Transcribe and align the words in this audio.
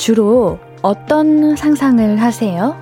주로 0.00 0.58
어떤 0.80 1.54
상상을 1.56 2.16
하세요? 2.22 2.74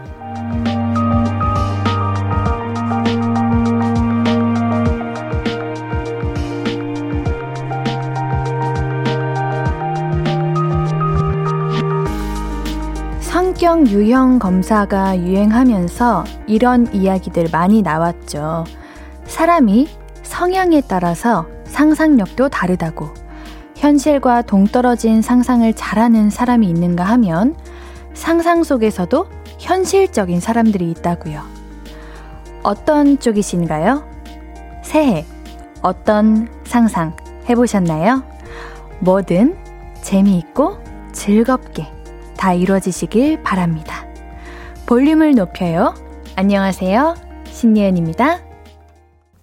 성격 13.18 13.88
유형 13.88 14.38
검사가 14.38 15.18
유행하면서 15.18 16.22
이런 16.46 16.86
이야기들 16.94 17.48
많이 17.50 17.82
나왔죠. 17.82 18.62
사람이 19.24 19.88
성향에 20.22 20.82
따라서 20.86 21.48
상상력도 21.64 22.48
다르다고. 22.48 23.17
현실과 23.88 24.42
동떨어진 24.42 25.22
상상을 25.22 25.72
잘하는 25.72 26.28
사람이 26.28 26.68
있는가 26.68 27.04
하면 27.04 27.56
상상 28.12 28.62
속에서도 28.62 29.26
현실적인 29.58 30.40
사람들이 30.40 30.90
있다고요. 30.90 31.40
어떤 32.62 33.18
쪽이신가요? 33.18 34.06
새해 34.82 35.24
어떤 35.80 36.48
상상 36.64 37.16
해보셨나요? 37.48 38.24
뭐든 38.98 39.56
재미있고 40.02 40.76
즐겁게 41.12 41.86
다 42.36 42.52
이루어지시길 42.52 43.42
바랍니다. 43.42 44.04
볼륨을 44.84 45.34
높여요. 45.34 45.94
안녕하세요. 46.36 47.14
신예은입니다. 47.46 48.47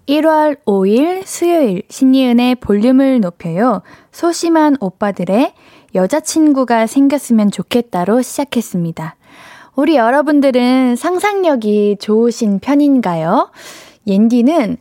1월 0.06 0.56
5일 0.64 1.26
수요일 1.26 1.82
신예은의 1.88 2.56
볼륨을 2.56 3.20
높여요. 3.20 3.82
소심한 4.12 4.76
오빠들의 4.80 5.52
여자친구가 5.94 6.86
생겼으면 6.86 7.50
좋겠다로 7.50 8.22
시작했습니다. 8.22 9.16
우리 9.74 9.96
여러분들은 9.96 10.94
상상력이 10.96 11.96
좋으신 12.00 12.60
편인가요? 12.60 13.50
옌디는 14.06 14.76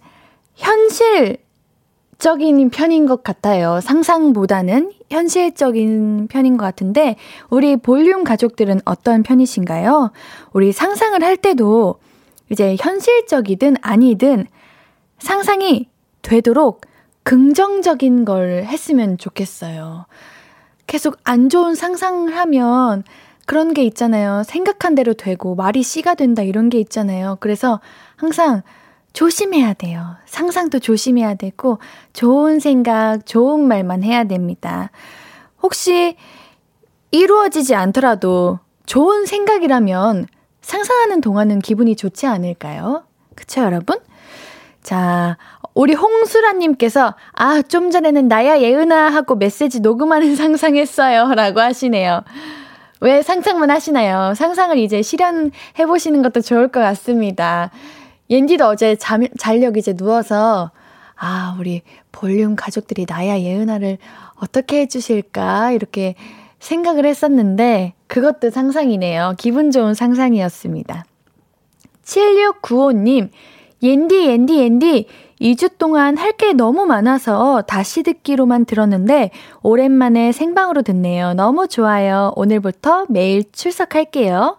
현실적인 0.54 1.40
편인 2.70 3.08
것 3.08 3.24
같아요. 3.24 3.82
상상보다는 3.82 4.92
현실적인 5.10 6.28
편인 6.28 6.58
것 6.58 6.66
같은데, 6.66 7.16
우리 7.50 7.76
볼륨 7.78 8.24
가족들은 8.24 8.82
어떤 8.86 9.24
편이신가요? 9.24 10.12
우리 10.54 10.72
상상을 10.72 11.22
할 11.24 11.36
때도 11.36 11.96
이제 12.52 12.76
현실적이든 12.80 13.78
아니든 13.82 14.46
상상이 15.26 15.90
되도록 16.22 16.82
긍정적인 17.24 18.26
걸 18.26 18.64
했으면 18.64 19.18
좋겠어요. 19.18 20.06
계속 20.86 21.18
안 21.24 21.50
좋은 21.50 21.74
상상을 21.74 22.38
하면 22.38 23.04
그런 23.48 23.74
게 23.74 23.84
있잖아요. 23.86 24.44
생각한 24.44 24.94
대로 24.94 25.16
되고 25.16 25.56
말이 25.56 25.82
씨가 25.82 26.14
된다 26.14 26.44
이런 26.44 26.70
게 26.70 26.80
있잖아요. 26.80 27.38
그래서 27.40 27.82
항상 28.16 28.62
조심해야 29.14 29.74
돼요. 29.74 30.16
상상도 30.26 30.78
조심해야 30.78 31.34
되고 31.34 31.80
좋은 32.14 32.60
생각, 32.60 33.26
좋은 33.26 33.68
말만 33.68 34.04
해야 34.04 34.26
됩니다. 34.26 34.92
혹시 35.64 36.18
이루어지지 37.10 37.74
않더라도 37.74 38.60
좋은 38.86 39.26
생각이라면 39.26 40.28
상상하는 40.62 41.22
동안은 41.22 41.60
기분이 41.60 41.96
좋지 41.96 42.28
않을까요? 42.28 43.06
그쵸, 43.34 43.62
여러분? 43.62 43.98
자, 44.86 45.36
우리 45.74 45.96
홍수라님께서, 45.96 47.16
아, 47.34 47.64
좀 47.64 47.90
전에는 47.90 48.28
나야 48.28 48.62
예은아 48.62 49.10
하고 49.10 49.34
메시지 49.36 49.80
녹음하는 49.80 50.36
상상했어요. 50.38 51.34
라고 51.34 51.60
하시네요. 51.60 52.24
왜 53.02 53.24
상상만 53.24 53.72
하시나요? 53.72 54.36
상상을 54.36 54.78
이제 54.78 55.02
실현해 55.02 55.88
보시는 55.88 56.22
것도 56.22 56.42
좋을 56.42 56.68
것 56.68 56.82
같습니다. 56.82 57.72
옌디도 58.30 58.64
어제 58.68 58.96
잠, 58.96 59.26
잘력 59.40 59.78
이제 59.78 59.94
누워서, 59.94 60.70
아, 61.16 61.58
우리 61.60 61.82
볼륨 62.12 62.56
가족들이 62.56 63.08
나야 63.10 63.40
예은아를 63.40 63.98
어떻게 64.36 64.82
해주실까? 64.82 65.72
이렇게 65.72 66.14
생각을 66.60 67.08
했었는데, 67.08 67.96
그것도 68.06 68.52
상상이네요. 68.52 69.34
기분 69.40 69.72
좋은 69.72 69.96
상상이었습니다. 69.96 71.06
7695님, 72.04 73.32
옌디, 73.84 74.26
옌디, 74.28 74.58
옌디. 74.60 75.08
2주 75.42 75.78
동안 75.78 76.18
할 76.18 76.32
게 76.38 76.54
너무 76.54 76.86
많아서 76.86 77.62
다시 77.64 78.04
듣기로만 78.04 78.66
들었는데 78.66 79.32
오랜만에 79.64 80.32
생방으로 80.32 80.82
듣네요. 80.82 81.34
너무 81.34 81.68
좋아요. 81.68 82.32
오늘부터 82.36 83.06
매일 83.10 83.44
출석할게요. 83.52 84.58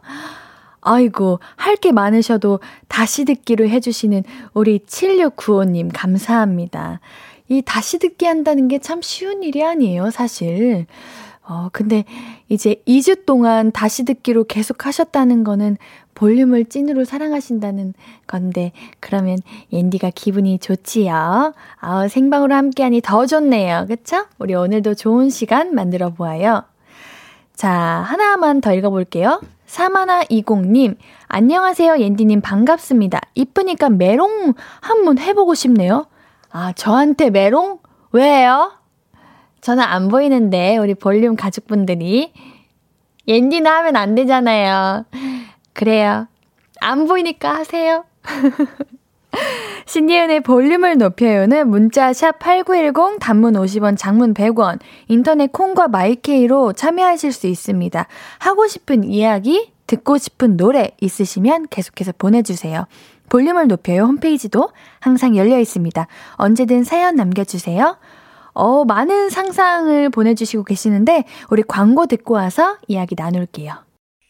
아이고, 0.82 1.40
할 1.56 1.76
게 1.76 1.92
많으셔도 1.92 2.60
다시 2.88 3.24
듣기로 3.24 3.68
해주시는 3.68 4.22
우리 4.54 4.78
7695님 4.80 5.90
감사합니다. 5.92 7.00
이 7.48 7.62
다시 7.64 7.98
듣기 7.98 8.26
한다는 8.26 8.68
게 8.68 8.78
참 8.78 9.00
쉬운 9.02 9.42
일이 9.42 9.64
아니에요, 9.64 10.10
사실. 10.10 10.86
어, 11.48 11.68
근데 11.72 12.04
이제 12.48 12.82
2주 12.86 13.24
동안 13.24 13.70
다시 13.72 14.04
듣기로 14.04 14.44
계속 14.44 14.84
하셨다는 14.86 15.42
거는 15.44 15.76
볼륨을 16.16 16.64
찐으로 16.64 17.04
사랑하신다는 17.04 17.94
건데, 18.26 18.72
그러면 18.98 19.38
옌디가 19.72 20.10
기분이 20.14 20.58
좋지요? 20.58 21.54
아 21.78 22.08
생방으로 22.08 22.54
함께하니 22.54 23.02
더 23.02 23.26
좋네요. 23.26 23.86
그쵸? 23.86 24.26
우리 24.38 24.54
오늘도 24.54 24.94
좋은 24.94 25.30
시간 25.30 25.74
만들어 25.76 26.10
보아요. 26.10 26.64
자, 27.54 27.70
하나만 27.70 28.60
더 28.60 28.74
읽어볼게요. 28.74 29.40
사마나20님, 29.66 30.96
안녕하세요, 31.28 31.98
옌디님 31.98 32.40
반갑습니다. 32.40 33.20
이쁘니까 33.34 33.90
메롱 33.90 34.54
한번 34.80 35.18
해보고 35.18 35.54
싶네요. 35.54 36.06
아, 36.50 36.72
저한테 36.72 37.30
메롱? 37.30 37.78
왜요? 38.12 38.72
저는 39.60 39.82
안 39.82 40.08
보이는데, 40.08 40.76
우리 40.76 40.94
볼륨 40.94 41.34
가족분들이. 41.36 42.32
옌디나 43.26 43.78
하면 43.78 43.96
안 43.96 44.14
되잖아요. 44.14 45.04
그래요. 45.76 46.26
안 46.80 47.06
보이니까 47.06 47.54
하세요. 47.54 48.04
신예은의 49.84 50.40
볼륨을 50.40 50.96
높여요는 50.96 51.68
문자 51.68 52.14
샵 52.14 52.38
8910 52.38 53.18
단문 53.20 53.52
50원 53.54 53.98
장문 53.98 54.32
100원 54.32 54.78
인터넷 55.08 55.52
콩과 55.52 55.88
마이케이로 55.88 56.72
참여하실 56.72 57.32
수 57.32 57.46
있습니다. 57.46 58.06
하고 58.38 58.66
싶은 58.66 59.04
이야기 59.04 59.70
듣고 59.86 60.16
싶은 60.16 60.56
노래 60.56 60.92
있으시면 60.98 61.66
계속해서 61.68 62.12
보내주세요. 62.16 62.86
볼륨을 63.28 63.68
높여요 63.68 64.04
홈페이지도 64.04 64.70
항상 64.98 65.36
열려 65.36 65.58
있습니다. 65.58 66.06
언제든 66.36 66.84
사연 66.84 67.16
남겨주세요. 67.16 67.98
어, 68.54 68.84
많은 68.86 69.28
상상을 69.28 70.08
보내주시고 70.08 70.64
계시는데 70.64 71.24
우리 71.50 71.62
광고 71.62 72.06
듣고 72.06 72.32
와서 72.32 72.78
이야기 72.88 73.14
나눌게요. 73.14 73.85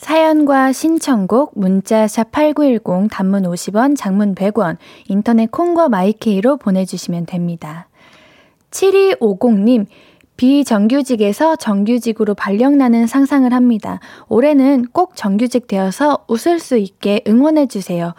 사연과 0.00 0.72
신청곡 0.72 1.52
문자 1.56 2.08
샵 2.08 2.32
8910 2.32 3.10
단문 3.10 3.42
50원, 3.42 3.94
장문 3.94 4.34
100원, 4.34 4.78
인터넷 5.08 5.50
콩과 5.50 5.90
마이케이로 5.90 6.56
보내주시면 6.56 7.26
됩니다. 7.26 7.86
7250님, 8.70 9.84
비정규직에서 10.38 11.56
정규직으로 11.56 12.34
발령나는 12.34 13.06
상상을 13.06 13.52
합니다. 13.52 14.00
올해는 14.30 14.86
꼭 14.90 15.16
정규직 15.16 15.66
되어서 15.66 16.24
웃을 16.28 16.60
수 16.60 16.78
있게 16.78 17.22
응원해주세요. 17.28 18.14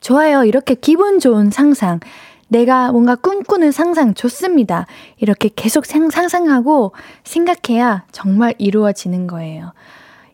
좋아요. 0.00 0.44
이렇게 0.44 0.74
기분 0.74 1.18
좋은 1.18 1.50
상상. 1.50 2.00
내가 2.48 2.92
뭔가 2.92 3.14
꿈꾸는 3.14 3.72
상상 3.72 4.14
좋습니다. 4.14 4.86
이렇게 5.18 5.50
계속 5.54 5.84
상상하고 5.84 6.92
생각해야 7.24 8.06
정말 8.10 8.54
이루어지는 8.56 9.26
거예요. 9.26 9.72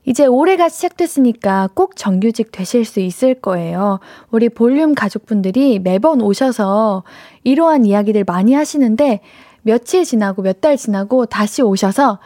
이제 0.04 0.26
올해가 0.26 0.68
시작됐으니까 0.68 1.70
꼭 1.74 1.96
정규직 1.96 2.50
되실 2.52 2.84
수 2.84 3.00
있을 3.00 3.34
거예요. 3.34 4.00
우리 4.30 4.48
볼륨 4.48 4.94
가족분들이 4.94 5.78
매번 5.78 6.20
오셔서 6.20 7.04
이러한 7.44 7.84
이야기들 7.84 8.24
많이 8.24 8.52
하시는데 8.54 9.20
며칠 9.62 10.04
지나고 10.04 10.42
몇 10.42 10.60
달 10.60 10.76
지나고 10.76 11.26
다시 11.26 11.62
오셔서 11.62 12.18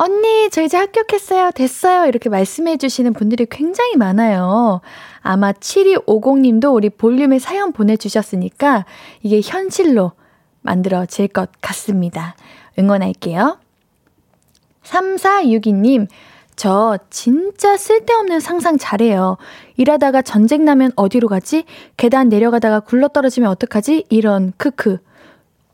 언니, 0.00 0.48
저 0.50 0.62
이제 0.62 0.76
합격했어요. 0.76 1.50
됐어요. 1.50 2.06
이렇게 2.06 2.28
말씀해 2.28 2.76
주시는 2.76 3.14
분들이 3.14 3.46
굉장히 3.50 3.96
많아요. 3.96 4.80
아마 5.22 5.50
7250님도 5.50 6.72
우리 6.72 6.88
볼륨에 6.88 7.40
사연 7.40 7.72
보내주셨으니까 7.72 8.86
이게 9.22 9.40
현실로 9.42 10.12
만들어질 10.62 11.26
것 11.26 11.50
같습니다. 11.60 12.36
응원할게요. 12.78 13.58
3462님, 14.84 16.06
저 16.58 16.98
진짜 17.08 17.76
쓸데없는 17.76 18.40
상상 18.40 18.78
잘해요. 18.78 19.36
일하다가 19.76 20.22
전쟁 20.22 20.64
나면 20.64 20.90
어디로 20.96 21.28
가지? 21.28 21.64
계단 21.96 22.28
내려가다가 22.28 22.80
굴러 22.80 23.06
떨어지면 23.06 23.48
어떡하지? 23.48 24.06
이런 24.10 24.52
크크. 24.56 24.98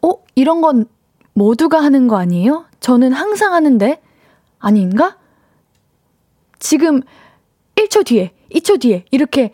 어? 0.02 0.10
이런 0.34 0.60
건 0.60 0.84
모두가 1.32 1.82
하는 1.82 2.06
거 2.06 2.18
아니에요? 2.18 2.66
저는 2.80 3.14
항상 3.14 3.54
하는데. 3.54 3.98
아닌가? 4.58 5.16
지금 6.58 7.00
1초 7.76 8.04
뒤에, 8.04 8.32
2초 8.52 8.78
뒤에 8.78 9.06
이렇게 9.10 9.52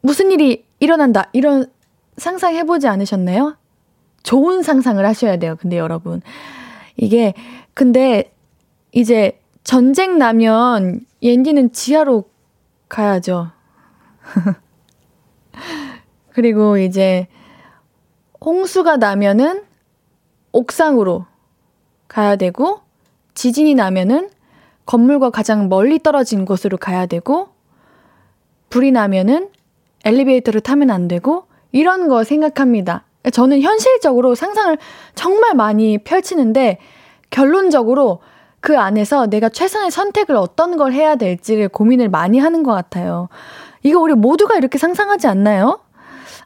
무슨 0.00 0.32
일이 0.32 0.64
일어난다. 0.80 1.30
이런 1.32 1.70
상상해 2.16 2.64
보지 2.64 2.88
않으셨나요? 2.88 3.56
좋은 4.24 4.64
상상을 4.64 5.06
하셔야 5.06 5.36
돼요. 5.36 5.54
근데 5.56 5.78
여러분. 5.78 6.20
이게, 6.96 7.34
근데 7.74 8.32
이제 8.90 9.38
전쟁 9.68 10.16
나면 10.16 11.04
옌디는 11.20 11.74
지하로 11.74 12.24
가야죠. 12.88 13.50
그리고 16.32 16.78
이제 16.78 17.28
홍수가 18.40 18.96
나면은 18.96 19.64
옥상으로 20.52 21.26
가야 22.08 22.36
되고 22.36 22.80
지진이 23.34 23.74
나면은 23.74 24.30
건물과 24.86 25.28
가장 25.28 25.68
멀리 25.68 25.98
떨어진 25.98 26.46
곳으로 26.46 26.78
가야 26.78 27.04
되고, 27.04 27.50
불이 28.70 28.90
나면은 28.90 29.50
엘리베이터를 30.06 30.62
타면 30.62 30.88
안 30.88 31.08
되고, 31.08 31.44
이런 31.72 32.08
거 32.08 32.24
생각합니다. 32.24 33.04
저는 33.30 33.60
현실적으로 33.60 34.34
상상을 34.34 34.78
정말 35.14 35.54
많이 35.54 35.98
펼치는데, 35.98 36.78
결론적으로 37.28 38.20
그 38.60 38.78
안에서 38.78 39.26
내가 39.26 39.48
최선의 39.48 39.90
선택을 39.90 40.36
어떤 40.36 40.76
걸 40.76 40.92
해야 40.92 41.16
될지를 41.16 41.68
고민을 41.68 42.08
많이 42.08 42.38
하는 42.38 42.62
것 42.62 42.72
같아요. 42.72 43.28
이거 43.82 44.00
우리 44.00 44.14
모두가 44.14 44.56
이렇게 44.56 44.78
상상하지 44.78 45.26
않나요? 45.28 45.80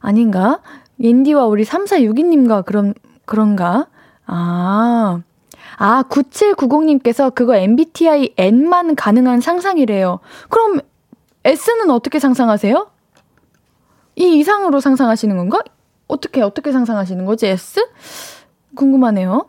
아닌가? 0.01 0.61
옌디와 1.01 1.47
우리 1.47 1.65
3462님과 1.65 2.65
그런, 2.65 2.95
그런가? 3.25 3.87
아, 4.27 5.23
아, 5.77 6.03
9790님께서 6.05 7.35
그거 7.35 7.57
MBTI 7.57 8.35
N만 8.37 8.95
가능한 8.95 9.41
상상이래요. 9.41 10.21
그럼 10.49 10.81
S는 11.45 11.91
어떻게 11.91 12.19
상상하세요? 12.19 12.91
이 14.17 14.39
이상으로 14.39 14.81
상상하시는 14.81 15.37
건가? 15.37 15.61
어떻게, 16.07 16.43
어떻게 16.43 16.73
상상하시는 16.73 17.25
거지, 17.25 17.47
S? 17.47 17.81
궁금하네요. 18.77 19.49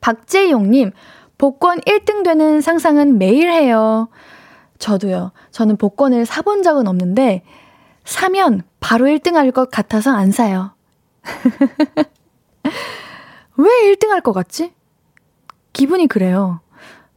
박재용님, 0.00 0.92
복권 1.40 1.80
1등 1.80 2.22
되는 2.22 2.60
상상은 2.60 3.16
매일 3.16 3.50
해요. 3.50 4.10
저도요. 4.78 5.32
저는 5.52 5.78
복권을 5.78 6.26
사본 6.26 6.62
적은 6.62 6.86
없는데, 6.86 7.42
사면 8.04 8.62
바로 8.78 9.06
1등 9.06 9.32
할 9.32 9.50
것 9.50 9.70
같아서 9.70 10.10
안 10.12 10.32
사요. 10.32 10.72
왜 13.56 13.70
1등 13.94 14.08
할 14.08 14.20
것 14.20 14.34
같지? 14.34 14.74
기분이 15.72 16.08
그래요. 16.08 16.60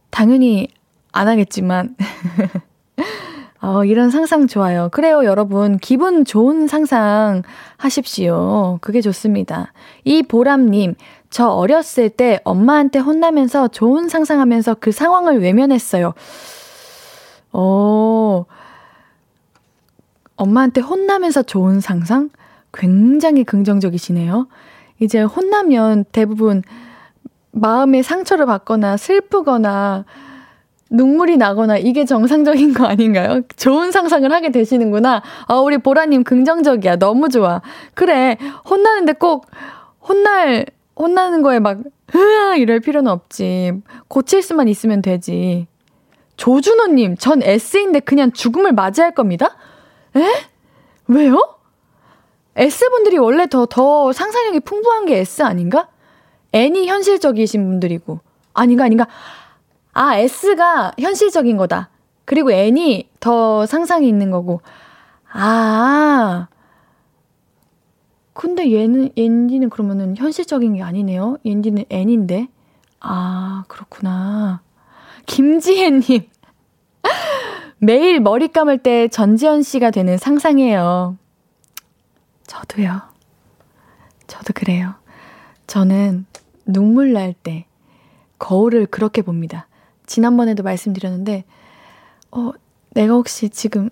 당연히 0.08 0.68
안 1.12 1.28
하겠지만. 1.28 1.94
어, 3.60 3.84
이런 3.84 4.10
상상 4.10 4.46
좋아요. 4.46 4.88
그래요, 4.90 5.24
여러분. 5.24 5.78
기분 5.78 6.24
좋은 6.24 6.66
상상 6.66 7.42
하십시오. 7.76 8.78
그게 8.80 9.02
좋습니다. 9.02 9.74
이 10.04 10.22
보람님, 10.22 10.94
저 11.34 11.48
어렸을 11.48 12.10
때 12.10 12.38
엄마한테 12.44 13.00
혼나면서 13.00 13.66
좋은 13.66 14.08
상상하면서 14.08 14.76
그 14.78 14.92
상황을 14.92 15.40
외면했어요. 15.42 16.14
어, 17.52 18.44
엄마한테 20.36 20.80
혼나면서 20.80 21.42
좋은 21.42 21.80
상상? 21.80 22.30
굉장히 22.72 23.42
긍정적이시네요. 23.42 24.46
이제 25.00 25.22
혼나면 25.22 26.04
대부분 26.12 26.62
마음의 27.50 28.04
상처를 28.04 28.46
받거나 28.46 28.96
슬프거나 28.96 30.04
눈물이 30.90 31.36
나거나 31.36 31.78
이게 31.78 32.04
정상적인 32.04 32.74
거 32.74 32.86
아닌가요? 32.86 33.40
좋은 33.56 33.90
상상을 33.90 34.30
하게 34.30 34.52
되시는구나. 34.52 35.20
아, 35.48 35.54
우리 35.56 35.78
보라님 35.78 36.22
긍정적이야. 36.22 36.94
너무 36.94 37.28
좋아. 37.28 37.60
그래. 37.94 38.38
혼나는데 38.70 39.14
꼭 39.14 39.46
혼날, 40.00 40.66
혼나는 40.96 41.42
거에 41.42 41.58
막, 41.58 41.78
으아! 42.14 42.56
이럴 42.56 42.80
필요는 42.80 43.10
없지. 43.10 43.72
고칠 44.08 44.42
수만 44.42 44.68
있으면 44.68 45.02
되지. 45.02 45.66
조준호님, 46.36 47.16
전 47.16 47.42
S인데 47.42 48.00
그냥 48.00 48.32
죽음을 48.32 48.72
맞이할 48.72 49.14
겁니다? 49.14 49.56
에? 50.16 50.24
왜요? 51.06 51.56
S분들이 52.56 53.18
원래 53.18 53.46
더, 53.46 53.66
더 53.66 54.12
상상력이 54.12 54.60
풍부한 54.60 55.06
게 55.06 55.18
S 55.18 55.42
아닌가? 55.42 55.88
N이 56.52 56.86
현실적이신 56.86 57.66
분들이고. 57.66 58.20
아닌가, 58.52 58.84
아닌가. 58.84 59.08
아, 59.92 60.16
S가 60.16 60.92
현실적인 60.98 61.56
거다. 61.56 61.90
그리고 62.24 62.52
N이 62.52 63.08
더 63.20 63.66
상상이 63.66 64.08
있는 64.08 64.30
거고. 64.30 64.60
아. 65.32 66.46
근데 68.34 68.72
얘는, 68.72 69.10
옌디는 69.16 69.70
그러면은 69.70 70.16
현실적인 70.16 70.74
게 70.74 70.82
아니네요. 70.82 71.38
옌디는 71.44 71.84
N인데. 71.88 72.48
아, 73.00 73.64
그렇구나. 73.68 74.60
김지혜 75.26 75.90
님. 75.90 76.28
매일 77.78 78.20
머리 78.20 78.48
감을 78.48 78.78
때 78.78 79.08
전지현 79.08 79.62
씨가 79.62 79.90
되는 79.90 80.18
상상이에요. 80.18 81.16
저도요. 82.46 83.00
저도 84.26 84.52
그래요. 84.54 84.94
저는 85.66 86.26
눈물 86.66 87.12
날 87.12 87.34
때 87.34 87.66
거울을 88.38 88.86
그렇게 88.86 89.22
봅니다. 89.22 89.68
지난번에도 90.06 90.62
말씀드렸는데, 90.62 91.44
어, 92.32 92.50
내가 92.90 93.14
혹시 93.14 93.48
지금 93.48 93.90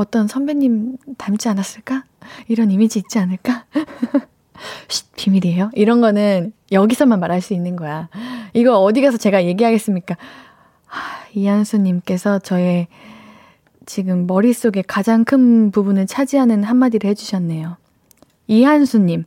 어떤 0.00 0.28
선배님 0.28 0.96
닮지 1.18 1.48
않았을까? 1.50 2.04
이런 2.48 2.70
이미지 2.70 2.98
있지 2.98 3.18
않을까? 3.18 3.66
쉿, 4.88 5.06
비밀이에요. 5.16 5.70
이런 5.74 6.00
거는 6.00 6.52
여기서만 6.72 7.20
말할 7.20 7.42
수 7.42 7.52
있는 7.52 7.76
거야. 7.76 8.08
이거 8.54 8.78
어디 8.78 9.02
가서 9.02 9.18
제가 9.18 9.44
얘기하겠습니까? 9.44 10.16
하, 10.86 11.00
이한수님께서 11.34 12.38
저의 12.38 12.88
지금 13.84 14.26
머릿속에 14.26 14.82
가장 14.82 15.24
큰 15.24 15.70
부분을 15.70 16.06
차지하는 16.06 16.64
한마디를 16.64 17.10
해주셨네요. 17.10 17.76
이한수님, 18.46 19.24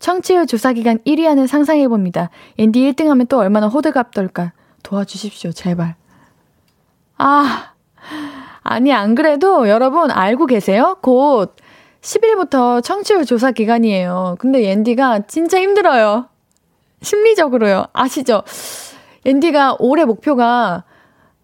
청취율 0.00 0.46
조사 0.46 0.74
기간 0.74 0.98
1위 0.98 1.26
안을 1.26 1.48
상상해봅니다. 1.48 2.28
앤디 2.58 2.92
1등 2.92 3.06
하면 3.06 3.26
또 3.26 3.38
얼마나 3.38 3.68
호들갑 3.68 4.12
떨까. 4.12 4.52
도와주십시오, 4.82 5.52
제발. 5.52 5.94
아, 7.16 7.72
아니, 8.62 8.92
안 8.92 9.14
그래도 9.14 9.68
여러분 9.68 10.10
알고 10.10 10.46
계세요? 10.46 10.98
곧 11.00 11.56
10일부터 12.02 12.82
청취율 12.82 13.24
조사 13.24 13.50
기간이에요. 13.50 14.36
근데 14.38 14.70
앤디가 14.70 15.26
진짜 15.26 15.60
힘들어요. 15.60 16.26
심리적으로요. 17.02 17.86
아시죠? 17.92 18.42
앤디가 19.24 19.76
올해 19.78 20.04
목표가 20.04 20.84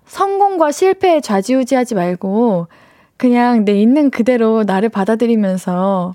성공과 0.06 0.72
실패에 0.72 1.20
좌지우지하지 1.20 1.94
말고 1.94 2.68
그냥 3.16 3.64
내 3.64 3.80
있는 3.80 4.10
그대로 4.10 4.62
나를 4.64 4.88
받아들이면서 4.88 6.14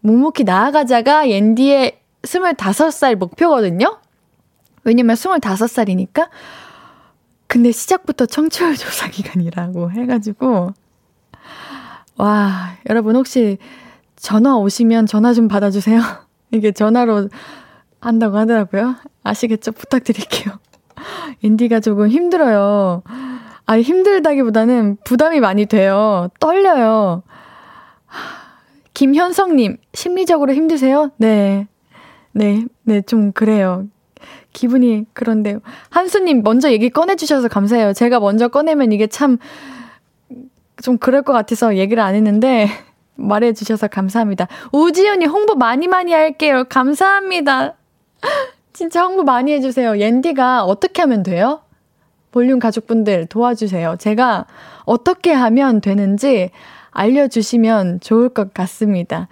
묵묵히 0.00 0.44
나아가자가 0.44 1.28
옌디의 1.28 1.98
25살 2.22 3.16
목표거든요? 3.16 3.98
왜냐면 4.84 5.16
25살이니까. 5.16 6.28
근데 7.48 7.72
시작부터 7.72 8.26
청취율 8.26 8.76
조사 8.76 9.08
기간이라고 9.08 9.90
해가지고. 9.90 10.74
와, 12.16 12.76
여러분 12.88 13.16
혹시 13.16 13.56
전화 14.16 14.56
오시면 14.56 15.06
전화 15.06 15.32
좀 15.32 15.48
받아주세요. 15.48 16.00
이게 16.52 16.72
전화로 16.72 17.28
한다고 18.00 18.36
하더라고요. 18.36 18.96
아시겠죠? 19.24 19.72
부탁드릴게요. 19.72 20.54
인디가 21.40 21.80
조금 21.80 22.08
힘들어요. 22.08 23.02
아니, 23.64 23.82
힘들다기보다는 23.82 24.98
부담이 25.04 25.40
많이 25.40 25.66
돼요. 25.66 26.28
떨려요. 26.40 27.22
김현성님, 28.94 29.76
심리적으로 29.94 30.52
힘드세요? 30.54 31.10
네. 31.16 31.66
네, 32.32 32.64
네, 32.82 33.00
좀 33.02 33.32
그래요. 33.32 33.86
기분이 34.52 35.04
그런데요. 35.12 35.60
한수님 35.90 36.42
먼저 36.42 36.70
얘기 36.72 36.90
꺼내주셔서 36.90 37.48
감사해요. 37.48 37.92
제가 37.92 38.20
먼저 38.20 38.48
꺼내면 38.48 38.92
이게 38.92 39.06
참, 39.06 39.38
좀 40.82 40.98
그럴 40.98 41.22
것 41.22 41.32
같아서 41.32 41.76
얘기를 41.76 42.02
안 42.02 42.14
했는데, 42.14 42.68
말해주셔서 43.16 43.88
감사합니다. 43.88 44.46
우지연이 44.72 45.26
홍보 45.26 45.54
많이 45.54 45.88
많이 45.88 46.12
할게요. 46.12 46.64
감사합니다. 46.68 47.74
진짜 48.72 49.02
홍보 49.02 49.24
많이 49.24 49.52
해주세요. 49.52 49.98
옌디가 49.98 50.64
어떻게 50.64 51.02
하면 51.02 51.24
돼요? 51.24 51.62
볼륨 52.30 52.60
가족분들 52.60 53.26
도와주세요. 53.26 53.96
제가 53.98 54.46
어떻게 54.84 55.32
하면 55.32 55.80
되는지 55.80 56.50
알려주시면 56.90 58.00
좋을 58.00 58.28
것 58.28 58.54
같습니다. 58.54 59.28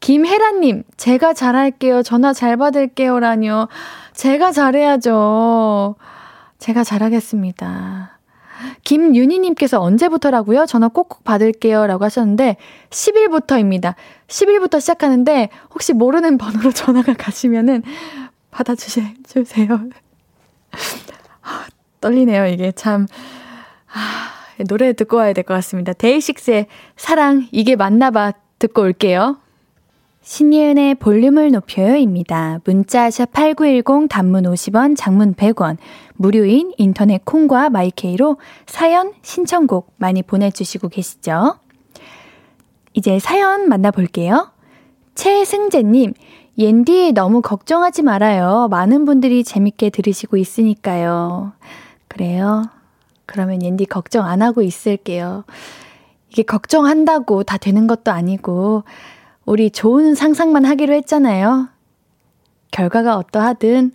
김혜라님, 0.00 0.82
제가 0.96 1.32
잘할게요. 1.32 2.02
전화 2.02 2.32
잘 2.32 2.56
받을게요라뇨. 2.56 3.68
제가 4.14 4.52
잘해야죠. 4.52 5.96
제가 6.58 6.84
잘하겠습니다. 6.84 8.18
김윤희님께서 8.84 9.80
언제부터라고요? 9.80 10.66
전화 10.66 10.88
꼭꼭 10.88 11.24
받을게요. 11.24 11.86
라고 11.86 12.04
하셨는데, 12.04 12.56
10일부터입니다. 12.90 13.94
10일부터 14.28 14.80
시작하는데, 14.80 15.48
혹시 15.74 15.92
모르는 15.92 16.38
번호로 16.38 16.70
전화가 16.72 17.14
가시면은, 17.14 17.82
받아주세요. 18.52 19.06
아, 21.42 21.66
떨리네요, 22.00 22.46
이게 22.46 22.70
참. 22.72 23.06
아, 23.92 24.30
노래 24.68 24.92
듣고 24.92 25.16
와야 25.16 25.32
될 25.32 25.44
것 25.44 25.54
같습니다. 25.54 25.92
데이식스의 25.92 26.68
사랑, 26.96 27.48
이게 27.50 27.74
맞나봐 27.74 28.32
듣고 28.60 28.82
올게요. 28.82 29.38
신예은의 30.24 30.94
볼륨을 30.94 31.50
높여요입니다. 31.50 32.60
문자샵 32.64 33.30
8910 33.32 34.08
단문 34.08 34.44
50원, 34.44 34.96
장문 34.96 35.34
100원, 35.34 35.76
무료인 36.14 36.72
인터넷 36.78 37.22
콩과 37.26 37.68
마이케이로 37.68 38.38
사연, 38.64 39.12
신청곡 39.20 39.92
많이 39.98 40.22
보내주시고 40.22 40.88
계시죠? 40.88 41.58
이제 42.94 43.18
사연 43.18 43.68
만나볼게요. 43.68 44.50
최승재님, 45.14 46.14
옌디 46.56 47.12
너무 47.12 47.42
걱정하지 47.42 48.02
말아요. 48.02 48.68
많은 48.70 49.04
분들이 49.04 49.44
재밌게 49.44 49.90
들으시고 49.90 50.38
있으니까요. 50.38 51.52
그래요? 52.08 52.64
그러면 53.26 53.62
옌디 53.62 53.84
걱정 53.86 54.24
안 54.24 54.40
하고 54.40 54.62
있을게요. 54.62 55.44
이게 56.30 56.42
걱정한다고 56.42 57.42
다 57.42 57.58
되는 57.58 57.86
것도 57.86 58.10
아니고, 58.10 58.84
우리 59.46 59.70
좋은 59.70 60.14
상상만 60.14 60.64
하기로 60.64 60.94
했잖아요. 60.94 61.68
결과가 62.70 63.16
어떠하든 63.16 63.92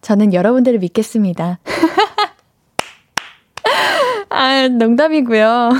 저는 0.00 0.32
여러분들을 0.32 0.78
믿겠습니다. 0.78 1.58
아, 4.28 4.68
농담이고요. 4.68 5.70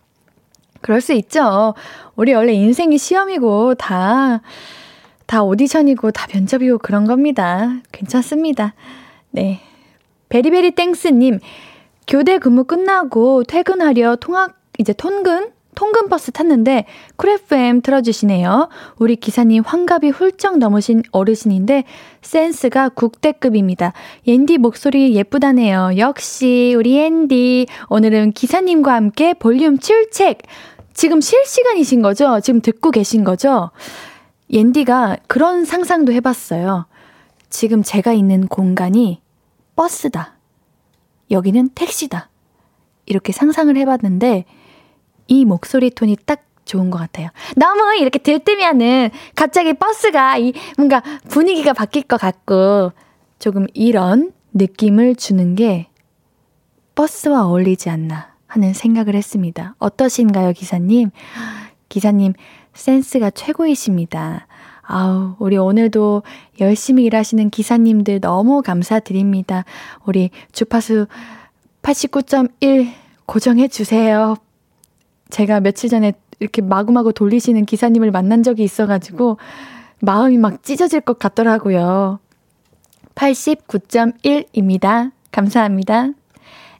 그럴 0.80 1.00
수 1.00 1.12
있죠. 1.14 1.74
우리 2.16 2.34
원래 2.34 2.52
인생이 2.52 2.98
시험이고 2.98 3.74
다, 3.74 4.42
다 5.26 5.42
오디션이고 5.42 6.10
다 6.10 6.26
면접이고 6.32 6.78
그런 6.78 7.06
겁니다. 7.06 7.80
괜찮습니다. 7.92 8.74
네. 9.30 9.60
베리베리 10.28 10.72
땡스님, 10.72 11.40
교대 12.06 12.38
근무 12.38 12.64
끝나고 12.64 13.44
퇴근하려 13.44 14.16
통학, 14.16 14.60
이제 14.78 14.92
통근 14.92 15.52
통근버스 15.80 16.32
탔는데 16.32 16.84
쿨FM 17.16 17.80
틀어주시네요. 17.80 18.68
우리 18.98 19.16
기사님 19.16 19.62
환갑이 19.64 20.10
훌쩍 20.10 20.58
넘으신 20.58 21.02
어르신인데 21.10 21.84
센스가 22.20 22.90
국대급입니다. 22.90 23.94
옌디 24.26 24.58
목소리 24.58 25.14
예쁘다네요. 25.14 25.92
역시 25.96 26.74
우리 26.76 26.96
옌디 26.96 27.66
오늘은 27.88 28.32
기사님과 28.32 28.92
함께 28.92 29.32
볼륨 29.32 29.78
출첵 29.78 30.36
지금 30.92 31.22
실시간이신 31.22 32.02
거죠? 32.02 32.40
지금 32.40 32.60
듣고 32.60 32.90
계신 32.90 33.24
거죠? 33.24 33.70
옌디가 34.50 35.16
그런 35.28 35.64
상상도 35.64 36.12
해봤어요. 36.12 36.84
지금 37.48 37.82
제가 37.82 38.12
있는 38.12 38.48
공간이 38.48 39.22
버스다. 39.76 40.34
여기는 41.30 41.70
택시다. 41.74 42.28
이렇게 43.06 43.32
상상을 43.32 43.74
해봤는데 43.78 44.44
이 45.30 45.44
목소리 45.44 45.90
톤이 45.90 46.18
딱 46.26 46.44
좋은 46.66 46.90
것 46.90 46.98
같아요. 46.98 47.30
너무 47.56 47.96
이렇게 47.98 48.18
들뜨면은 48.18 49.10
갑자기 49.34 49.72
버스가 49.72 50.36
이 50.38 50.52
뭔가 50.76 51.02
분위기가 51.28 51.72
바뀔 51.72 52.02
것 52.02 52.20
같고 52.20 52.92
조금 53.38 53.66
이런 53.72 54.32
느낌을 54.52 55.14
주는 55.14 55.54
게 55.54 55.88
버스와 56.94 57.46
어울리지 57.46 57.88
않나 57.88 58.34
하는 58.46 58.74
생각을 58.74 59.14
했습니다. 59.14 59.74
어떠신가요, 59.78 60.52
기사님? 60.52 61.10
기사님, 61.88 62.34
센스가 62.74 63.30
최고이십니다. 63.30 64.46
아우, 64.82 65.36
우리 65.38 65.56
오늘도 65.56 66.24
열심히 66.60 67.04
일하시는 67.04 67.50
기사님들 67.50 68.20
너무 68.20 68.60
감사드립니다. 68.60 69.64
우리 70.04 70.30
주파수 70.52 71.06
89.1 71.82 72.92
고정해 73.24 73.68
주세요. 73.68 74.36
제가 75.30 75.60
며칠 75.60 75.88
전에 75.90 76.12
이렇게 76.38 76.62
마구마구 76.62 77.12
돌리시는 77.12 77.66
기사님을 77.66 78.10
만난 78.10 78.42
적이 78.42 78.64
있어가지고 78.64 79.38
마음이 80.00 80.38
막 80.38 80.62
찢어질 80.62 81.00
것 81.02 81.18
같더라고요. 81.18 82.18
89.1입니다. 83.14 85.12
감사합니다. 85.32 86.10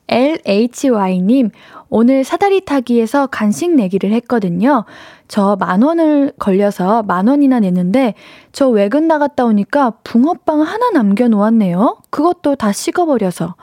LHY님, 0.09 1.50
오늘 1.88 2.25
사다리 2.25 2.64
타기에서 2.64 3.28
간식 3.28 3.73
내기를 3.75 4.12
했거든요. 4.12 4.85
저 5.28 5.54
만 5.57 5.83
원을 5.83 6.33
걸려서 6.38 7.04
만 7.04 7.28
원이나 7.28 7.61
냈는데, 7.61 8.14
저 8.50 8.69
외근 8.69 9.07
나갔다 9.07 9.45
오니까 9.45 9.92
붕어빵 10.02 10.62
하나 10.62 10.90
남겨놓았네요. 10.90 11.99
그것도 12.11 12.57
다 12.57 12.73
식어버려서. 12.73 13.54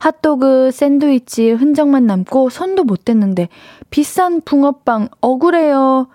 핫도그, 0.00 0.72
샌드위치 0.72 1.52
흔적만 1.52 2.06
남고 2.06 2.50
손도 2.50 2.82
못 2.82 3.04
댔는데 3.04 3.48
비싼 3.92 4.40
붕어빵 4.40 5.10
억울해요. 5.20 6.08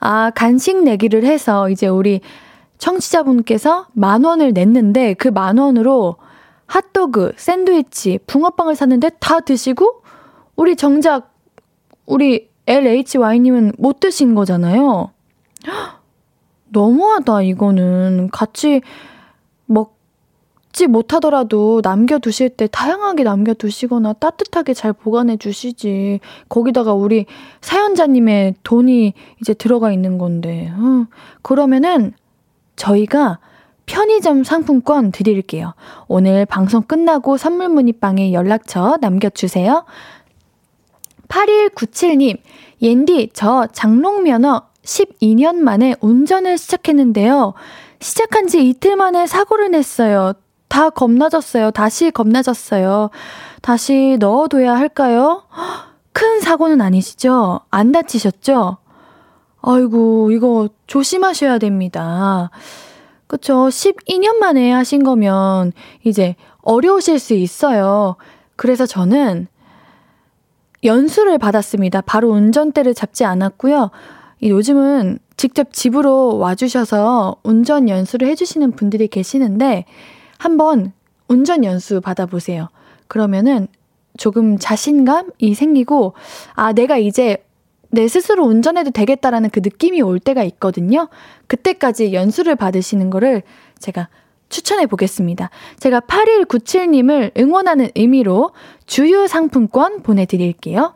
아, 0.00 0.30
간식 0.34 0.82
내기를 0.82 1.24
해서 1.24 1.70
이제 1.70 1.86
우리 1.86 2.20
청취자분께서 2.76 3.86
만 3.94 4.24
원을 4.24 4.52
냈는데 4.52 5.14
그 5.14 5.28
만 5.28 5.56
원으로 5.56 6.16
핫도그, 6.66 7.32
샌드위치, 7.36 8.18
붕어빵을 8.26 8.74
샀는데 8.74 9.10
다 9.20 9.40
드시고 9.40 10.02
우리 10.56 10.76
정작 10.76 11.32
우리 12.06 12.50
LHY님은 12.66 13.72
못 13.78 14.00
드신 14.00 14.34
거잖아요. 14.34 15.10
너무하다, 16.68 17.42
이거는. 17.42 18.30
같이 18.32 18.80
먹, 19.66 19.96
먹지 20.74 20.88
못하더라도 20.88 21.80
남겨두실 21.82 22.50
때 22.50 22.68
다양하게 22.70 23.22
남겨두시거나 23.22 24.14
따뜻하게 24.14 24.74
잘 24.74 24.92
보관해 24.92 25.36
주시지. 25.36 26.20
거기다가 26.48 26.92
우리 26.92 27.26
사연자님의 27.60 28.56
돈이 28.64 29.14
이제 29.40 29.54
들어가 29.54 29.92
있는 29.92 30.18
건데. 30.18 30.72
어. 30.76 31.06
그러면은 31.42 32.12
저희가 32.76 33.38
편의점 33.86 34.44
상품권 34.44 35.12
드릴게요. 35.12 35.74
오늘 36.08 36.44
방송 36.44 36.82
끝나고 36.82 37.36
선물 37.36 37.68
문의방에 37.68 38.32
연락처 38.32 38.98
남겨주세요. 39.00 39.84
8197님, 41.28 42.38
옌디, 42.82 43.30
저 43.32 43.66
장롱면허 43.72 44.62
12년 44.82 45.56
만에 45.56 45.94
운전을 46.00 46.58
시작했는데요. 46.58 47.54
시작한 48.00 48.48
지 48.48 48.68
이틀 48.68 48.96
만에 48.96 49.26
사고를 49.26 49.70
냈어요. 49.70 50.34
다 50.68 50.90
겁나졌어요. 50.90 51.70
다시 51.70 52.10
겁나졌어요. 52.10 53.10
다시 53.62 54.16
넣어둬야 54.18 54.74
할까요? 54.74 55.44
큰 56.12 56.40
사고는 56.40 56.80
아니시죠? 56.80 57.60
안 57.70 57.92
다치셨죠? 57.92 58.78
아이고, 59.62 60.30
이거 60.30 60.68
조심하셔야 60.86 61.58
됩니다. 61.58 62.50
그쵸. 63.26 63.68
12년 63.68 64.36
만에 64.36 64.70
하신 64.70 65.02
거면 65.02 65.72
이제 66.04 66.36
어려우실 66.62 67.18
수 67.18 67.34
있어요. 67.34 68.16
그래서 68.56 68.86
저는 68.86 69.48
연수를 70.84 71.38
받았습니다. 71.38 72.02
바로 72.02 72.30
운전대를 72.30 72.94
잡지 72.94 73.24
않았고요. 73.24 73.90
요즘은 74.42 75.18
직접 75.36 75.72
집으로 75.72 76.36
와주셔서 76.38 77.36
운전 77.42 77.88
연수를 77.88 78.28
해주시는 78.28 78.72
분들이 78.72 79.08
계시는데, 79.08 79.86
한번 80.38 80.92
운전 81.28 81.64
연수 81.64 82.00
받아보세요. 82.00 82.68
그러면은 83.08 83.68
조금 84.16 84.58
자신감이 84.58 85.54
생기고, 85.54 86.14
아, 86.54 86.72
내가 86.72 86.96
이제 86.98 87.44
내 87.90 88.08
스스로 88.08 88.44
운전해도 88.44 88.90
되겠다라는 88.90 89.50
그 89.50 89.60
느낌이 89.60 90.02
올 90.02 90.18
때가 90.18 90.42
있거든요. 90.44 91.08
그때까지 91.46 92.12
연수를 92.12 92.56
받으시는 92.56 93.10
거를 93.10 93.42
제가 93.78 94.08
추천해 94.48 94.86
보겠습니다. 94.86 95.50
제가 95.78 96.00
8197님을 96.00 97.38
응원하는 97.38 97.88
의미로 97.94 98.50
주유 98.86 99.26
상품권 99.26 100.02
보내드릴게요. 100.02 100.94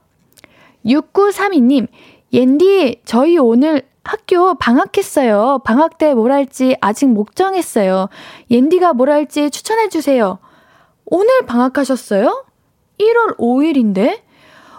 6932님, 0.84 1.88
옌디, 2.32 3.02
저희 3.04 3.38
오늘 3.38 3.82
학교 4.12 4.54
방학했어요. 4.54 5.60
방학 5.64 5.98
때 5.98 6.14
뭘 6.14 6.32
할지 6.32 6.76
아직 6.80 7.06
못 7.06 7.36
정했어요. 7.36 8.08
옌디가 8.50 8.94
뭘 8.94 9.10
할지 9.10 9.50
추천해 9.50 9.90
주세요. 9.90 10.38
오늘 11.04 11.44
방학하셨어요? 11.44 12.44
1월 12.98 13.36
5일인데? 13.36 14.20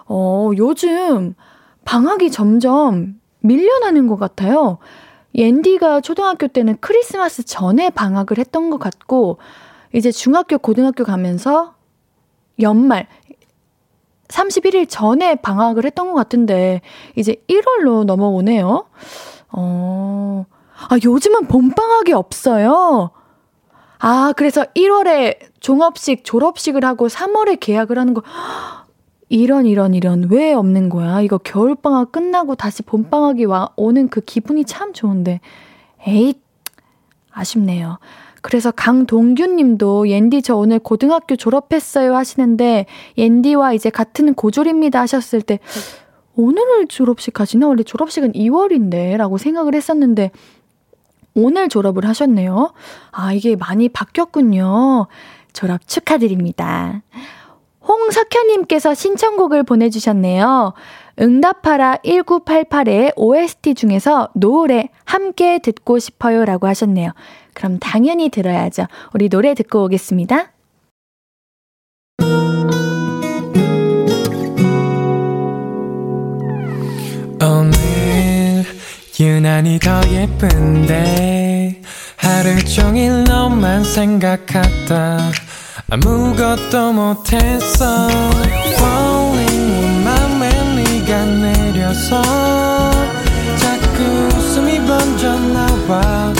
어, 0.06 0.50
요즘 0.56 1.34
방학이 1.84 2.32
점점 2.32 3.20
밀려나는 3.40 4.08
것 4.08 4.16
같아요. 4.16 4.78
옌디가 5.36 6.00
초등학교 6.00 6.48
때는 6.48 6.76
크리스마스 6.80 7.44
전에 7.44 7.90
방학을 7.90 8.36
했던 8.38 8.68
것 8.70 8.78
같고, 8.78 9.38
이제 9.94 10.10
중학교, 10.10 10.58
고등학교 10.58 11.04
가면서 11.04 11.74
연말, 12.60 13.06
31일 14.30 14.86
전에 14.88 15.36
방학을 15.36 15.84
했던 15.84 16.08
것 16.08 16.14
같은데, 16.14 16.80
이제 17.16 17.36
1월로 17.48 18.04
넘어오네요. 18.04 18.86
어, 19.52 20.46
아, 20.88 20.96
요즘은 21.02 21.46
봄방학이 21.46 22.12
없어요. 22.12 23.10
아, 23.98 24.32
그래서 24.36 24.64
1월에 24.76 25.36
종업식, 25.60 26.24
졸업식을 26.24 26.84
하고 26.84 27.08
3월에 27.08 27.58
계약을 27.60 27.98
하는 27.98 28.14
거. 28.14 28.22
이런, 29.28 29.66
이런, 29.66 29.94
이런. 29.94 30.26
왜 30.30 30.52
없는 30.52 30.88
거야? 30.88 31.20
이거 31.20 31.38
겨울방학 31.38 32.10
끝나고 32.10 32.56
다시 32.56 32.82
봄방학이 32.82 33.44
와, 33.44 33.70
오는 33.76 34.08
그 34.08 34.20
기분이 34.20 34.64
참 34.64 34.92
좋은데. 34.92 35.40
에잇, 36.06 36.40
아쉽네요. 37.30 37.98
그래서 38.42 38.70
강동균 38.70 39.56
님도 39.56 40.08
옌디 40.08 40.42
저 40.42 40.56
오늘 40.56 40.78
고등학교 40.78 41.36
졸업했어요 41.36 42.14
하시는데 42.16 42.86
옌디와 43.18 43.74
이제 43.74 43.90
같은 43.90 44.34
고졸입니다 44.34 45.00
하셨을 45.00 45.42
때 45.42 45.58
오늘을 46.36 46.86
졸업식 46.86 47.40
하시나? 47.40 47.66
원래 47.66 47.82
졸업식은 47.82 48.32
2월인데 48.32 49.16
라고 49.16 49.36
생각을 49.36 49.74
했었는데 49.74 50.30
오늘 51.34 51.68
졸업을 51.68 52.06
하셨네요. 52.06 52.72
아, 53.12 53.32
이게 53.32 53.56
많이 53.56 53.88
바뀌었군요. 53.88 55.06
졸업 55.52 55.86
축하드립니다. 55.86 57.02
홍석현님께서 57.86 58.94
신청곡을 58.94 59.62
보내주셨네요. 59.64 60.74
응답하라 61.20 61.98
1988의 62.04 63.12
OST 63.16 63.74
중에서 63.74 64.30
노래 64.34 64.88
함께 65.04 65.58
듣고 65.58 65.98
싶어요 65.98 66.44
라고 66.44 66.66
하셨네요. 66.66 67.12
그럼 67.60 67.78
당연히 67.78 68.30
들어야죠. 68.30 68.86
우리 69.12 69.28
노래 69.28 69.52
듣고 69.52 69.84
오겠습니다. 69.84 70.46
오늘 77.42 78.64
유난히 79.20 79.78
더 79.78 80.00
예쁜데 80.10 81.82
하루 82.16 82.64
종일 82.64 83.24
너만 83.24 83.84
생각하다 83.84 85.18
아무것도 85.90 86.92
못했어 86.94 88.08
Falling 88.78 90.04
맘에 90.04 90.50
네가 90.76 91.24
내려서 91.26 92.22
자꾸 93.58 94.02
웃음이 94.38 94.78
번져 94.86 95.38
나와 95.38 96.39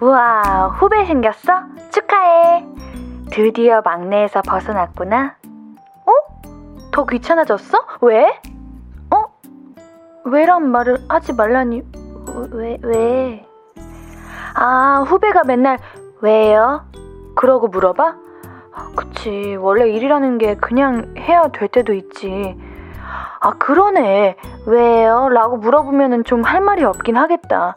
우와, 0.00 0.68
후배 0.78 1.06
생겼어? 1.06 1.62
축하해. 1.90 2.66
드디어 3.30 3.80
막내에서 3.82 4.42
벗어났구나. 4.42 5.36
어? 6.06 6.12
더 6.92 7.06
귀찮아졌어? 7.06 7.78
왜? 8.02 8.26
어? 9.10 9.24
왜란 10.24 10.70
말을 10.70 10.98
하지 11.08 11.32
말라니. 11.32 11.82
왜, 12.52 12.78
왜? 12.82 13.46
아, 14.54 15.04
후배가 15.06 15.44
맨날 15.44 15.78
왜요? 16.20 16.84
그러고 17.34 17.68
물어봐? 17.68 18.16
그치. 18.96 19.56
원래 19.56 19.88
일이라는 19.88 20.38
게 20.38 20.54
그냥 20.56 21.14
해야 21.18 21.48
될 21.48 21.68
때도 21.68 21.94
있지. 21.94 22.56
아, 23.44 23.50
그러네. 23.58 24.36
왜요? 24.66 25.28
라고 25.28 25.58
물어보면은 25.58 26.24
좀 26.24 26.42
할 26.44 26.60
말이 26.62 26.82
없긴 26.82 27.16
하겠다. 27.16 27.74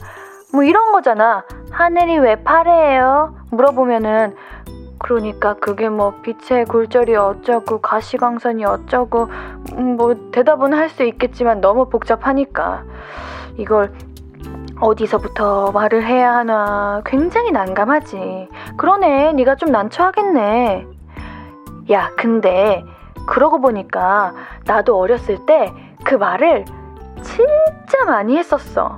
뭐 0.54 0.64
이런 0.64 0.94
거잖아. 0.94 1.44
하늘이 1.72 2.18
왜 2.20 2.42
파래요? 2.42 3.36
물어보면은 3.52 4.34
그러니까 5.00 5.56
그게 5.56 5.90
뭐 5.90 6.14
빛의 6.22 6.66
굴절이 6.66 7.16
어쩌고 7.18 7.82
가시광선이 7.82 8.64
어쩌고 8.66 9.28
음, 9.74 9.98
뭐 9.98 10.16
대답은 10.32 10.74
할 10.74 10.90
수 10.90 11.04
있겠지만 11.04 11.60
너무 11.62 11.90
복잡하니까 11.90 12.84
이걸 13.58 13.92
어디서부터 14.80 15.72
말을 15.74 16.06
해야 16.06 16.34
하나 16.34 17.02
굉장히 17.06 17.52
난감하지. 17.52 18.48
그러네. 18.78 19.34
네가 19.34 19.56
좀 19.56 19.72
난처하겠네. 19.72 20.88
야, 21.92 22.10
근데 22.18 22.84
그러고 23.28 23.62
보니까 23.62 24.34
나도 24.66 24.98
어렸을 24.98 25.46
때 25.46 25.72
그 26.08 26.16
말을 26.16 26.64
진짜 27.22 28.06
많이 28.06 28.38
했었어. 28.38 28.98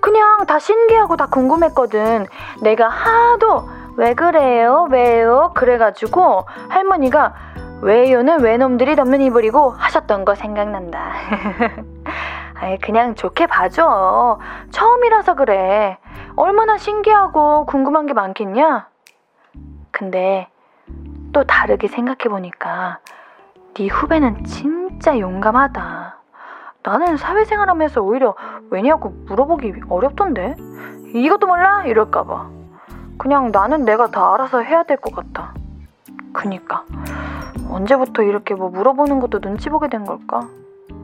그냥 0.00 0.46
다 0.46 0.60
신기하고 0.60 1.16
다 1.16 1.26
궁금했거든. 1.26 2.26
내가 2.62 2.88
하도 2.88 3.68
왜 3.96 4.14
그래요? 4.14 4.86
왜요? 4.88 5.50
그래가지고 5.56 6.44
할머니가 6.68 7.34
왜요는 7.82 8.42
왜놈들이 8.42 8.94
덮는 8.94 9.22
이불이고 9.22 9.70
하셨던 9.70 10.24
거 10.24 10.36
생각난다. 10.36 11.14
아이, 12.60 12.78
그냥 12.78 13.16
좋게 13.16 13.46
봐줘. 13.48 14.38
처음이라서 14.70 15.34
그래. 15.34 15.98
얼마나 16.36 16.78
신기하고 16.78 17.66
궁금한 17.66 18.06
게 18.06 18.12
많겠냐? 18.12 18.86
근데 19.90 20.48
또 21.32 21.42
다르게 21.42 21.88
생각해보니까 21.88 23.00
네 23.76 23.88
후배는 23.88 24.44
진짜 24.44 25.18
용감하다. 25.18 26.16
나는 26.82 27.16
사회생활 27.16 27.68
하면서 27.68 28.00
오히려 28.00 28.34
왜냐고 28.70 29.10
물어보기 29.26 29.74
어렵던데? 29.88 30.54
이것도 31.14 31.46
몰라? 31.46 31.84
이럴까봐. 31.84 32.48
그냥 33.18 33.50
나는 33.52 33.84
내가 33.84 34.06
다 34.10 34.32
알아서 34.34 34.60
해야 34.62 34.82
될 34.84 34.96
것 34.98 35.14
같아. 35.14 35.52
그니까. 36.32 36.84
언제부터 37.68 38.22
이렇게 38.22 38.54
뭐 38.54 38.70
물어보는 38.70 39.20
것도 39.20 39.40
눈치 39.40 39.68
보게 39.68 39.88
된 39.88 40.04
걸까? 40.04 40.48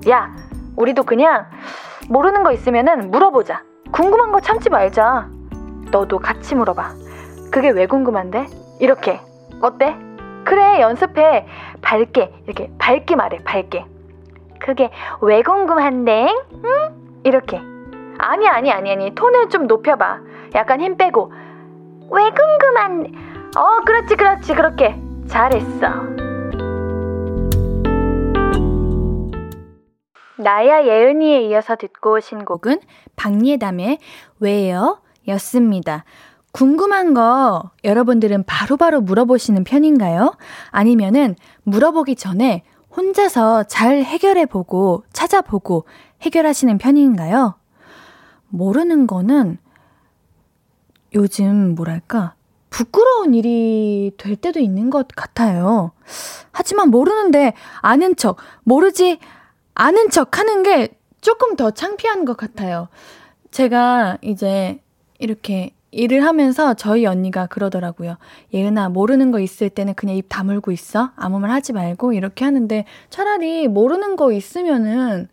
야, 0.08 0.34
우리도 0.76 1.02
그냥 1.02 1.46
모르는 2.08 2.42
거 2.42 2.52
있으면은 2.52 3.10
물어보자. 3.10 3.62
궁금한 3.90 4.32
거 4.32 4.40
참지 4.40 4.70
말자. 4.70 5.28
너도 5.90 6.18
같이 6.18 6.54
물어봐. 6.54 6.94
그게 7.50 7.68
왜 7.70 7.86
궁금한데? 7.86 8.46
이렇게. 8.80 9.20
어때? 9.60 9.94
그래, 10.44 10.80
연습해. 10.80 11.46
밝게, 11.82 12.32
이렇게 12.46 12.70
밝게 12.78 13.16
말해, 13.16 13.38
밝게. 13.44 13.84
그게 14.58 14.90
왜 15.20 15.42
궁금한데? 15.42 16.28
응? 16.64 17.20
이렇게. 17.24 17.60
아니, 18.18 18.48
아니, 18.48 18.70
아니, 18.70 18.90
아니. 18.90 19.14
톤을 19.14 19.48
좀 19.48 19.66
높여봐. 19.66 20.20
약간 20.54 20.80
힘 20.80 20.96
빼고. 20.96 21.32
왜 22.10 22.30
궁금한, 22.30 23.12
어, 23.56 23.84
그렇지, 23.84 24.16
그렇지, 24.16 24.54
그렇게. 24.54 24.94
잘했어. 25.26 26.12
나야 30.36 30.84
예은이에 30.84 31.42
이어서 31.42 31.76
듣고 31.76 32.14
오신 32.14 32.44
곡은 32.44 32.80
박예담의 33.16 33.98
왜요? 34.40 35.00
였습니다. 35.28 36.04
궁금한 36.52 37.14
거 37.14 37.70
여러분들은 37.82 38.44
바로바로 38.44 38.76
바로 38.76 39.00
물어보시는 39.00 39.64
편인가요? 39.64 40.36
아니면은 40.70 41.34
물어보기 41.64 42.14
전에 42.16 42.62
혼자서 42.94 43.64
잘 43.64 44.02
해결해보고 44.02 45.04
찾아보고 45.12 45.86
해결하시는 46.20 46.76
편인가요? 46.78 47.54
모르는 48.48 49.06
거는 49.06 49.58
요즘 51.14 51.74
뭐랄까, 51.74 52.34
부끄러운 52.70 53.34
일이 53.34 54.12
될 54.16 54.36
때도 54.36 54.60
있는 54.60 54.90
것 54.90 55.08
같아요. 55.08 55.92
하지만 56.52 56.90
모르는데 56.90 57.54
아는 57.80 58.16
척, 58.16 58.36
모르지 58.64 59.18
아는 59.74 60.10
척 60.10 60.38
하는 60.38 60.62
게 60.62 60.88
조금 61.22 61.56
더 61.56 61.70
창피한 61.70 62.24
것 62.24 62.36
같아요. 62.36 62.88
제가 63.50 64.18
이제 64.22 64.82
이렇게 65.18 65.74
일을 65.92 66.24
하면서 66.24 66.74
저희 66.74 67.06
언니가 67.06 67.46
그러더라고요. 67.46 68.16
예은아, 68.52 68.88
모르는 68.88 69.30
거 69.30 69.40
있을 69.40 69.68
때는 69.68 69.94
그냥 69.94 70.16
입 70.16 70.26
다물고 70.28 70.72
있어. 70.72 71.10
아무 71.16 71.38
말 71.38 71.50
하지 71.50 71.72
말고. 71.72 72.14
이렇게 72.14 72.44
하는데 72.44 72.84
차라리 73.10 73.68
모르는 73.68 74.16
거 74.16 74.32
있으면은 74.32 75.28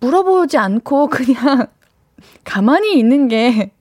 물어보지 0.00 0.56
않고 0.56 1.08
그냥 1.10 1.66
가만히 2.44 2.96
있는 2.98 3.28
게 3.28 3.72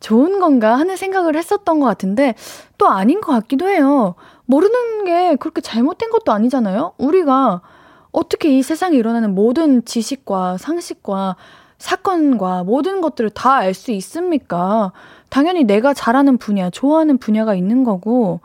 좋은 0.00 0.40
건가 0.40 0.76
하는 0.76 0.96
생각을 0.96 1.36
했었던 1.36 1.80
것 1.80 1.86
같은데 1.86 2.34
또 2.78 2.88
아닌 2.88 3.20
것 3.20 3.32
같기도 3.32 3.68
해요. 3.68 4.16
모르는 4.44 5.04
게 5.04 5.36
그렇게 5.36 5.60
잘못된 5.60 6.10
것도 6.10 6.32
아니잖아요? 6.32 6.94
우리가 6.98 7.62
어떻게 8.10 8.56
이 8.56 8.62
세상에 8.62 8.96
일어나는 8.96 9.34
모든 9.34 9.84
지식과 9.84 10.58
상식과 10.58 11.36
사건과 11.78 12.64
모든 12.64 13.00
것들을 13.00 13.30
다 13.30 13.56
알 13.58 13.74
수 13.74 13.90
있습니까? 13.92 14.92
당연히 15.28 15.64
내가 15.64 15.92
잘하는 15.94 16.38
분야, 16.38 16.70
좋아하는 16.70 17.18
분야가 17.18 17.54
있는 17.54 17.84
거고, 17.84 18.40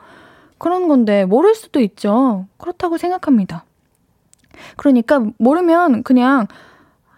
그런 0.57 0.87
건데, 0.87 1.25
모를 1.25 1.55
수도 1.55 1.79
있죠. 1.79 2.45
그렇다고 2.57 2.97
생각합니다. 2.97 3.63
그러니까, 4.77 5.23
모르면 5.37 6.03
그냥 6.03 6.47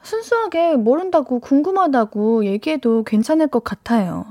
순수하게 0.03 0.75
모른다고, 0.75 1.39
궁금하다고 1.39 2.45
얘기해도 2.45 3.03
괜찮을 3.03 3.47
것 3.47 3.63
같아요. 3.63 4.25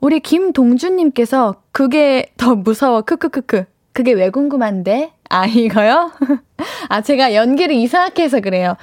우리 0.00 0.20
김동준님께서 0.20 1.56
그게 1.72 2.32
더 2.36 2.54
무서워, 2.54 3.02
크크크크. 3.02 3.64
그게 3.92 4.12
왜 4.12 4.30
궁금한데? 4.30 5.12
아, 5.28 5.46
이거요? 5.46 6.10
아, 6.88 7.00
제가 7.02 7.34
연기를 7.34 7.74
이상하게 7.74 8.22
해서 8.24 8.40
그래요. 8.40 8.76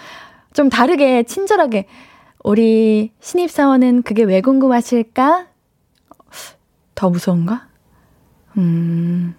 좀 0.53 0.69
다르게, 0.69 1.23
친절하게. 1.23 1.87
우리 2.43 3.11
신입사원은 3.19 4.03
그게 4.03 4.23
왜 4.23 4.41
궁금하실까? 4.41 5.47
더 6.95 7.09
무서운가? 7.09 7.67
음, 8.57 9.35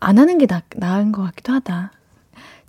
안 0.00 0.18
하는 0.18 0.38
게 0.38 0.46
나, 0.46 0.62
나은 0.76 1.12
것 1.12 1.22
같기도 1.22 1.52
하다. 1.52 1.92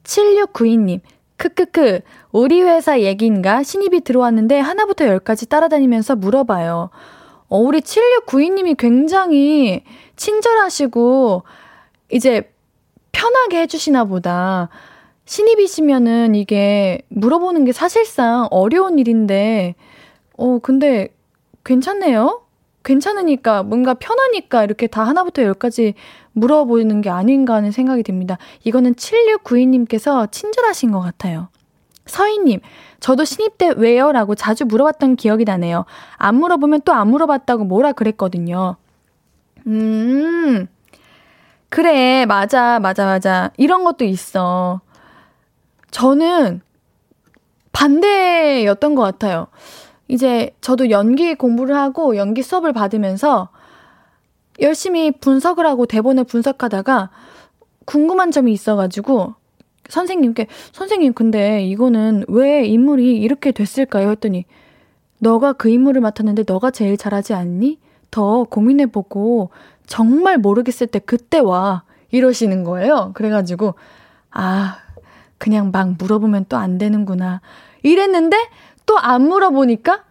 7692님, 0.03 1.01
크크크, 1.37 2.01
우리 2.31 2.61
회사 2.61 2.99
얘기인가? 3.01 3.63
신입이 3.63 4.01
들어왔는데 4.01 4.59
하나부터 4.59 5.05
열까지 5.05 5.47
따라다니면서 5.47 6.15
물어봐요. 6.15 6.89
어, 7.47 7.57
우리 7.57 7.81
7692님이 7.81 8.77
굉장히 8.77 9.83
친절하시고, 10.15 11.43
이제 12.11 12.53
편하게 13.11 13.61
해주시나 13.61 14.05
보다. 14.05 14.69
신입이시면은 15.25 16.35
이게 16.35 17.01
물어보는 17.09 17.65
게 17.65 17.71
사실상 17.71 18.47
어려운 18.51 18.99
일인데, 18.99 19.75
어, 20.37 20.59
근데 20.59 21.09
괜찮네요? 21.63 22.41
괜찮으니까, 22.83 23.63
뭔가 23.63 23.93
편하니까 23.93 24.63
이렇게 24.65 24.87
다 24.87 25.03
하나부터 25.03 25.43
열까지 25.43 25.93
물어보는 26.33 27.01
게 27.01 27.09
아닌가 27.09 27.53
하는 27.55 27.71
생각이 27.71 28.03
듭니다. 28.03 28.37
이거는 28.63 28.95
7692님께서 28.95 30.29
친절하신 30.31 30.91
것 30.91 30.99
같아요. 30.99 31.47
서희님, 32.05 32.59
저도 32.99 33.23
신입 33.23 33.57
때 33.57 33.71
왜요? 33.77 34.11
라고 34.11 34.35
자주 34.35 34.65
물어봤던 34.65 35.15
기억이 35.15 35.45
나네요. 35.45 35.85
안 36.17 36.35
물어보면 36.35 36.81
또 36.81 36.91
안 36.91 37.07
물어봤다고 37.09 37.63
뭐라 37.63 37.93
그랬거든요. 37.93 38.75
음, 39.67 40.67
그래, 41.69 42.25
맞아, 42.25 42.79
맞아, 42.79 43.05
맞아. 43.05 43.51
이런 43.57 43.83
것도 43.85 44.03
있어. 44.05 44.81
저는 45.93 46.61
반대였던 47.71 48.95
것 48.95 49.01
같아요. 49.03 49.47
이제 50.07 50.51
저도 50.59 50.89
연기 50.89 51.35
공부를 51.35 51.75
하고 51.75 52.17
연기 52.17 52.41
수업을 52.41 52.73
받으면서 52.73 53.49
열심히 54.59 55.11
분석을 55.11 55.65
하고 55.65 55.85
대본을 55.85 56.25
분석하다가 56.25 57.09
궁금한 57.85 58.31
점이 58.31 58.51
있어가지고 58.51 59.35
선생님께 59.89 60.47
선생님 60.71 61.13
근데 61.13 61.63
이거는 61.63 62.25
왜 62.27 62.65
인물이 62.65 63.17
이렇게 63.17 63.51
됐을까요? 63.51 64.09
했더니 64.09 64.45
너가 65.19 65.53
그 65.53 65.69
인물을 65.69 66.01
맡았는데 66.01 66.43
너가 66.47 66.71
제일 66.71 66.97
잘하지 66.97 67.33
않니? 67.33 67.79
더 68.09 68.43
고민해보고 68.43 69.51
정말 69.85 70.37
모르겠을 70.37 70.87
때 70.87 70.99
그때 70.99 71.39
와 71.39 71.83
이러시는 72.11 72.63
거예요. 72.63 73.11
그래가지고 73.13 73.75
아 74.31 74.82
그냥 75.37 75.71
막 75.71 75.95
물어보면 75.97 76.45
또 76.49 76.57
안 76.57 76.77
되는구나. 76.77 77.41
이랬는데 77.83 78.37
또 78.85 78.97
안 78.97 79.27
물어보니까 79.27 80.03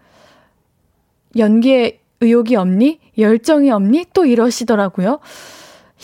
연기에 1.37 2.01
의욕이 2.21 2.57
없니? 2.57 3.01
열정이 3.19 3.71
없니? 3.71 4.07
또 4.13 4.25
이러시더라고요. 4.25 5.19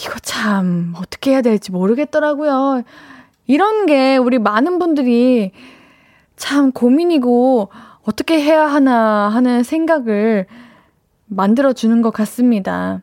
이거 0.01 0.19
참 0.21 0.95
어떻게 0.97 1.33
해야 1.33 1.43
될지 1.43 1.71
모르겠더라고요. 1.73 2.83
이런 3.47 3.87
게 3.87 4.17
우리 4.17 4.39
많은 4.39 4.79
분들이 4.79 5.53
참 6.37 6.73
고민이고 6.73 7.71
어떻게 8.03 8.41
해야 8.41 8.67
하나 8.67 9.29
하는 9.29 9.63
생각을 9.63 10.47
만들어주는 11.27 12.01
것 12.03 12.11
같습니다. 12.11 13.03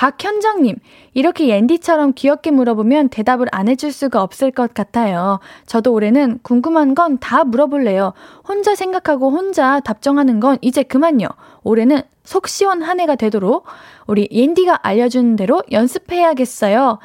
박현정님, 0.00 0.76
이렇게 1.12 1.48
옌디처럼 1.48 2.14
귀엽게 2.14 2.52
물어보면 2.52 3.10
대답을 3.10 3.48
안 3.52 3.68
해줄 3.68 3.92
수가 3.92 4.22
없을 4.22 4.50
것 4.50 4.72
같아요. 4.72 5.40
저도 5.66 5.92
올해는 5.92 6.40
궁금한 6.42 6.94
건 6.94 7.18
다 7.20 7.44
물어볼래요. 7.44 8.14
혼자 8.48 8.74
생각하고 8.74 9.30
혼자 9.30 9.80
답정하는 9.80 10.40
건 10.40 10.56
이제 10.62 10.82
그만요. 10.82 11.26
올해는 11.64 12.00
속 12.24 12.48
시원 12.48 12.80
한 12.80 12.98
해가 12.98 13.16
되도록 13.16 13.66
우리 14.06 14.26
옌디가 14.32 14.78
알려주는 14.82 15.36
대로 15.36 15.62
연습해야겠어요. 15.70 16.98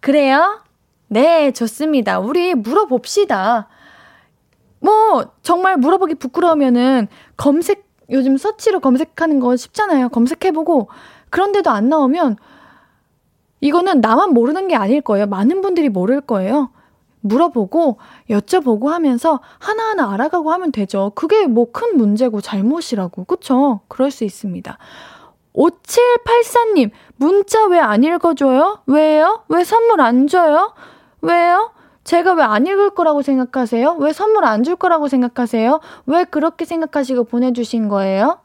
그래요? 0.00 0.60
네, 1.08 1.52
좋습니다. 1.52 2.18
우리 2.18 2.54
물어봅시다. 2.54 3.66
뭐, 4.80 5.24
정말 5.40 5.78
물어보기 5.78 6.16
부끄러우면은 6.16 7.08
검색, 7.38 7.86
요즘 8.10 8.36
서치로 8.36 8.80
검색하는 8.80 9.40
거 9.40 9.56
쉽잖아요. 9.56 10.10
검색해보고 10.10 10.90
그런데도 11.36 11.68
안 11.70 11.90
나오면 11.90 12.36
이거는 13.60 14.00
나만 14.00 14.30
모르는 14.32 14.68
게 14.68 14.74
아닐 14.74 15.02
거예요. 15.02 15.26
많은 15.26 15.60
분들이 15.60 15.90
모를 15.90 16.22
거예요. 16.22 16.70
물어보고 17.20 17.98
여쭤보고 18.30 18.86
하면서 18.86 19.40
하나하나 19.58 20.10
알아가고 20.14 20.50
하면 20.52 20.72
되죠. 20.72 21.12
그게 21.14 21.46
뭐 21.46 21.66
큰 21.72 21.98
문제고 21.98 22.40
잘못이라고. 22.40 23.24
그쵸? 23.24 23.80
그럴 23.88 24.10
수 24.10 24.24
있습니다. 24.24 24.78
5784님, 25.54 26.90
문자 27.16 27.66
왜 27.66 27.80
안 27.80 28.02
읽어줘요? 28.02 28.78
왜요? 28.86 29.42
왜 29.48 29.62
선물 29.64 30.00
안 30.00 30.28
줘요? 30.28 30.72
왜요? 31.20 31.70
제가 32.04 32.32
왜 32.32 32.44
안 32.44 32.66
읽을 32.66 32.90
거라고 32.90 33.20
생각하세요? 33.20 33.96
왜 33.98 34.12
선물 34.14 34.44
안 34.46 34.62
줄 34.64 34.76
거라고 34.76 35.08
생각하세요? 35.08 35.80
왜 36.06 36.24
그렇게 36.24 36.64
생각하시고 36.64 37.24
보내주신 37.24 37.88
거예요? 37.88 38.38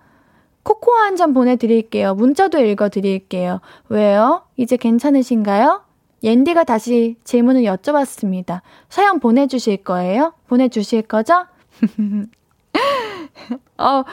코코아 0.64 1.02
한 1.06 1.16
잔 1.16 1.34
보내드릴게요. 1.34 2.14
문자도 2.16 2.60
읽어드릴게요. 2.60 3.62
왜요? 3.90 4.44
이제 4.58 4.78
괜찮으신가요? 4.78 5.84
옌디가 6.24 6.64
다시 6.66 7.16
질문을 7.24 7.64
여쭤봤습니다. 7.64 8.62
사연 8.90 9.20
보내주실 9.20 9.78
거예요? 9.78 10.34
보내주실 10.48 11.04
거죠? 11.04 11.46
어, 13.78 14.04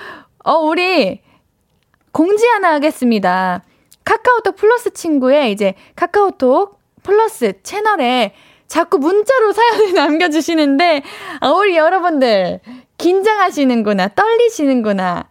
어, 0.44 0.52
우리 0.54 1.20
공지 2.12 2.46
하나 2.46 2.72
하겠습니다. 2.74 3.62
카카오톡 4.04 4.56
플러스 4.56 4.90
친구의 4.90 5.52
이제 5.52 5.74
카카오톡 5.96 6.78
플러스 7.02 7.62
채널에 7.62 8.34
자꾸 8.66 8.98
문자로 8.98 9.52
사연을 9.52 9.92
남겨주시는데, 9.94 11.02
아, 11.40 11.50
우리 11.50 11.76
여러분들, 11.76 12.60
긴장하시는구나, 12.98 14.08
떨리시는구나. 14.08 15.28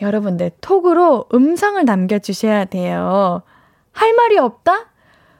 여러분들 0.00 0.50
톡으로 0.60 1.26
음성을 1.32 1.82
남겨주셔야 1.84 2.64
돼요. 2.66 3.42
할 3.92 4.12
말이 4.14 4.38
없다? 4.38 4.90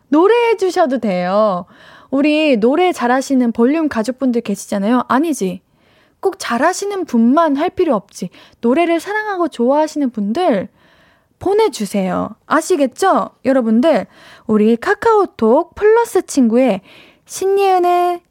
노래해 0.09 0.57
주셔도 0.57 0.99
돼요. 0.99 1.67
우리 2.11 2.57
노래 2.57 2.93
잘하시는 2.93 3.53
볼륨 3.53 3.89
가족분들 3.89 4.43
계시잖아요. 4.43 5.05
아니지. 5.09 5.63
꼭 6.21 6.37
잘하시는 6.39 7.05
분만 7.05 7.57
할 7.57 7.71
필요 7.71 7.95
없지. 7.95 8.31
노래를 8.61 9.01
사랑하고 9.01 9.49
좋아하시는 9.49 10.11
분들 10.11 10.69
보내주세요. 11.39 12.37
아시겠죠? 12.47 13.31
여러분들, 13.45 14.07
우리 14.47 14.77
카카오톡 14.77 15.75
플러스 15.75 16.25
친구에 16.25 16.81
신예은의 17.27 18.23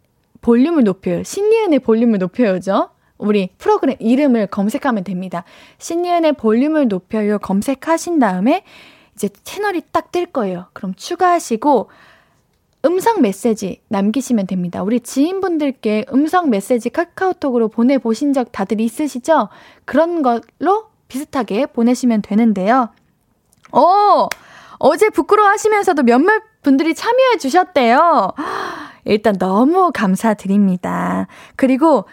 볼륨을 0.42 0.84
높여요. 0.84 1.22
신예은의 1.24 1.80
볼륨을 1.80 2.18
높여요죠? 2.20 2.90
우리 3.24 3.50
프로그램 3.58 3.96
이름을 4.00 4.48
검색하면 4.48 5.04
됩니다. 5.06 5.46
신예은의 5.78 6.34
볼륨을 6.34 6.90
높여요 6.90 7.40
검색하신 7.40 8.20
다음에 8.20 8.64
이제 9.16 9.30
채널이 9.44 9.82
딱 9.92 10.12
뜰 10.12 10.28
거예요. 10.28 10.68
그럼 10.74 10.94
추가하시고 10.94 11.90
음성 12.86 13.22
메시지 13.22 13.82
남기시면 13.88 14.46
됩니다. 14.46 14.84
우리 14.84 15.00
지인분들께 15.00 16.06
음성 16.14 16.50
메시지 16.52 16.90
카카오톡으로 16.90 17.70
보내보신 17.70 18.34
적 18.34 18.52
다들 18.52 18.80
있으시죠? 18.80 19.50
그런 19.86 20.22
걸로 20.22 20.86
비슷하게 21.08 21.68
보내시면 21.68 22.22
되는데요. 22.22 22.90
오! 23.72 24.28
어제 24.78 25.10
부끄러워 25.10 25.50
하시면서도 25.50 26.04
몇몇 26.04 26.44
분들이 26.62 26.94
참여해 26.94 27.38
주셨대요. 27.40 28.34
일단 29.06 29.36
너무 29.38 29.92
감사드립니다. 29.94 31.28
그리고 31.56 32.06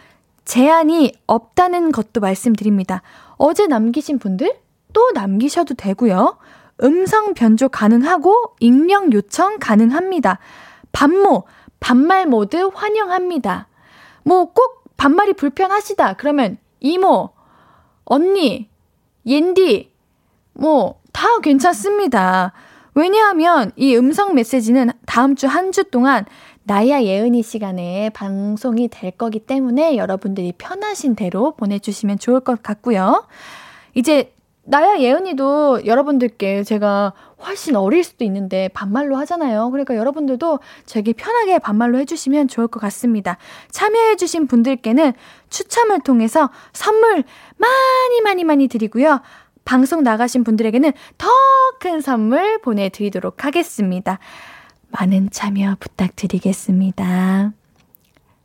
제한이 0.50 1.12
없다는 1.28 1.92
것도 1.92 2.20
말씀드립니다. 2.20 3.02
어제 3.36 3.68
남기신 3.68 4.18
분들 4.18 4.52
또 4.92 5.12
남기셔도 5.12 5.74
되고요. 5.74 6.38
음성 6.82 7.34
변조 7.34 7.68
가능하고 7.68 8.56
익명 8.58 9.12
요청 9.12 9.58
가능합니다. 9.60 10.40
반모, 10.90 11.44
반말 11.78 12.26
모드 12.26 12.56
환영합니다. 12.56 13.68
뭐 14.24 14.46
꼭 14.46 14.82
반말이 14.96 15.34
불편하시다. 15.34 16.14
그러면 16.14 16.58
이모, 16.80 17.30
언니, 18.04 18.68
옌디, 19.24 19.92
뭐 20.54 21.00
다 21.12 21.38
괜찮습니다. 21.38 22.52
왜냐하면 22.94 23.72
이 23.76 23.94
음성 23.96 24.34
메시지는 24.34 24.90
다음 25.06 25.36
주 25.36 25.46
한주 25.46 25.84
동안 25.90 26.24
나야 26.70 27.02
예은이 27.02 27.42
시간에 27.42 28.10
방송이 28.10 28.86
될 28.86 29.10
거기 29.10 29.40
때문에 29.40 29.96
여러분들이 29.96 30.52
편하신 30.56 31.16
대로 31.16 31.50
보내주시면 31.56 32.20
좋을 32.20 32.38
것 32.38 32.62
같고요. 32.62 33.26
이제 33.94 34.32
나야 34.62 35.00
예은이도 35.00 35.84
여러분들께 35.84 36.62
제가 36.62 37.12
훨씬 37.44 37.74
어릴 37.74 38.04
수도 38.04 38.22
있는데 38.22 38.68
반말로 38.68 39.16
하잖아요. 39.16 39.68
그러니까 39.72 39.96
여러분들도 39.96 40.60
저에게 40.86 41.12
편하게 41.12 41.58
반말로 41.58 41.98
해주시면 41.98 42.46
좋을 42.46 42.68
것 42.68 42.78
같습니다. 42.78 43.36
참여해주신 43.72 44.46
분들께는 44.46 45.14
추첨을 45.48 45.98
통해서 46.02 46.50
선물 46.72 47.24
많이 47.56 48.20
많이 48.22 48.44
많이 48.44 48.68
드리고요. 48.68 49.22
방송 49.64 50.04
나가신 50.04 50.44
분들에게는 50.44 50.92
더 51.18 51.28
큰 51.80 52.02
선물 52.02 52.60
보내드리도록 52.60 53.44
하겠습니다. 53.46 54.18
많은 54.90 55.30
참여 55.30 55.76
부탁드리겠습니다. 55.80 57.52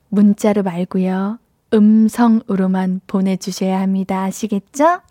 문자로 0.09 0.63
말고요. 0.63 1.39
음성으로만 1.73 3.01
보내주셔야 3.07 3.79
합니다. 3.81 4.23
아시겠죠? 4.23 5.01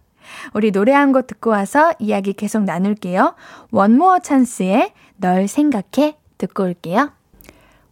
우리 0.55 0.71
노래 0.73 0.93
한 0.93 1.13
곡 1.13 1.27
듣고 1.27 1.51
와서 1.51 1.93
이야기 1.99 2.33
계속 2.33 2.63
나눌게요. 2.65 3.35
원모어 3.71 4.21
찬스의 4.21 4.93
널 5.17 5.49
생각해 5.49 6.17
듣고 6.39 6.63
올게요. 6.65 7.13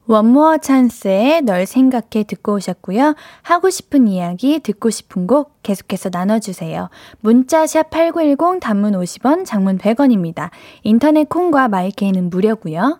원모어 0.06 0.58
찬스의 0.58 1.42
널 1.42 1.66
생각해 1.66 2.24
듣고 2.26 2.54
오셨고요. 2.54 3.14
하고 3.42 3.70
싶은 3.70 4.08
이야기, 4.08 4.58
듣고 4.60 4.90
싶은 4.90 5.26
곡 5.26 5.62
계속해서 5.62 6.08
나눠주세요. 6.12 6.88
문자샵 7.20 7.90
8910 7.90 8.60
단문 8.60 8.94
50원, 8.94 9.44
장문 9.44 9.78
100원입니다. 9.78 10.50
인터넷 10.82 11.28
콩과 11.28 11.68
마이케이는 11.68 12.30
무료고요. 12.30 12.98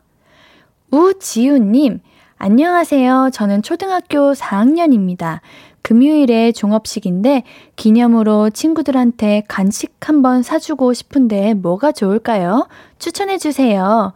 우지우님, 0.92 2.00
안녕하세요. 2.36 3.30
저는 3.32 3.62
초등학교 3.62 4.34
4학년입니다. 4.34 5.40
금요일에 5.80 6.52
종업식인데 6.52 7.44
기념으로 7.76 8.50
친구들한테 8.50 9.44
간식 9.48 9.94
한번 10.00 10.42
사주고 10.42 10.92
싶은데 10.92 11.54
뭐가 11.54 11.92
좋을까요? 11.92 12.68
추천해주세요. 12.98 14.12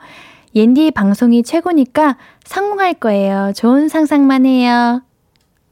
옌디 0.55 0.91
방송이 0.91 1.45
최고니까 1.45 2.19
성공할 2.45 2.93
거예요. 2.93 3.53
좋은 3.57 3.89
상상만 3.89 4.45
해요. 4.45 5.01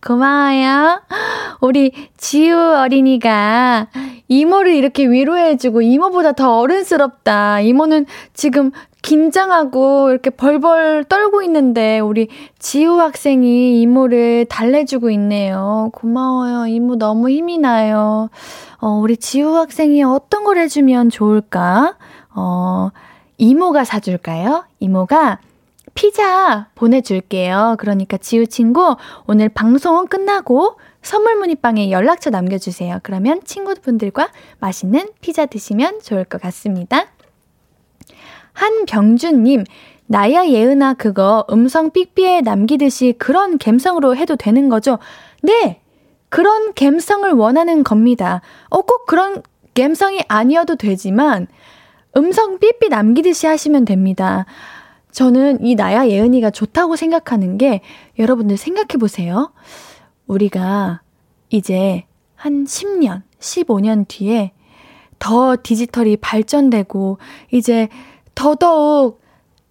고마워요. 0.00 1.02
우리 1.60 1.92
지우 2.16 2.56
어린이가 2.56 3.88
이모를 4.28 4.74
이렇게 4.74 5.06
위로해주고 5.06 5.82
이모보다 5.82 6.32
더 6.32 6.60
어른스럽다. 6.60 7.60
이모는 7.60 8.06
지금 8.32 8.70
긴장하고 9.04 10.08
이렇게 10.10 10.30
벌벌 10.30 11.04
떨고 11.04 11.42
있는데 11.42 12.00
우리 12.00 12.28
지우 12.58 12.98
학생이 12.98 13.82
이모를 13.82 14.46
달래주고 14.46 15.10
있네요. 15.10 15.90
고마워요. 15.92 16.66
이모 16.66 16.96
너무 16.96 17.28
힘이 17.28 17.58
나요. 17.58 18.30
어, 18.78 18.88
우리 18.88 19.18
지우 19.18 19.56
학생이 19.56 20.02
어떤 20.02 20.42
걸 20.42 20.56
해주면 20.56 21.10
좋을까? 21.10 21.98
어, 22.34 22.88
이모가 23.36 23.84
사줄까요? 23.84 24.64
이모가 24.80 25.38
피자 25.92 26.68
보내줄게요. 26.74 27.76
그러니까 27.78 28.16
지우 28.16 28.46
친구 28.46 28.96
오늘 29.26 29.50
방송 29.50 30.06
끝나고 30.06 30.78
선물 31.02 31.36
문의방에 31.36 31.90
연락처 31.90 32.30
남겨주세요. 32.30 33.00
그러면 33.02 33.42
친구분들과 33.44 34.30
맛있는 34.60 35.10
피자 35.20 35.44
드시면 35.44 36.00
좋을 36.00 36.24
것 36.24 36.40
같습니다. 36.40 37.13
한병준님, 38.54 39.64
나야 40.06 40.46
예은아 40.46 40.94
그거 40.94 41.44
음성 41.50 41.90
삑삐에 41.90 42.40
남기듯이 42.40 43.14
그런 43.18 43.58
감성으로 43.58 44.16
해도 44.16 44.36
되는 44.36 44.68
거죠? 44.68 44.98
네! 45.42 45.80
그런 46.28 46.74
감성을 46.74 47.30
원하는 47.32 47.84
겁니다. 47.84 48.40
어, 48.68 48.80
꼭 48.80 49.06
그런 49.06 49.42
감성이 49.74 50.20
아니어도 50.26 50.76
되지만, 50.76 51.46
음성 52.16 52.58
삐삐 52.58 52.88
남기듯이 52.88 53.46
하시면 53.46 53.84
됩니다. 53.84 54.46
저는 55.12 55.64
이 55.64 55.76
나야 55.76 56.08
예은이가 56.08 56.50
좋다고 56.50 56.96
생각하는 56.96 57.56
게 57.56 57.82
여러분들 58.18 58.56
생각해 58.56 58.98
보세요. 58.98 59.52
우리가 60.26 61.02
이제 61.50 62.04
한 62.34 62.64
10년, 62.64 63.22
15년 63.38 64.06
뒤에 64.08 64.52
더 65.20 65.56
디지털이 65.62 66.16
발전되고 66.16 67.18
이제 67.52 67.88
더더욱 68.34 69.20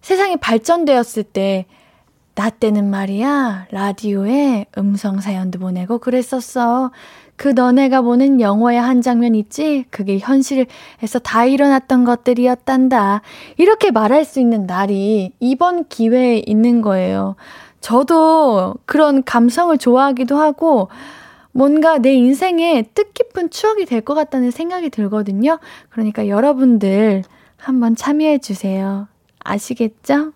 세상이 0.00 0.36
발전되었을 0.36 1.22
때, 1.24 1.66
나 2.34 2.50
때는 2.50 2.90
말이야, 2.90 3.68
라디오에 3.70 4.66
음성 4.76 5.20
사연도 5.20 5.58
보내고 5.58 5.98
그랬었어. 5.98 6.90
그 7.36 7.48
너네가 7.48 8.02
보는 8.02 8.40
영화의 8.40 8.80
한 8.80 9.02
장면 9.02 9.34
있지? 9.34 9.84
그게 9.90 10.18
현실에서 10.18 11.18
다 11.22 11.44
일어났던 11.44 12.04
것들이었단다. 12.04 13.22
이렇게 13.56 13.90
말할 13.90 14.24
수 14.24 14.40
있는 14.40 14.66
날이 14.66 15.32
이번 15.40 15.86
기회에 15.88 16.42
있는 16.46 16.80
거예요. 16.82 17.36
저도 17.80 18.74
그런 18.84 19.24
감성을 19.24 19.76
좋아하기도 19.78 20.36
하고, 20.36 20.88
뭔가 21.52 21.98
내 21.98 22.12
인생에 22.14 22.82
뜻깊은 22.94 23.50
추억이 23.50 23.84
될 23.84 24.00
것 24.00 24.14
같다는 24.14 24.50
생각이 24.50 24.90
들거든요. 24.90 25.60
그러니까 25.90 26.26
여러분들, 26.28 27.22
한번 27.64 27.96
참여해 27.96 28.38
주세요. 28.38 29.08
아시겠죠? 29.42 30.32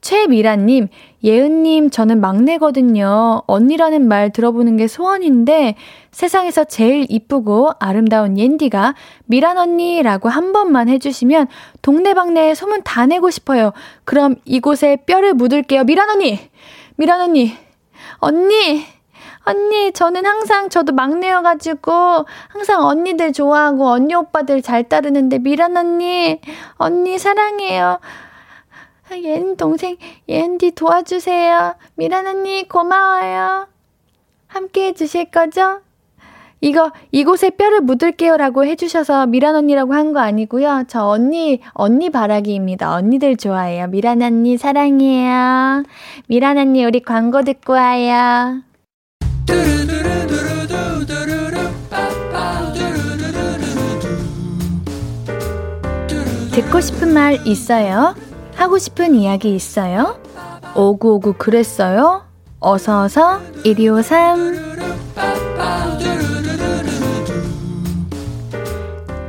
최미라님, 0.00 0.88
예은님, 1.22 1.90
저는 1.90 2.20
막내거든요. 2.20 3.42
언니라는 3.46 4.08
말 4.08 4.30
들어보는 4.30 4.78
게 4.78 4.86
소원인데, 4.86 5.74
세상에서 6.10 6.64
제일 6.64 7.04
이쁘고 7.10 7.72
아름다운 7.78 8.38
옌디가 8.38 8.94
미란 9.26 9.58
언니라고 9.58 10.30
한 10.30 10.52
번만 10.52 10.88
해주시면, 10.88 11.48
동네방네 11.82 12.54
소문 12.54 12.82
다 12.82 13.04
내고 13.04 13.30
싶어요. 13.30 13.72
그럼 14.04 14.36
이곳에 14.46 14.96
뼈를 15.04 15.34
묻을게요. 15.34 15.84
미란 15.84 16.08
언니! 16.08 16.38
미란 16.96 17.20
언니! 17.20 17.52
언니! 18.18 18.84
언니, 19.44 19.92
저는 19.92 20.26
항상 20.26 20.68
저도 20.68 20.92
막내여가지고 20.92 21.92
항상 22.48 22.84
언니들 22.84 23.32
좋아하고 23.32 23.88
언니 23.88 24.14
오빠들 24.14 24.62
잘 24.62 24.84
따르는데 24.88 25.38
미란 25.38 25.76
언니, 25.76 26.40
언니 26.76 27.18
사랑해요. 27.18 28.00
옌 29.12 29.56
동생, 29.56 29.96
옌디 30.28 30.72
도와주세요. 30.72 31.74
미란 31.96 32.26
언니 32.28 32.68
고마워요. 32.68 33.66
함께 34.46 34.86
해주실 34.88 35.30
거죠? 35.32 35.80
이거 36.60 36.92
이곳에 37.10 37.50
뼈를 37.50 37.80
묻을게요라고 37.80 38.66
해주셔서 38.66 39.26
미란 39.26 39.56
언니라고 39.56 39.94
한 39.94 40.12
거 40.12 40.20
아니고요. 40.20 40.84
저 40.88 41.06
언니 41.08 41.60
언니 41.72 42.10
바라기입니다. 42.10 42.94
언니들 42.94 43.36
좋아해요. 43.36 43.86
미란 43.88 44.20
언니 44.22 44.58
사랑해요. 44.58 45.82
미란 46.28 46.58
언니 46.58 46.84
우리 46.84 47.00
광고 47.00 47.42
듣고 47.42 47.72
와요. 47.72 48.60
듣고 56.52 56.80
싶은 56.80 57.14
말 57.14 57.46
있어요? 57.46 58.14
하고 58.54 58.78
싶은 58.78 59.14
이야기 59.14 59.54
있어요? 59.54 60.20
오구오구 60.74 61.34
그랬어요? 61.38 62.22
어서어서 62.58 63.40
1253 63.64 64.70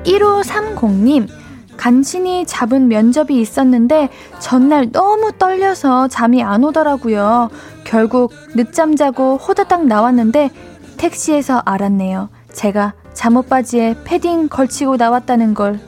1530님 0.04 1.28
간신히 1.78 2.46
잡은 2.46 2.88
면접이 2.88 3.40
있었는데 3.42 4.10
전날 4.40 4.92
너무 4.92 5.32
떨려서 5.32 6.08
잠이 6.10 6.44
안 6.44 6.64
오더라고요. 6.64 7.50
결국 7.84 8.32
늦잠 8.56 8.96
자고 8.96 9.38
호다닥 9.38 9.86
나왔는데 9.86 10.50
택시에서 10.98 11.62
알았네요. 11.66 12.30
제가 12.54 12.94
잠옷 13.14 13.50
바지에 13.50 13.96
패딩 14.04 14.50
걸치고 14.50 14.98
나왔다는 14.98 15.54
걸. 15.54 15.80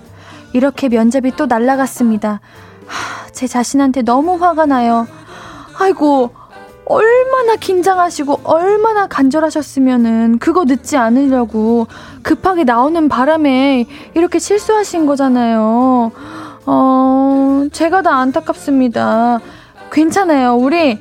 이렇게 0.53 0.89
면접이 0.89 1.35
또 1.35 1.45
날라갔습니다. 1.45 2.39
하, 2.85 3.31
제 3.31 3.47
자신한테 3.47 4.03
너무 4.03 4.35
화가 4.35 4.65
나요. 4.65 5.07
아이고, 5.79 6.31
얼마나 6.85 7.55
긴장하시고 7.55 8.41
얼마나 8.43 9.07
간절하셨으면은 9.07 10.37
그거 10.39 10.65
늦지 10.65 10.97
않으려고 10.97 11.87
급하게 12.21 12.65
나오는 12.65 13.07
바람에 13.07 13.85
이렇게 14.13 14.37
실수하신 14.37 15.05
거잖아요. 15.05 16.11
어, 16.65 17.65
제가 17.71 18.01
다 18.01 18.17
안타깝습니다. 18.17 19.39
괜찮아요. 19.91 20.55
우리 20.55 20.99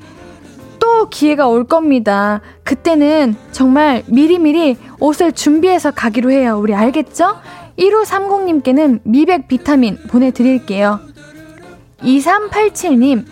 또 0.83 1.09
기회가 1.09 1.47
올 1.47 1.63
겁니다. 1.63 2.41
그때는 2.65 3.37
정말 3.53 4.03
미리미리 4.09 4.77
옷을 4.99 5.31
준비해서 5.31 5.93
가기로 5.93 6.33
해요. 6.33 6.59
우리 6.59 6.75
알겠죠? 6.75 7.37
1530님께는 7.79 8.99
미백 9.05 9.47
비타민 9.47 9.97
보내드릴게요. 10.09 10.99
2387님, 12.01 13.25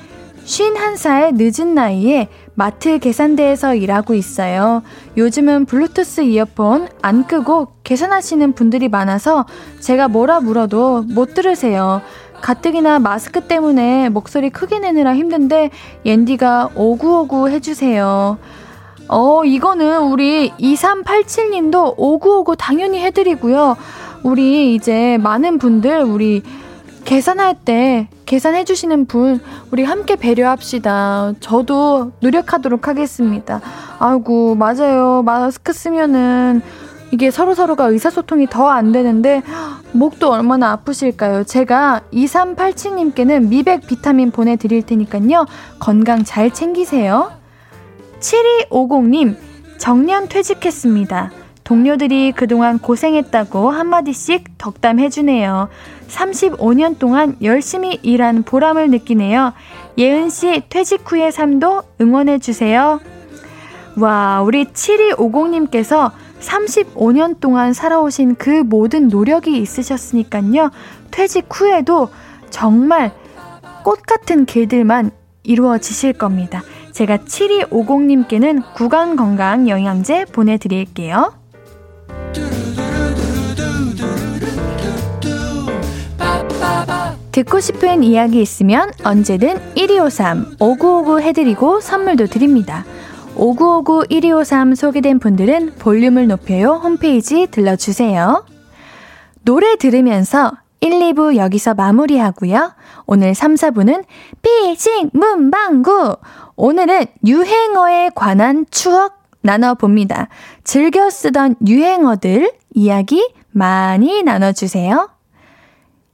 51살 0.44 1.32
늦은 1.34 1.74
나이에 1.74 2.28
마트 2.54 3.00
계산대에서 3.00 3.74
일하고 3.74 4.14
있어요. 4.14 4.82
요즘은 5.16 5.64
블루투스 5.64 6.20
이어폰 6.20 6.88
안 7.02 7.26
끄고 7.26 7.72
계산하시는 7.82 8.52
분들이 8.52 8.88
많아서 8.88 9.46
제가 9.80 10.06
뭐라 10.06 10.40
물어도 10.40 11.02
못 11.08 11.34
들으세요. 11.34 12.00
가뜩이나 12.40 12.98
마스크 12.98 13.42
때문에 13.42 14.08
목소리 14.08 14.50
크게 14.50 14.78
내느라 14.78 15.14
힘든데 15.14 15.70
옌디가 16.04 16.70
오구오구 16.74 17.48
해주세요. 17.50 18.38
어, 19.08 19.44
이거는 19.44 20.02
우리 20.02 20.50
2387님도 20.52 21.94
오구오구 21.96 22.56
당연히 22.56 23.00
해드리고요. 23.00 23.76
우리 24.22 24.74
이제 24.74 25.18
많은 25.18 25.58
분들 25.58 26.02
우리 26.02 26.42
계산할 27.04 27.56
때 27.64 28.08
계산해 28.26 28.64
주시는 28.64 29.06
분 29.06 29.40
우리 29.72 29.82
함께 29.82 30.14
배려합시다. 30.14 31.32
저도 31.40 32.12
노력하도록 32.20 32.86
하겠습니다. 32.86 33.60
아이고 33.98 34.54
맞아요. 34.54 35.22
마스크 35.24 35.72
쓰면은 35.72 36.62
이게 37.12 37.30
서로서로가 37.30 37.86
의사소통이 37.86 38.46
더 38.48 38.68
안 38.70 38.92
되는데 38.92 39.42
목도 39.92 40.30
얼마나 40.30 40.70
아프실까요? 40.72 41.44
제가 41.44 42.02
2387님께는 42.12 43.48
미백 43.48 43.86
비타민 43.86 44.30
보내드릴 44.30 44.82
테니까요. 44.82 45.46
건강 45.80 46.22
잘 46.24 46.52
챙기세요. 46.52 47.32
7250님 48.20 49.36
정년 49.78 50.28
퇴직했습니다. 50.28 51.32
동료들이 51.64 52.32
그동안 52.32 52.78
고생했다고 52.78 53.70
한마디씩 53.70 54.58
덕담해주네요. 54.58 55.68
35년 56.08 56.98
동안 56.98 57.36
열심히 57.42 57.98
일한 58.02 58.42
보람을 58.42 58.90
느끼네요. 58.90 59.52
예은 59.96 60.30
씨 60.30 60.62
퇴직 60.68 61.02
후의 61.04 61.32
삶도 61.32 61.82
응원해주세요. 62.00 63.00
와, 63.96 64.42
우리 64.42 64.64
7250님께서 64.64 66.10
35년 66.40 67.40
동안 67.40 67.72
살아오신 67.72 68.36
그 68.36 68.50
모든 68.64 69.08
노력이 69.08 69.58
있으셨으니까요. 69.58 70.70
퇴직 71.10 71.46
후에도 71.50 72.08
정말 72.50 73.12
꽃 73.84 74.02
같은 74.02 74.44
길들만 74.44 75.10
이루어지실 75.42 76.14
겁니다. 76.14 76.62
제가 76.92 77.18
7250님께는 77.18 78.74
구강 78.74 79.16
건강 79.16 79.68
영양제 79.68 80.26
보내드릴게요. 80.26 81.32
듣고 87.32 87.60
싶은 87.60 88.02
이야기 88.02 88.42
있으면 88.42 88.90
언제든 89.04 89.74
1253 89.76 90.56
5959 90.58 91.20
해드리고 91.20 91.80
선물도 91.80 92.26
드립니다. 92.26 92.84
5959 93.40 94.04
1253 94.10 94.74
소개된 94.74 95.18
분들은 95.18 95.76
볼륨을 95.78 96.26
높여요 96.26 96.72
홈페이지 96.74 97.46
들러주세요. 97.46 98.44
노래 99.42 99.76
들으면서 99.76 100.52
1, 100.80 100.90
2부 100.90 101.36
여기서 101.36 101.72
마무리하고요. 101.72 102.74
오늘 103.06 103.34
3, 103.34 103.54
4부는 103.54 104.04
피싱 104.42 105.10
문방구! 105.14 106.18
오늘은 106.56 107.06
유행어에 107.26 108.10
관한 108.14 108.66
추억 108.70 109.22
나눠봅니다. 109.40 110.28
즐겨 110.62 111.08
쓰던 111.08 111.56
유행어들 111.66 112.52
이야기 112.74 113.26
많이 113.52 114.22
나눠주세요. 114.22 115.08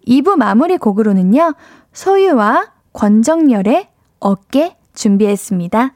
2부 0.07 0.37
마무리 0.37 0.77
곡으로는요, 0.77 1.55
소유와 1.93 2.73
권정열의 2.93 3.89
어깨 4.21 4.77
준비했습니다. 4.95 5.96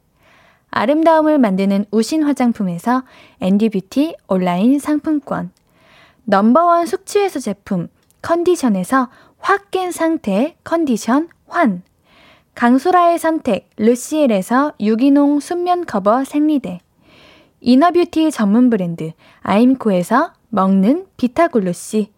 아름다움을 0.71 1.37
만드는 1.37 1.85
우신 1.91 2.23
화장품에서 2.23 3.03
앤디뷰티 3.41 4.15
온라인 4.27 4.79
상품권. 4.79 5.51
넘버원 6.23 6.85
숙취해소 6.85 7.39
제품 7.39 7.87
컨디션에서 8.21 9.09
확 9.37 9.71
깬 9.71 9.91
상태 9.91 10.55
컨디션 10.63 11.29
환. 11.47 11.83
강소라의 12.55 13.19
선택 13.19 13.69
르시엘에서 13.77 14.73
유기농 14.79 15.39
순면 15.39 15.85
커버 15.85 16.23
생리대. 16.23 16.79
이너뷰티 17.59 18.31
전문 18.31 18.69
브랜드 18.69 19.11
아임코에서 19.41 20.33
먹는 20.49 21.05
비타글루시. 21.17 22.11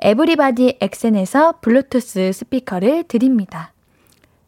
에브리바디 0.00 0.78
엑센에서 0.80 1.54
블루투스 1.60 2.32
스피커를 2.32 3.04
드립니다. 3.04 3.72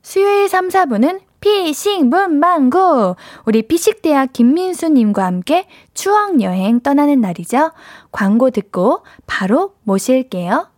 수요일 0.02 0.48
3, 0.48 0.68
4분은 0.68 1.20
피식 1.40 2.06
문방구. 2.06 3.16
우리 3.46 3.62
피식대학 3.62 4.32
김민수님과 4.32 5.24
함께 5.24 5.66
추억 5.94 6.40
여행 6.42 6.80
떠나는 6.80 7.20
날이죠. 7.20 7.72
광고 8.12 8.50
듣고 8.50 9.04
바로 9.26 9.74
모실게요. 9.84 10.68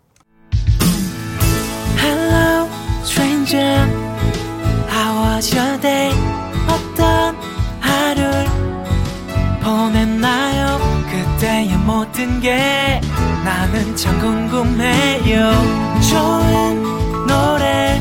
Hello, 1.99 2.69
stranger. 3.05 3.89
How 4.89 5.37
was 5.37 5.55
your 5.57 5.81
day? 5.81 6.13
어떤 6.69 7.37
하루를 7.81 8.47
보냈나요? 9.63 10.79
그때의 11.11 11.77
모든 11.79 12.41
게 12.41 13.01
나는 13.45 13.95
참 13.97 14.19
궁금해요. 14.21 15.51
좋은 16.11 16.83
노래 17.27 18.01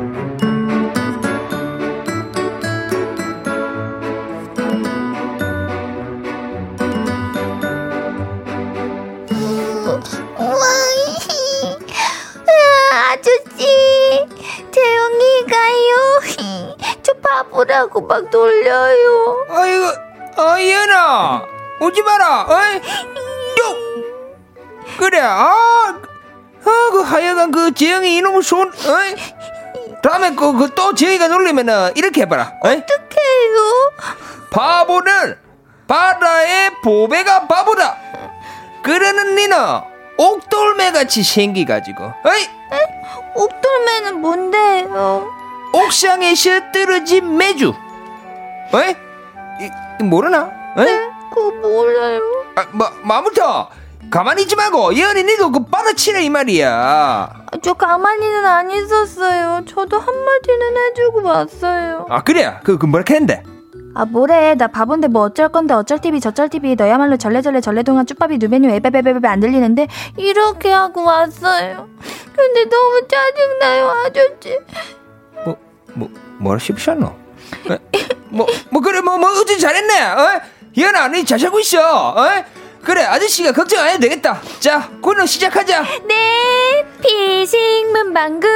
바보라고 17.21 18.01
막 18.01 18.29
놀려요. 18.29 19.45
아이고, 19.49 19.85
어이연아, 20.37 21.45
오지 21.81 22.01
마라, 22.01 22.45
어이? 22.49 22.75
요! 22.75 23.75
그래, 24.97 25.19
아, 25.19 25.53
아, 25.53 26.89
그 26.91 27.01
하여간 27.01 27.51
그 27.51 27.73
재영이 27.73 28.17
이놈의 28.17 28.43
손, 28.43 28.69
어이? 28.69 29.15
다음에 30.03 30.33
그, 30.35 30.53
그또 30.57 30.93
재영이가 30.95 31.27
놀리면은 31.27 31.91
이렇게 31.95 32.21
해봐라, 32.21 32.53
어이? 32.63 32.77
어떡해요? 32.77 33.91
바보는 34.51 35.37
바다의 35.87 36.71
보배가 36.83 37.47
바보다. 37.47 37.97
그러는 38.83 39.35
니는 39.35 39.57
옥돌매같이 40.17 41.23
생기가지고, 41.23 42.03
어이? 42.03 42.49
옥돌매는 43.35 44.21
뭔데요? 44.21 45.40
옥상에서 45.73 46.71
떨어진 46.71 47.37
매주, 47.37 47.73
어이? 48.73 48.95
이, 49.99 50.03
모르나? 50.03 50.51
어이? 50.75 50.85
네, 50.85 51.09
그거 51.33 51.51
몰라요. 51.67 52.19
아, 52.55 52.65
마, 52.71 52.91
마부터 53.03 53.69
가만히 54.09 54.41
있지 54.41 54.55
말고 54.55 54.93
예언이 54.95 55.23
니도 55.23 55.51
그 55.51 55.63
받아치래 55.65 56.23
이 56.23 56.29
말이야 56.29 56.69
아, 56.69 57.57
저 57.61 57.73
가만히는 57.73 58.45
안 58.45 58.69
있었어요. 58.71 59.63
저도 59.65 59.99
한마디는 59.99 60.77
해주고 60.77 61.23
왔어요. 61.23 62.05
아 62.09 62.21
그래 62.21 62.59
그, 62.63 62.77
그 62.77 62.85
뭐라 62.85 63.05
했는데 63.09 63.43
아 63.93 64.05
뭐래 64.05 64.55
나 64.55 64.67
바본데 64.67 65.07
뭐 65.07 65.23
어쩔 65.23 65.47
건데 65.49 65.73
어쩔 65.73 65.99
TV 65.99 66.19
저쩔 66.19 66.49
TV 66.49 66.75
너야말로 66.75 67.15
전래전래 67.17 67.61
전래동안 67.61 68.05
쭈밥이 68.05 68.37
누베뉴 68.37 68.69
에베베베베 68.69 69.27
안 69.27 69.39
들리는데 69.39 69.87
이렇게 70.17 70.71
하고 70.71 71.03
왔어요. 71.03 71.87
근데 72.35 72.65
너무 72.65 73.07
짜증나요 73.07 73.89
아저씨. 74.05 74.59
뭐, 75.93 76.09
뭐 76.09 76.09
뭐라 76.39 76.59
싶으셨노? 76.59 77.15
뭐, 78.29 78.47
뭐 78.69 78.81
그래 78.81 79.01
뭐, 79.01 79.17
뭐 79.17 79.29
어찌 79.41 79.59
잘했네 79.59 80.01
어? 80.01 80.41
예언아 80.77 81.07
너잘 81.09 81.39
살고 81.39 81.59
있어 81.59 82.09
어? 82.09 82.43
그래 82.83 83.03
아저씨가 83.03 83.51
걱정 83.51 83.79
안 83.83 83.89
해도 83.89 83.99
되겠다. 83.99 84.41
자 84.59 84.89
코너 85.01 85.25
시작하자. 85.25 85.83
네 86.07 86.85
피식 87.01 87.59
문 87.91 88.13
방구 88.13 88.47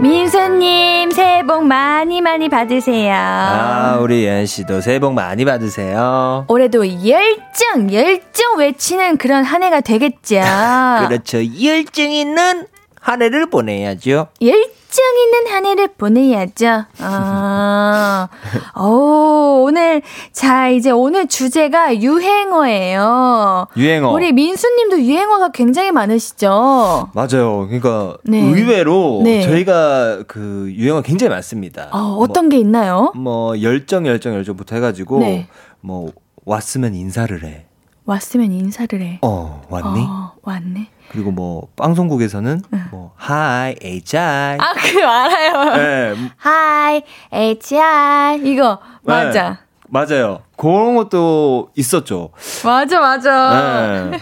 민수님 0.00 1.10
새해 1.10 1.42
복 1.42 1.64
많이 1.64 2.20
많이 2.20 2.48
받으세요. 2.48 3.14
아 3.14 3.98
우리 4.00 4.24
예언 4.24 4.44
씨도 4.44 4.80
새해 4.82 4.98
복 4.98 5.14
많이 5.14 5.44
받으세요 5.44 6.44
올해도 6.48 6.86
열정 7.06 7.92
열정 7.92 8.58
외치는 8.58 9.16
그런 9.16 9.44
한 9.44 9.62
해가 9.62 9.80
되겠죠. 9.80 10.40
그렇죠 11.08 11.38
열정 11.62 12.10
있는 12.10 12.66
한 13.06 13.22
해를 13.22 13.46
보내야죠 13.48 14.26
열정 14.42 15.04
있는 15.24 15.52
한 15.52 15.64
해를 15.64 15.86
보내야죠. 15.96 16.86
아, 16.98 18.28
오, 18.76 19.62
오늘, 19.62 20.02
자, 20.32 20.68
이제 20.70 20.90
오늘 20.90 21.28
주제가 21.28 22.00
유행어예요. 22.02 23.68
유행어 23.76 24.10
우리 24.10 24.32
민수님도 24.32 25.02
유행어가 25.02 25.50
굉장히 25.50 25.92
많으시죠? 25.92 27.10
맞아요 27.14 27.66
그러니까 27.68 28.16
네. 28.24 28.40
의외로 28.40 29.20
네. 29.22 29.42
저희가 29.42 30.24
그 30.26 30.72
유행어 30.74 31.02
굉장히 31.02 31.30
많습니다 31.30 31.88
어, 31.92 32.16
어떤 32.18 32.48
게 32.48 32.58
있나요? 32.58 33.12
뭐 33.14 33.60
열정 33.62 34.06
열정 34.08 34.34
열정부터 34.34 34.74
해가지고 34.76 35.20
네. 35.20 35.46
뭐 35.80 36.10
왔으면 36.44 36.94
인사를 36.96 37.44
해. 37.44 37.66
왔으면 38.04 38.50
인사를 38.52 39.00
해. 39.00 39.18
어 39.22 39.62
왔니? 39.68 40.00
어, 40.08 40.32
왔네. 40.42 40.88
그리고 41.10 41.30
뭐 41.30 41.68
방송국에서는 41.76 42.62
뭐 42.90 43.12
하이 43.16 43.74
HI. 43.82 44.56
아, 44.58 44.72
그거 44.74 45.06
알아요. 45.06 45.76
네, 45.76 46.14
Hi, 46.44 47.02
HR. 47.32 48.46
이거, 48.46 48.78
맞아. 49.02 49.50
네, 49.50 49.56
맞아요. 49.88 50.40
그런 50.56 50.96
것도 50.96 51.70
있었죠. 51.76 52.30
맞아, 52.64 53.00
맞아. 53.00 54.08
네. 54.10 54.18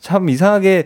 참 0.00 0.28
이상하게 0.28 0.84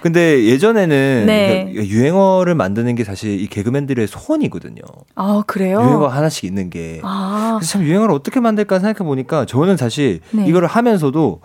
근데 0.00 0.44
예전에는 0.44 1.24
네. 1.26 1.72
그 1.74 1.86
유행어를 1.86 2.54
만드는 2.54 2.94
게 2.94 3.04
사실 3.04 3.38
이 3.40 3.46
개그맨들의 3.46 4.06
소원이거든요. 4.06 4.80
아, 5.14 5.42
그래요? 5.46 5.80
유행어 5.80 6.08
하나씩 6.08 6.44
있는 6.44 6.70
게. 6.70 7.00
아, 7.02 7.60
참 7.62 7.82
유행어를 7.82 8.14
어떻게 8.14 8.40
만들까 8.40 8.78
생각해 8.78 9.06
보니까 9.06 9.44
저는 9.44 9.76
사실 9.76 10.20
네. 10.30 10.46
이거를 10.46 10.68
하면서도 10.68 11.40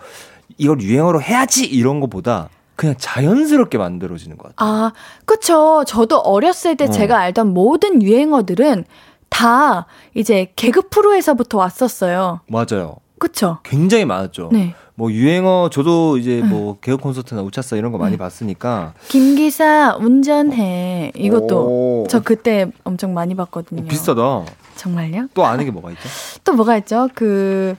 이걸 0.56 0.80
유행어로 0.80 1.22
해야지 1.22 1.66
이런 1.66 2.00
것보다 2.00 2.48
그냥 2.80 2.94
자연스럽게 2.98 3.76
만들어지는 3.76 4.38
것 4.38 4.56
같아요. 4.56 4.84
아, 4.86 4.92
그쵸. 5.26 5.84
저도 5.86 6.16
어렸을 6.16 6.78
때 6.78 6.86
어. 6.86 6.90
제가 6.90 7.18
알던 7.18 7.52
모든 7.52 8.02
유행어들은 8.02 8.86
다 9.28 9.84
이제 10.14 10.50
개그 10.56 10.88
프로에서부터 10.88 11.58
왔었어요. 11.58 12.40
맞아요. 12.48 12.96
그쵸? 13.18 13.58
굉장히 13.64 14.06
많았죠. 14.06 14.48
네. 14.50 14.74
뭐 14.94 15.12
유행어 15.12 15.68
저도 15.70 16.16
이제 16.16 16.40
뭐 16.42 16.78
개그 16.80 16.96
콘서트나 16.96 17.42
우차사 17.42 17.76
이런 17.76 17.92
거 17.92 17.98
많이 17.98 18.16
봤으니까 18.16 18.94
김기사 19.08 19.96
운전해. 20.00 21.12
이것도 21.14 21.56
오. 21.58 22.06
저 22.08 22.20
그때 22.20 22.72
엄청 22.84 23.12
많이 23.12 23.34
봤거든요. 23.34 23.82
어, 23.82 23.84
비슷하다. 23.84 24.46
정말요? 24.76 25.28
또 25.34 25.44
아는 25.44 25.66
게 25.66 25.70
뭐가 25.70 25.90
있죠? 25.90 26.08
또 26.44 26.54
뭐가 26.54 26.78
있죠? 26.78 27.10
그 27.14 27.76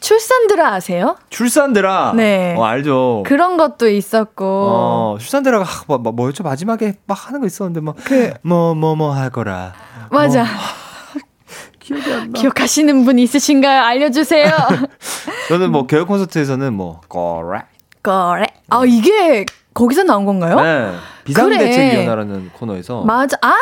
출산드라 0.00 0.74
아세요? 0.74 1.16
출산드라. 1.30 2.12
네. 2.16 2.54
어, 2.56 2.64
알죠. 2.64 3.22
그런 3.26 3.56
것도 3.56 3.88
있었고. 3.88 4.44
어, 4.44 5.16
출산드라가 5.18 5.64
하, 5.64 5.84
뭐, 5.86 5.98
뭐, 5.98 6.12
뭐였죠? 6.12 6.42
마지막에 6.42 6.94
막 7.06 7.28
하는 7.28 7.40
거 7.40 7.46
있었는데 7.46 7.80
뭐그뭐뭐뭐 7.80 9.12
하거라. 9.12 9.72
맞아. 10.10 10.42
뭐, 10.44 11.22
기억이 11.80 12.12
안 12.12 12.30
나. 12.32 12.40
기억하시는 12.40 13.04
분 13.04 13.18
있으신가요? 13.18 13.82
알려주세요. 13.82 14.50
저는 15.48 15.72
뭐 15.72 15.86
개그 15.86 16.04
콘서트에서는 16.06 16.72
뭐 16.74 17.00
거라. 17.08 17.64
그래. 18.02 18.46
아 18.70 18.84
이게 18.86 19.44
거기서 19.78 20.02
나온 20.02 20.24
건가요? 20.24 20.60
네. 20.60 20.92
비상대책 21.22 21.70
그래. 21.72 21.92
위원회라는 21.92 22.50
코너에서 22.52 23.02
맞아. 23.02 23.36
아 23.42 23.54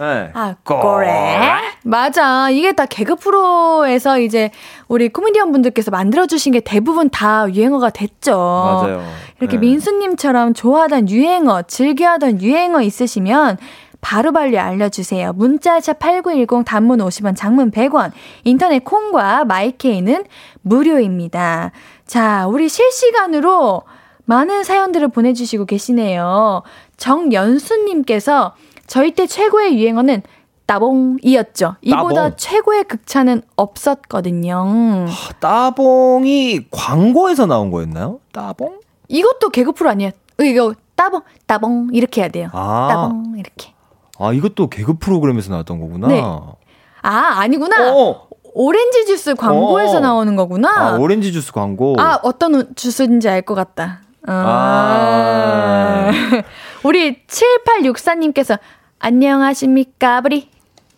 네. 0.00 0.30
아, 0.34 0.54
그래? 0.64 1.60
맞아. 1.84 2.50
이게 2.50 2.72
다 2.72 2.86
개그 2.86 3.14
프로에서 3.14 4.18
이제 4.18 4.50
우리 4.88 5.08
코미디언 5.08 5.52
분들께서 5.52 5.92
만들어주신 5.92 6.54
게 6.54 6.60
대부분 6.60 7.08
다 7.08 7.46
유행어가 7.48 7.90
됐죠. 7.90 8.32
맞아요. 8.36 9.04
이렇게 9.38 9.56
네. 9.56 9.60
민수님처럼 9.60 10.54
좋아하던 10.54 11.08
유행어, 11.08 11.62
즐겨하던 11.62 12.42
유행어 12.42 12.82
있으시면 12.82 13.58
바로바로 14.00 14.58
알려주세요. 14.58 15.34
문자샵 15.34 16.00
8910 16.00 16.64
단문 16.64 16.98
50원, 16.98 17.36
장문 17.36 17.70
100원, 17.70 18.10
인터넷 18.42 18.82
콩과 18.82 19.44
마이케이는 19.44 20.24
무료입니다. 20.62 21.70
자, 22.04 22.46
우리 22.48 22.68
실시간으로 22.68 23.82
많은 24.26 24.64
사연들을 24.64 25.08
보내주시고 25.08 25.66
계시네요. 25.66 26.62
정연수님께서 26.96 28.54
저희 28.86 29.12
때 29.12 29.26
최고의 29.26 29.78
유행어는 29.78 30.22
따봉이었죠. 30.66 31.76
이보다 31.82 32.14
따봉. 32.14 32.32
최고의 32.36 32.84
극찬은 32.84 33.42
없었거든요. 33.56 35.06
따봉이 35.40 36.66
광고에서 36.70 37.46
나온 37.46 37.70
거였나요? 37.70 38.20
따봉? 38.32 38.80
이것도 39.08 39.50
개그 39.50 39.72
프로 39.72 39.90
아니에요? 39.90 40.12
이거 40.40 40.72
따봉, 40.96 41.20
따봉 41.46 41.90
이렇게 41.92 42.22
해야 42.22 42.28
돼요. 42.30 42.48
아. 42.52 42.88
따봉 42.90 43.34
이렇게. 43.38 43.72
아, 44.18 44.32
이것도 44.32 44.68
개그 44.70 44.94
프로그램에서 44.98 45.50
나왔던 45.50 45.80
거구나. 45.80 46.08
네. 46.08 46.22
아 46.22 47.34
아니구나. 47.40 47.92
어. 47.94 48.28
오렌지 48.54 49.04
주스 49.04 49.34
광고에서 49.34 49.96
어. 49.98 50.00
나오는 50.00 50.34
거구나. 50.36 50.70
아, 50.70 50.96
오렌지 50.96 51.32
주스 51.32 51.52
광고. 51.52 51.96
아, 51.98 52.20
어떤 52.22 52.74
주스인지 52.76 53.28
알 53.28 53.42
것 53.42 53.54
같다. 53.54 54.00
아. 54.26 56.10
아. 56.10 56.12
우리 56.84 57.24
7864님께서 57.26 58.58
안녕하십니까, 58.98 60.20
브리. 60.22 60.50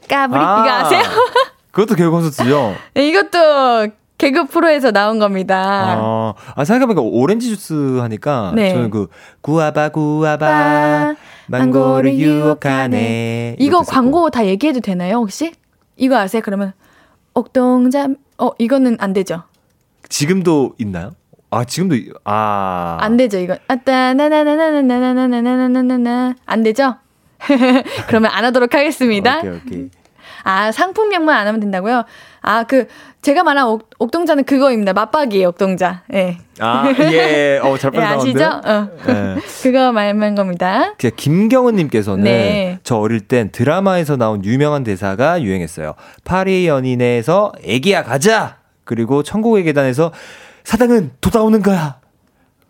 까브리. 0.09 0.41
아. 0.41 0.61
이거 0.61 0.71
아세요? 0.71 1.03
그것도 1.73 1.95
개그 1.95 2.11
콘서트죠? 2.11 2.75
이것도 2.95 3.89
개그 4.19 4.47
프로에서 4.47 4.93
나온 4.93 5.19
겁니다. 5.19 5.97
아, 5.99 6.35
아 6.55 6.65
생각해보니까 6.65 7.03
오렌지 7.03 7.49
주스 7.49 7.99
하니까 7.99 8.53
네. 8.55 8.71
저는 8.73 8.91
그 8.91 9.09
구아바 9.43 9.91
구아바 9.91 10.39
바, 10.39 11.15
망고를 11.49 12.15
유혹하네 12.15 13.57
이거. 13.59 13.83
광고 13.83 14.31
다 14.31 14.47
얘기해도 14.47 14.81
되나요, 14.81 15.17
혹시? 15.17 15.53
이거 15.97 16.17
아세요? 16.17 16.41
그러면 16.43 16.73
옥동잠 17.35 18.17
어 18.39 18.51
이거는 18.59 18.97
안 19.01 19.13
되죠. 19.13 19.43
지금도 20.09 20.75
있나요? 20.79 21.13
아 21.51 21.65
지금도 21.65 21.95
이- 21.95 22.11
아안 22.25 23.17
되죠, 23.17 23.39
이거. 23.39 23.57
아따 23.69 24.15
나나나나나나나나나나나나 24.15 26.35
안 26.45 26.63
되죠? 26.63 26.97
그러면 28.09 28.31
안 28.33 28.45
하도록 28.45 28.73
하겠습니다. 28.75 29.39
오케이 29.39 29.51
오케이 29.51 29.89
아, 30.43 30.71
상품명만 30.71 31.37
안 31.37 31.47
하면 31.49 31.61
된다고요? 31.61 32.05
아, 32.43 32.63
그, 32.65 32.87
제가 33.21 33.43
말한 33.43 33.67
옥, 33.67 33.91
옥동자는 33.99 34.45
그거입니다. 34.45 34.93
맞박이에요, 34.93 35.49
옥동자. 35.49 36.03
예. 36.15 36.39
아 36.61 36.85
예 37.11 37.59
어잘 37.63 37.91
예, 37.97 38.01
아시죠? 38.01 38.39
빠져나왔는데요 38.39 38.63
어. 38.65 38.89
네. 39.07 39.37
그거 39.63 39.91
말만 39.91 40.37
겁니다. 40.37 40.95
그 40.99 41.11
김경은님께서는 41.11 42.23
네. 42.25 42.79
저 42.85 42.97
어릴 42.97 43.21
땐 43.21 43.51
드라마에서 43.51 44.17
나온 44.17 44.45
유명한 44.45 44.85
대사가 44.85 45.43
유행했어요. 45.43 45.95
파리 46.25 46.69
연인에서 46.69 47.53
애기야 47.65 48.05
가자. 48.05 48.59
그리고 48.85 49.25
천국의 49.25 49.65
계단에서 49.65 50.13
사당은 50.67 51.13
돌아오는 51.21 51.63
거야. 51.63 52.01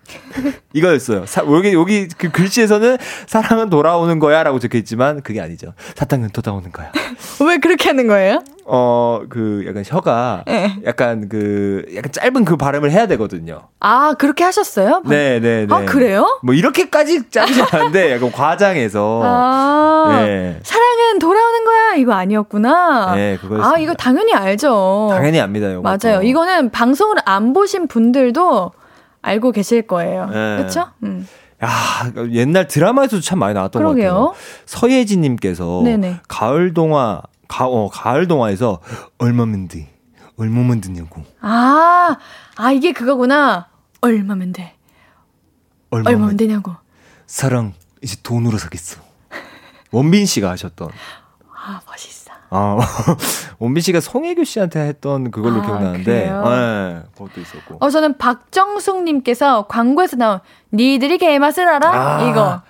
이거였어요. 0.72 1.26
사, 1.26 1.42
여기 1.46 1.72
여기 1.74 2.08
그 2.08 2.30
글씨에서는 2.30 2.98
사랑은 3.26 3.70
돌아오는 3.70 4.18
거야라고 4.18 4.58
적혀 4.58 4.78
있지만 4.78 5.22
그게 5.22 5.40
아니죠. 5.40 5.72
사당은 5.94 6.30
돌아오는 6.30 6.70
거야. 6.72 6.90
왜 7.46 7.58
그렇게 7.58 7.88
하는 7.88 8.06
거예요? 8.06 8.42
어 8.68 9.20
그 9.30 9.64
약간 9.66 9.82
혀가 9.86 10.44
네. 10.46 10.76
약간 10.84 11.28
그 11.28 11.84
약간 11.94 12.10
짧은 12.12 12.44
그 12.44 12.56
발음을 12.56 12.90
해야 12.90 13.06
되거든요. 13.06 13.68
아, 13.80 14.14
그렇게 14.18 14.44
하셨어요? 14.44 15.02
네, 15.06 15.40
네, 15.40 15.66
네. 15.66 15.74
아, 15.74 15.84
그래요? 15.84 16.38
뭐 16.42 16.54
이렇게까지 16.54 17.30
짧지 17.30 17.62
않은데 17.72 18.12
약간 18.12 18.30
과장해서 18.32 19.22
아, 19.24 20.16
네. 20.24 20.58
사랑은 20.62 21.18
돌아오는 21.18 21.64
거야. 21.64 21.94
이거 21.96 22.12
아니었구나. 22.12 23.14
네, 23.14 23.36
그거였습니다. 23.40 23.68
아, 23.74 23.78
이거 23.78 23.94
당연히 23.94 24.32
알죠. 24.34 25.08
당연히 25.10 25.40
압니다, 25.40 25.68
이거. 25.70 25.80
맞아요. 25.82 26.22
이거는 26.22 26.70
방송을 26.70 27.16
안 27.24 27.52
보신 27.52 27.86
분들도 27.88 28.72
알고 29.26 29.50
계실 29.52 29.82
거예요. 29.86 30.26
네. 30.26 30.56
그렇죠? 30.58 30.86
음. 31.02 31.26
야, 31.64 31.68
옛날 32.32 32.68
드라마에서도 32.68 33.20
참 33.22 33.38
많이 33.40 33.54
나왔던 33.54 33.82
것 33.82 33.88
그러게요. 33.88 34.12
같아요. 34.14 34.34
서예진 34.66 35.20
님께서. 35.22 35.82
가을 36.28 36.74
동화 36.74 37.22
가, 37.48 37.66
어, 37.66 37.88
가을 37.88 38.28
동화에서 38.28 38.80
얼마면 39.18 39.68
돼? 39.68 39.92
얼마면 40.38 40.80
드냐고. 40.80 41.24
아, 41.40 42.16
아, 42.56 42.72
이게 42.72 42.92
그거구나. 42.92 43.68
얼마면 44.00 44.52
돼? 44.52 44.74
얼마면, 45.90 46.14
얼마면 46.14 46.36
되냐고. 46.36 46.72
사랑 47.26 47.72
이제 48.02 48.16
돈으로 48.22 48.58
사겠어. 48.58 49.00
원빈 49.90 50.26
씨가 50.26 50.50
하셨던 50.50 50.90
아, 51.52 51.80
멋있어. 51.86 52.15
아, 52.50 52.78
원빈 53.58 53.80
씨가 53.82 54.00
송혜교 54.00 54.44
씨한테 54.44 54.80
했던 54.80 55.30
그걸로 55.30 55.60
아, 55.60 55.66
기억나는데? 55.66 56.30
네, 56.30 57.02
그것도 57.12 57.40
있었고. 57.40 57.78
어, 57.80 57.90
저는 57.90 58.18
박정숙님께서 58.18 59.66
광고에서 59.66 60.16
나온 60.16 60.40
니들이 60.72 61.18
개맛을 61.18 61.66
알아? 61.68 61.90
아, 61.90 62.30
이거. 62.30 62.62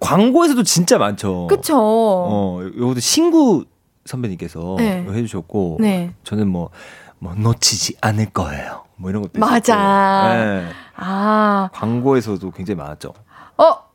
광고에서도 0.00 0.62
진짜 0.64 0.98
많죠. 0.98 1.46
그쵸. 1.46 1.76
어, 1.78 2.60
요것도 2.76 3.00
신구 3.00 3.64
선배님께서 4.04 4.76
네. 4.78 5.06
해주셨고, 5.08 5.78
네. 5.80 6.12
저는 6.24 6.48
뭐, 6.48 6.70
뭐, 7.18 7.34
놓치지 7.34 7.98
않을 8.00 8.30
거예요. 8.30 8.82
뭐 8.96 9.10
이런 9.10 9.22
것도 9.22 9.38
맞아. 9.38 9.74
있었고. 9.76 10.34
네. 10.34 10.68
아, 10.96 11.68
광고에서도 11.72 12.50
굉장히 12.50 12.78
많았죠. 12.78 13.12
어, 13.58 13.92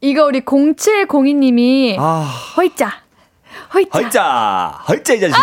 이거 0.00 0.26
우리 0.26 0.42
0702님이 0.42 1.96
아, 1.98 2.22
허이짜. 2.56 3.03
허이짜. 3.74 3.98
헐짜! 3.98 4.78
헐짜, 4.88 5.14
이 5.14 5.20
자식아! 5.20 5.38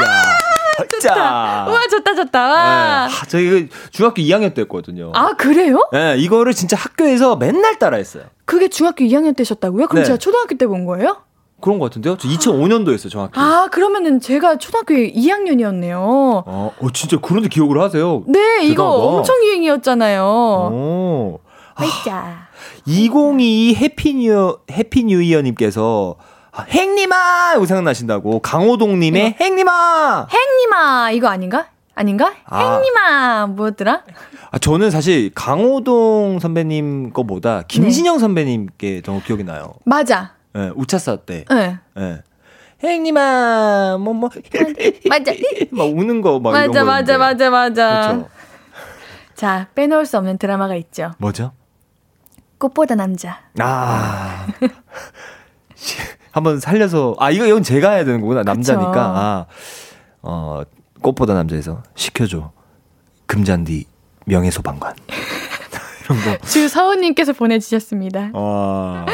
헐짜! 0.79 1.13
아, 1.15 1.65
우와, 1.69 1.81
좋다, 1.89 2.15
좋다. 2.15 2.47
네. 2.47 2.53
와. 2.53 3.05
아, 3.05 3.09
저 3.27 3.39
이거 3.39 3.67
중학교 3.91 4.21
2학년 4.21 4.53
때 4.53 4.61
했거든요. 4.61 5.11
아, 5.13 5.33
그래요? 5.33 5.87
네, 5.91 6.15
이거를 6.17 6.53
진짜 6.53 6.77
학교에서 6.77 7.35
맨날 7.35 7.77
따라했어요. 7.77 8.23
그게 8.45 8.67
중학교 8.69 9.03
2학년 9.05 9.35
때셨다고요? 9.35 9.87
그럼 9.87 10.01
네. 10.03 10.05
제가 10.07 10.17
초등학교 10.17 10.55
때 10.57 10.65
본 10.65 10.85
거예요? 10.85 11.17
그런 11.61 11.77
것 11.77 11.85
같은데요? 11.85 12.17
저 12.17 12.27
2005년도 12.27 12.91
했어요, 12.91 13.09
정확히. 13.09 13.39
아, 13.39 13.67
그러면은 13.71 14.19
제가 14.19 14.57
초등학교 14.57 14.95
2학년이었네요. 14.95 15.93
어, 15.97 16.43
어, 16.79 16.87
진짜 16.93 17.17
그런데 17.21 17.49
기억을 17.49 17.79
하세요. 17.79 18.23
네, 18.27 18.63
이거 18.63 18.83
대단하다. 18.83 19.17
엄청 19.17 19.35
유행이었잖아요. 19.43 20.23
오. 20.23 21.39
허이짜. 21.79 22.47
2022 22.87 23.75
해피뉴 23.75 24.57
해피뉴이어님께서 24.71 26.15
아, 26.19 26.23
행님아 26.67 27.53
이거 27.55 27.65
생각나신다고 27.65 28.39
강호동님의 28.39 29.35
행님아. 29.39 30.27
행님아, 30.29 31.11
이거 31.11 31.27
아닌가? 31.27 31.67
아닌가? 31.95 32.33
아. 32.45 32.73
행님아, 32.73 33.47
뭐였더라? 33.47 34.03
아 34.51 34.57
저는 34.57 34.91
사실 34.91 35.31
강호동 35.33 36.39
선배님 36.39 37.13
거보다 37.13 37.63
김신영 37.67 38.19
선배님께 38.19 39.01
더 39.01 39.21
기억이 39.23 39.43
나요. 39.43 39.73
맞아. 39.85 40.33
예, 40.55 40.71
우차사 40.75 41.17
때. 41.17 41.45
네. 41.49 41.77
예. 41.97 42.21
행님아 42.83 43.97
뭐 43.99 44.13
뭐 44.13 44.29
맞아. 45.09 45.31
막 45.71 45.83
우는 45.85 46.21
거막 46.21 46.53
이런 46.55 46.67
맞아, 46.67 46.79
거. 46.83 46.85
맞아, 46.85 47.17
맞아, 47.17 47.49
맞아. 47.49 48.11
그렇죠. 48.11 48.29
자, 49.35 49.67
빼놓을 49.75 50.05
수 50.05 50.17
없는 50.17 50.37
드라마가 50.37 50.75
있죠. 50.75 51.13
뭐죠? 51.17 51.51
꽃보다 52.57 52.95
남자. 52.95 53.39
아. 53.59 54.47
한번 56.31 56.59
살려서 56.59 57.15
아 57.19 57.29
이거 57.31 57.45
이건 57.45 57.63
제가 57.63 57.91
해야 57.91 58.05
되는 58.05 58.21
거구나 58.21 58.43
남자니까 58.43 58.91
그쵸. 58.91 58.99
아, 59.01 59.45
어 60.21 60.61
꽃보다 61.01 61.33
남자에서 61.33 61.83
시켜줘 61.95 62.51
금잔디 63.25 63.85
명예소방관 64.25 64.95
이런 66.05 66.37
거. 66.39 66.45
주서은님께서 66.45 67.33
보내주셨습니다. 67.33 68.31
아, 68.33 69.05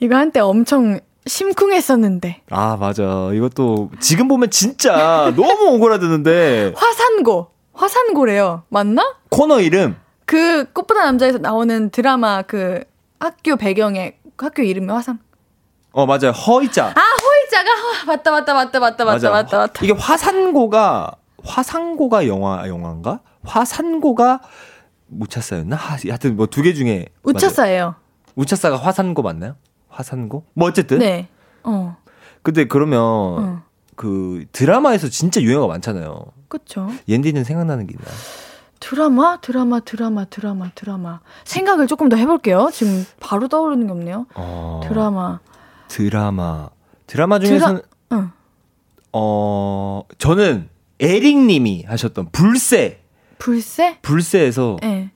이거 0.00 0.16
한때 0.16 0.40
엄청 0.40 1.00
심쿵했었는데. 1.26 2.42
아 2.50 2.76
맞아 2.78 3.30
이것도 3.32 3.90
지금 4.00 4.28
보면 4.28 4.50
진짜 4.50 5.32
너무 5.36 5.74
오그라드는데 5.76 6.74
화산고. 6.76 7.48
화산고래요. 7.72 8.62
맞나? 8.68 9.16
코너 9.30 9.60
이름 9.60 9.96
그 10.26 10.64
꽃보다 10.72 11.04
남자에서 11.06 11.38
나오는 11.38 11.90
드라마 11.90 12.42
그 12.42 12.84
학교 13.18 13.56
배경에 13.56 14.16
학교 14.38 14.62
이름이 14.62 14.86
화산. 14.92 15.18
어 15.94 16.06
맞아요 16.06 16.30
허이자 16.32 16.86
아 16.88 16.92
호이자가 17.22 17.70
아, 17.70 18.04
맞다 18.06 18.30
맞다 18.32 18.52
맞다 18.54 18.80
맞다 18.80 19.04
맞다 19.04 19.30
맞다 19.30 19.58
맞다. 19.58 19.84
이게 19.84 19.92
화산고가 19.92 21.12
화산고가 21.44 22.26
영화 22.26 22.66
영화인가 22.68 23.20
화산고가 23.44 24.40
무차사였나 25.06 25.76
하, 25.76 25.96
하여튼 26.08 26.36
뭐 26.36 26.46
두 26.46 26.62
개 26.62 26.74
중에. 26.74 27.06
우차사예요. 27.22 27.94
우차사가 28.34 28.76
화산고 28.76 29.22
맞나요? 29.22 29.54
화산고? 29.88 30.44
뭐 30.54 30.66
어쨌든. 30.68 30.98
네. 30.98 31.28
어. 31.62 31.96
근데 32.42 32.66
그러면 32.66 33.00
어. 33.00 33.62
그 33.94 34.44
드라마에서 34.50 35.08
진짜 35.08 35.40
유행어가 35.40 35.68
많잖아요. 35.68 36.24
그쵸. 36.48 36.90
옌디는 37.06 37.44
생각나는 37.44 37.86
게 37.86 37.94
있나요? 37.94 38.14
드라마 38.80 39.38
드라마 39.40 39.80
드라마 39.80 40.24
드라마 40.24 40.70
드라마 40.74 41.20
생각을 41.44 41.86
조금 41.86 42.08
더 42.08 42.16
해볼게요. 42.16 42.70
지금 42.72 43.06
바로 43.20 43.46
떠오르는 43.48 43.86
게 43.86 43.92
없네요. 43.92 44.26
어, 44.34 44.80
드라마. 44.88 45.38
드라마. 45.88 46.70
드라마 47.06 47.38
중에서는 47.38 47.82
응. 48.12 48.30
어 49.12 50.02
저는 50.18 50.68
에릭 51.00 51.38
님이 51.38 51.84
하셨던 51.86 52.30
불새. 52.32 53.02
불새? 53.38 53.98
불새에서 54.02 54.76
예. 54.82 54.86
네. 54.86 55.10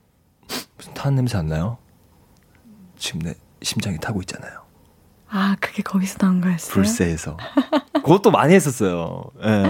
무슨 0.77 0.93
타는 0.93 1.15
냄새 1.15 1.37
안 1.37 1.47
나요? 1.47 1.77
지금 2.97 3.21
내 3.21 3.33
심장이 3.61 3.97
타고 3.99 4.19
있잖아요. 4.21 4.61
아 5.29 5.55
그게 5.59 5.83
거기서 5.83 6.17
나온 6.19 6.41
거였어요. 6.41 6.73
불새에서. 6.73 7.37
꼭 7.93 8.03
그것도 8.03 8.31
많이 8.31 8.53
했었어요. 8.53 9.23
예. 9.43 9.63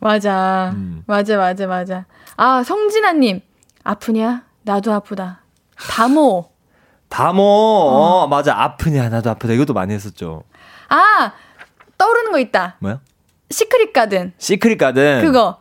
맞아. 0.00 0.72
음. 0.74 1.02
맞아, 1.06 1.38
맞아, 1.38 1.66
맞아. 1.66 2.04
아, 2.36 2.62
성진아님. 2.62 3.40
아프냐? 3.84 4.44
나도 4.62 4.92
아프다. 4.92 5.42
다모. 5.76 6.50
다모, 7.14 7.42
어. 7.42 8.26
맞아. 8.26 8.60
아프냐, 8.60 9.08
나도 9.08 9.30
아프다. 9.30 9.52
이것도 9.54 9.72
많이 9.72 9.94
했었죠. 9.94 10.42
아! 10.88 11.32
떠오르는 11.96 12.32
거 12.32 12.40
있다. 12.40 12.74
뭐야? 12.80 12.98
시크릿 13.50 13.92
가든. 13.92 14.32
시크릿 14.36 14.78
가든. 14.78 15.22
그거. 15.22 15.58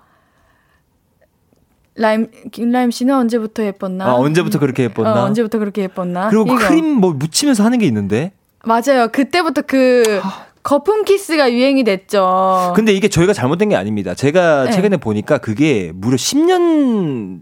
라임, 1.93 2.31
김라임 2.51 2.89
씨는 2.89 3.13
언제부터 3.13 3.63
예뻤나? 3.65 4.03
아, 4.03 4.13
언제부터 4.15 4.57
그렇게 4.57 4.85
예뻤나? 4.85 5.13
어, 5.13 5.25
언제부터 5.25 5.59
그렇게 5.59 5.83
예뻤나? 5.83 6.29
그리고 6.29 6.45
이거. 6.47 6.57
크림 6.57 6.87
뭐 6.87 7.13
묻히면서 7.13 7.63
하는 7.63 7.77
게 7.77 7.85
있는데. 7.85 8.31
맞아요. 8.65 9.09
그때부터 9.11 9.61
그 9.61 10.21
거품 10.63 11.03
키스가 11.05 11.51
유행이 11.53 11.83
됐죠. 11.83 12.73
근데 12.75 12.93
이게 12.93 13.09
저희가 13.09 13.33
잘못된 13.33 13.69
게 13.69 13.75
아닙니다. 13.75 14.15
제가 14.15 14.63
네. 14.63 14.71
최근에 14.71 14.97
보니까 14.97 15.37
그게 15.37 15.91
무려 15.93 16.15
10년 16.15 17.41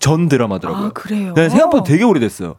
전 0.00 0.28
드라마더라고요. 0.28 0.86
아, 0.86 0.90
그래요? 0.90 1.32
네, 1.34 1.48
생각보다 1.48 1.84
되게 1.84 2.02
오래됐어요. 2.02 2.56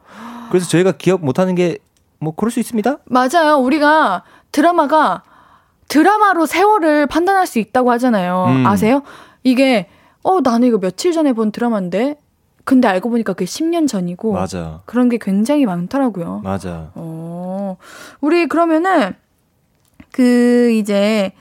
그래서 0.49 0.67
저희가 0.67 0.93
기억 0.93 1.23
못하는 1.23 1.55
게 1.55 1.77
뭐 2.19 2.33
그럴 2.35 2.51
수 2.51 2.59
있습니다. 2.59 2.97
맞아요. 3.05 3.57
우리가 3.57 4.23
드라마가 4.51 5.23
드라마로 5.87 6.45
세월을 6.45 7.07
판단할 7.07 7.47
수 7.47 7.59
있다고 7.59 7.91
하잖아요. 7.91 8.45
음. 8.49 8.65
아세요? 8.65 9.03
이게 9.43 9.87
어 10.23 10.41
나는 10.41 10.67
이거 10.67 10.79
며칠 10.79 11.13
전에 11.13 11.33
본 11.33 11.51
드라마인데 11.51 12.17
근데 12.65 12.87
알고 12.87 13.09
보니까 13.09 13.33
그게 13.33 13.45
10년 13.45 13.87
전이고 13.87 14.33
맞아. 14.33 14.81
그런 14.85 15.07
게 15.09 15.17
굉장히 15.21 15.65
많더라고요. 15.65 16.41
맞아. 16.43 16.91
어. 16.95 17.77
우리 18.19 18.47
그러면은 18.47 19.13
그 20.11 20.71
이제 20.71 21.31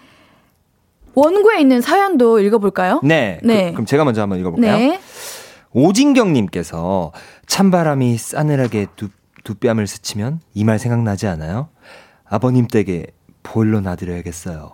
원고에 1.15 1.61
있는 1.61 1.81
사연도 1.81 2.39
읽어볼까요? 2.41 3.01
네. 3.03 3.41
네. 3.43 3.73
그, 3.73 3.79
럼 3.79 3.87
제가 3.87 4.05
먼저 4.05 4.23
한번 4.23 4.39
읽어볼까요? 4.39 4.77
네. 4.77 5.01
오진경님께서 5.73 7.13
찬바람이 7.47 8.17
싸늘하게 8.19 8.87
두, 8.97 9.09
두 9.45 9.55
뺨을 9.55 9.87
스치면 9.87 10.41
이 10.55 10.65
말 10.65 10.79
생각나지 10.79 11.27
않아요? 11.27 11.69
아버님 12.29 12.67
댁에 12.67 13.07
보일러 13.43 13.81
놔드려야겠어요. 13.81 14.73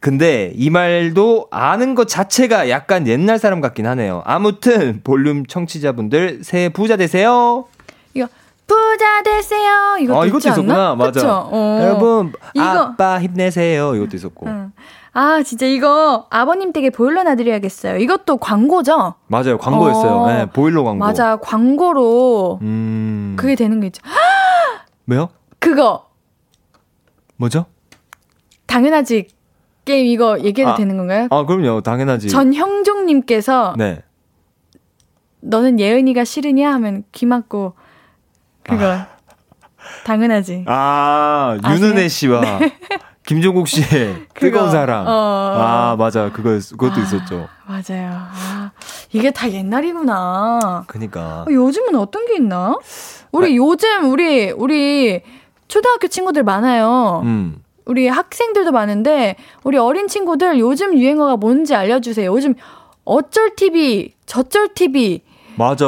근데 0.00 0.52
이 0.54 0.68
말도 0.68 1.48
아는 1.50 1.94
것 1.94 2.06
자체가 2.08 2.68
약간 2.68 3.06
옛날 3.08 3.38
사람 3.38 3.62
같긴 3.62 3.86
하네요. 3.86 4.22
아무튼 4.26 5.00
볼륨 5.02 5.46
청취자분들 5.46 6.40
새해 6.44 6.68
부자 6.68 6.96
되세요. 6.98 7.64
이거 8.12 8.28
부자 8.66 9.22
되세요. 9.22 9.96
이것도 10.00 10.20
아, 10.20 10.26
이것도? 10.26 10.38
있었구나. 10.50 10.94
맞아. 10.94 11.40
어. 11.50 11.78
여러분 11.82 12.32
이거- 12.52 12.64
아빠 12.64 13.18
힘내세요. 13.20 13.94
이것도 13.94 14.14
있었고. 14.18 14.46
응. 14.46 14.72
아, 15.16 15.42
진짜 15.44 15.64
이거 15.66 16.26
아버님 16.28 16.72
댁에 16.72 16.90
보일러 16.90 17.22
놔드려야겠어요. 17.22 17.98
이것도 17.98 18.38
광고죠? 18.38 19.14
맞아요. 19.28 19.58
광고였어요. 19.58 20.12
어. 20.12 20.26
네, 20.26 20.46
보일러 20.46 20.82
광고. 20.82 20.98
맞아, 21.04 21.36
광고로 21.36 22.58
음. 22.62 23.36
그게 23.38 23.54
되는 23.54 23.78
게 23.78 23.86
있죠. 23.86 24.02
왜요? 25.06 25.28
그거 25.60 26.08
뭐죠? 27.36 27.66
당연하지 28.66 29.28
게임 29.84 30.06
이거 30.06 30.40
얘기해도 30.40 30.72
아, 30.72 30.74
되는 30.74 30.96
건가요? 30.96 31.28
아, 31.30 31.44
그럼요. 31.44 31.82
당연하지. 31.82 32.28
전형종님께서 32.28 33.74
네. 33.78 34.02
너는 35.40 35.78
예은이가 35.78 36.24
싫으냐 36.24 36.72
하면 36.74 37.04
귀 37.12 37.26
막고 37.26 37.74
그거 38.64 38.96
당연하지. 40.04 40.64
아? 40.66 41.56
윤은혜 41.62 42.08
씨와 42.08 42.40
김종국 43.26 43.68
씨의 43.68 44.26
뜨거운 44.34 44.70
사랑. 44.70 45.06
어. 45.06 45.10
아, 45.10 45.96
맞아. 45.98 46.30
그거, 46.30 46.50
그것도 46.50 47.00
아. 47.00 47.02
있었죠. 47.02 47.48
맞아요. 47.66 48.12
아, 48.12 48.70
이게 49.12 49.30
다 49.30 49.50
옛날이구나. 49.50 50.84
그니까. 50.86 51.42
어, 51.42 51.46
요즘은 51.50 51.94
어떤 51.96 52.26
게 52.26 52.36
있나? 52.36 52.76
우리 53.32 53.56
요즘 53.56 54.10
우리 54.12 54.50
우리 54.50 55.22
초등학교 55.68 56.06
친구들 56.06 56.44
많아요. 56.44 57.22
음. 57.24 57.62
우리 57.86 58.08
학생들도 58.08 58.72
많은데 58.72 59.36
우리 59.62 59.76
어린 59.76 60.08
친구들 60.08 60.58
요즘 60.58 60.96
유행어가 60.96 61.36
뭔지 61.36 61.74
알려주세요. 61.74 62.32
요즘 62.32 62.54
어쩔 63.04 63.54
TV, 63.56 64.14
저쩔 64.26 64.68
TV 64.74 65.22
맞아. 65.56 65.84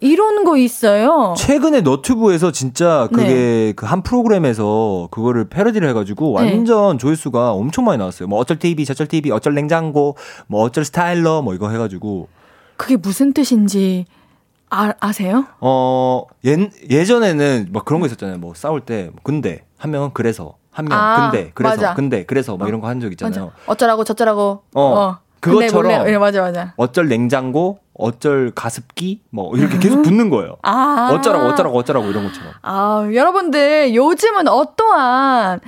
이런 0.00 0.44
거 0.44 0.56
있어요. 0.56 1.34
최근에 1.36 1.80
너튜브에서 1.80 2.52
진짜 2.52 3.08
그게 3.12 3.24
네. 3.28 3.72
그한 3.72 4.02
프로그램에서 4.02 5.08
그거를 5.10 5.48
패러디를 5.48 5.88
해가지고 5.88 6.38
네. 6.40 6.50
완전 6.54 6.98
조회수가 6.98 7.52
엄청 7.52 7.84
많이 7.84 7.98
나왔어요. 7.98 8.28
뭐 8.28 8.38
어쩔 8.38 8.58
TV, 8.58 8.84
저쩔 8.84 9.06
TV, 9.06 9.30
어쩔 9.30 9.54
냉장고, 9.54 10.16
뭐 10.46 10.62
어쩔 10.62 10.84
스타일러, 10.84 11.42
뭐 11.42 11.54
이거 11.54 11.70
해가지고. 11.70 12.28
그게 12.76 12.96
무슨 12.96 13.32
뜻인지 13.32 14.04
아, 14.70 14.92
아세요? 15.00 15.46
어, 15.60 16.24
예, 16.44 16.68
예전에는 16.90 17.68
막 17.72 17.84
그런 17.86 18.00
거 18.00 18.06
있었잖아요. 18.06 18.36
뭐 18.38 18.52
싸울 18.54 18.82
때, 18.82 19.04
뭐 19.10 19.20
근데, 19.22 19.64
한 19.78 19.90
명은 19.90 20.10
그래서, 20.12 20.56
한 20.70 20.84
명, 20.84 20.98
아, 20.98 21.30
근데, 21.30 21.50
그래서, 21.54 21.74
맞아. 21.76 21.94
근데, 21.94 22.24
그래서, 22.26 22.56
뭐 22.58 22.66
어, 22.66 22.68
이런 22.68 22.80
거 22.82 22.86
한 22.86 23.00
적 23.00 23.10
있잖아요. 23.12 23.46
맞아. 23.46 23.56
어쩌라고 23.66 24.04
저쩌라고. 24.04 24.62
어, 24.74 25.16
근데 25.40 25.68
그것처럼 25.68 25.98
몰래- 26.02 26.12
예, 26.12 26.18
맞아 26.18 26.42
맞아. 26.42 26.74
어쩔 26.76 27.08
냉장고, 27.08 27.78
어쩔 27.98 28.52
가습기, 28.54 29.22
뭐 29.30 29.54
이렇게 29.56 29.78
계속 29.78 30.02
붙는 30.02 30.30
거예요. 30.30 30.56
아. 30.62 31.10
어쩌라고, 31.12 31.46
어쩌라고, 31.48 31.76
어쩌라고 31.76 32.06
이런 32.08 32.24
것처럼. 32.24 32.52
아, 32.62 33.08
여러분들 33.12 33.94
요즘은 33.94 34.48
어떠한 34.48 35.60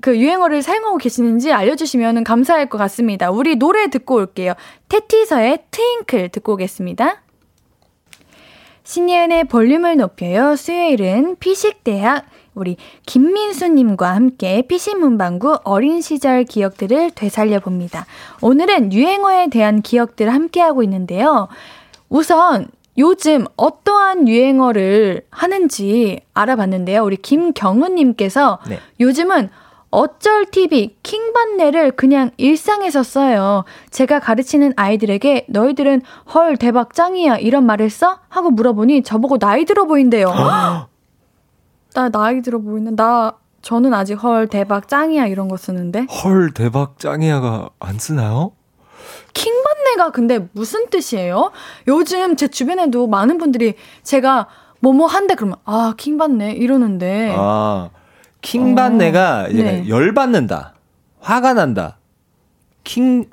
그 0.00 0.18
유행어를 0.18 0.62
사용하고 0.62 0.96
계시는지 0.96 1.52
알려주시면 1.52 2.24
감사할 2.24 2.68
것 2.68 2.78
같습니다. 2.78 3.30
우리 3.30 3.56
노래 3.56 3.88
듣고 3.88 4.16
올게요. 4.16 4.54
테티서의 4.88 5.64
트윙클 5.70 6.30
듣고 6.30 6.54
오겠습니다. 6.54 7.22
신예은의 8.82 9.44
볼륨을 9.44 9.96
높여요. 9.96 10.56
수요일은 10.56 11.36
피식대학 11.38 12.26
우리 12.54 12.76
김민수님과 13.06 14.14
함께 14.14 14.62
피식 14.62 14.98
문방구 14.98 15.60
어린 15.64 16.00
시절 16.00 16.44
기억들을 16.44 17.12
되살려 17.12 17.60
봅니다. 17.60 18.06
오늘은 18.40 18.92
유행어에 18.92 19.48
대한 19.48 19.82
기억들을 19.82 20.32
함께하고 20.32 20.82
있는데요. 20.84 21.48
우선 22.08 22.68
요즘 22.96 23.44
어떠한 23.56 24.28
유행어를 24.28 25.22
하는지 25.30 26.20
알아봤는데요. 26.32 27.02
우리 27.02 27.16
김경훈님께서 27.16 28.60
네. 28.68 28.78
요즘은 29.00 29.50
어쩔 29.90 30.46
TV 30.46 30.96
킹반내를 31.02 31.92
그냥 31.92 32.30
일상에서 32.36 33.02
써요. 33.02 33.64
제가 33.90 34.18
가르치는 34.20 34.72
아이들에게 34.76 35.46
너희들은 35.48 36.02
헐 36.34 36.56
대박 36.56 36.94
짱이야 36.94 37.38
이런 37.38 37.64
말을 37.64 37.90
써? 37.90 38.18
하고 38.28 38.50
물어보니 38.50 39.02
저보고 39.02 39.38
나이 39.38 39.64
들어 39.64 39.84
보인대요. 39.86 40.32
나 41.94 42.08
나이 42.08 42.42
들어 42.42 42.58
보이나? 42.58 42.90
나 42.90 43.38
저는 43.62 43.94
아직 43.94 44.14
헐 44.14 44.48
대박 44.48 44.88
짱이야 44.88 45.26
이런 45.26 45.48
거 45.48 45.56
쓰는데 45.56 46.06
헐, 46.22 46.50
대박, 46.52 46.98
짱이야가 46.98 47.70
안 47.78 47.98
쓰나요? 47.98 48.52
킹반내가 49.32 50.10
근데 50.10 50.48
무슨 50.52 50.90
뜻이에요? 50.90 51.50
요즘 51.88 52.36
제 52.36 52.48
주변에도 52.48 53.06
많은 53.06 53.38
분들이 53.38 53.74
제가 54.02 54.48
뭐뭐 54.80 55.06
한대 55.06 55.34
그러면 55.34 55.56
아 55.64 55.94
킹반내 55.96 56.52
이러는데 56.52 57.34
아, 57.38 57.88
킹받네가 58.42 59.44
어, 59.44 59.48
이제 59.48 59.62
네. 59.62 59.88
열받는다, 59.88 60.74
화가 61.20 61.54
난다. 61.54 61.98
킹 62.82 63.24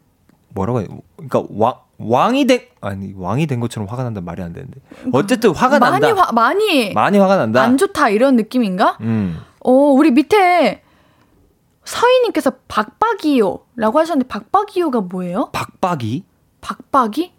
뭐라고 0.54 0.82
해? 0.82 0.88
그러니까 1.18 1.44
왕 1.50 1.74
왕이 2.06 2.46
된 2.46 2.62
아니 2.82 3.14
왕이 3.16 3.48
된 3.48 3.60
것처럼 3.60 3.88
화가 3.88 4.04
난다 4.04 4.22
말이 4.22 4.42
안 4.42 4.54
되는데. 4.54 4.80
어쨌든 5.12 5.52
화가 5.52 5.80
많이 5.80 6.00
난다. 6.00 6.22
화 6.22 6.32
많이 6.32 6.94
많이 6.94 7.18
화가 7.18 7.38
난다. 7.38 7.62
안 7.62 7.78
좋다 7.78 8.10
이런 8.10 8.36
느낌인가? 8.36 8.98
음. 9.02 9.42
어, 9.60 9.72
우리 9.72 10.12
밑에 10.12 10.82
서희님께서 11.86 12.52
박박이요라고 12.68 14.00
하셨는데 14.00 14.28
박박이요가 14.28 15.02
뭐예요? 15.02 15.50
박박이? 15.52 16.24
박박이? 16.62 17.34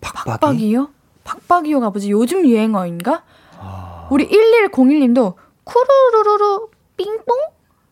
박박이? 0.00 0.30
박박이요? 0.30 0.90
박박이요가 1.24 1.90
뭐지? 1.90 2.10
요즘 2.10 2.46
유행어인가? 2.46 3.22
아. 3.58 4.08
우리 4.10 4.28
1101님도 4.28 5.34
쿠루루루루 5.64 6.68
삥뽕? 6.96 7.36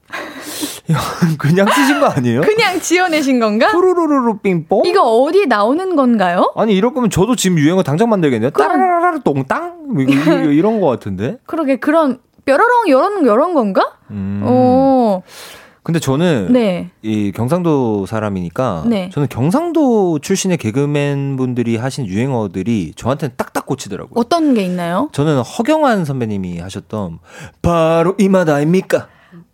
그냥 1.39 1.67
쓰신 1.69 2.01
거 2.01 2.07
아니에요? 2.07 2.41
그냥 2.43 2.81
지어내신 2.81 3.41
건가? 3.41 3.71
푸루루루루 3.73 4.39
삥뽕? 4.39 4.87
이거 4.87 5.03
어디 5.03 5.47
나오는 5.47 5.97
건가요? 5.97 6.53
아니 6.57 6.75
이럴 6.75 6.95
거면 6.95 7.11
저도 7.11 7.37
지금 7.37 7.59
유행어 7.59 7.83
당장 7.83 8.09
만들겠네요. 8.09 8.51
그럼- 8.51 8.69
따라라라 8.73 9.19
똥땅 9.19 9.95
뭐 9.95 10.03
이거, 10.03 10.13
이거, 10.13 10.51
이런 10.53 10.81
거 10.81 10.87
같은데. 10.87 11.39
그러게 11.47 11.77
그런 11.77 12.19
뾰로롱 12.45 12.89
요런 12.89 13.27
요런 13.27 13.55
건가? 13.55 13.95
음. 14.11 14.43
어. 14.45 15.23
근데 15.83 16.01
저는 16.01 16.49
네. 16.51 16.91
이 17.03 17.31
경상도 17.31 18.07
사람이니까 18.07 18.85
네. 18.87 19.09
저는 19.13 19.29
경상도 19.29 20.19
출신의 20.19 20.57
개그맨 20.57 21.37
분들이 21.37 21.77
하신 21.77 22.07
유행어들이 22.07 22.95
저한테는 22.97 23.35
딱딱 23.37 23.67
꽂히더라고요. 23.67 24.15
어떤 24.17 24.55
게 24.55 24.63
있나요? 24.63 25.09
저는 25.13 25.43
허경환 25.43 26.05
선배님이 26.05 26.59
하셨던 26.59 27.21
바로 27.63 28.17
이맛 28.19 28.49
아닙니까? 28.49 29.07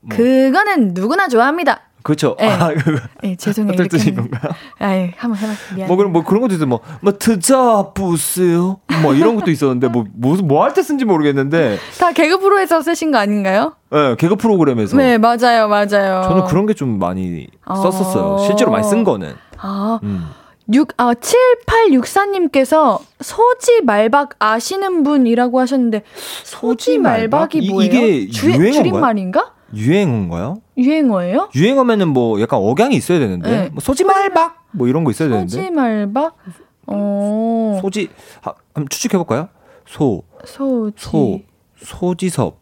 뭐. 0.02 0.16
그거는 0.16 0.92
누구나 0.94 1.28
좋아합니다. 1.28 1.80
그렇죠. 2.02 2.34
네. 2.40 2.48
아, 2.50 2.74
그거. 2.74 2.98
예, 3.22 3.36
죄송해요. 3.36 3.74
이렇게 3.74 3.88
뜻인. 3.88 4.16
건가요? 4.16 4.50
아이, 4.80 5.12
한번. 5.16 5.38
미안. 5.76 5.86
뭐 5.86 5.96
그런 5.96 6.12
뭐 6.12 6.24
그런 6.24 6.40
것도 6.42 6.54
있어 6.54 6.66
뭐뭐 6.66 7.12
트자 7.20 7.92
부스요 7.94 8.80
뭐 9.02 9.14
이런 9.14 9.36
것도 9.36 9.52
있었는데 9.52 9.86
뭐 9.86 10.04
무슨 10.12 10.48
뭐 10.48 10.64
할 10.64 10.74
때 10.74 10.82
쓴지 10.82 11.04
모르겠는데 11.04 11.78
다 12.00 12.10
개그 12.10 12.40
프로에서 12.40 12.82
쓰신 12.82 13.12
거 13.12 13.18
아닌가요? 13.18 13.76
예 13.94 13.96
네, 13.96 14.16
개그 14.16 14.34
프로그램에서 14.34 14.96
네, 14.96 15.16
맞아요, 15.18 15.68
맞아요. 15.68 16.22
저는 16.24 16.44
그런 16.46 16.66
게 16.66 16.74
좀 16.74 16.98
많이 16.98 17.46
어. 17.66 17.76
썼었어요 17.76 18.38
실제로 18.46 18.72
많이 18.72 18.82
쓴 18.82 19.04
거는 19.04 19.34
아, 19.58 20.00
음. 20.02 20.26
6, 20.72 20.88
아, 20.96 21.12
7864님께서 21.14 22.98
소지 23.20 23.80
말박 23.82 24.30
아시는 24.38 25.02
분이라고 25.02 25.60
하셨는데, 25.60 26.02
소지 26.44 26.98
말박이 26.98 27.58
이- 27.58 27.70
뭐예요? 27.70 27.92
이게 27.92 28.28
주-? 28.30 28.52
줄임말인가? 28.52 29.52
유행어인가요? 29.74 30.60
유행어예요? 30.76 31.50
유행어면은 31.54 32.08
뭐 32.08 32.40
약간 32.40 32.60
억양이 32.60 32.96
있어야 32.96 33.18
되는데 33.18 33.50
네. 33.50 33.68
뭐 33.70 33.80
소지 33.80 34.04
말박 34.04 34.64
뭐 34.72 34.88
이런 34.88 35.04
거 35.04 35.10
있어야 35.10 35.28
되는데 35.28 35.70
말박? 35.70 36.36
어, 36.86 37.78
소지 37.80 38.08
하, 38.40 38.54
한번 38.74 38.88
추측해 38.88 39.18
볼까요? 39.18 39.48
소 39.86 40.24
소지. 40.44 40.94
소, 40.96 41.40
소지섭. 41.76 42.58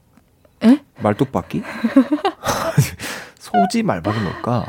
에? 0.62 0.80
말뚝박기? 1.00 1.62
소지 3.38 3.82
말박이 3.82 4.20
뭘까? 4.20 4.66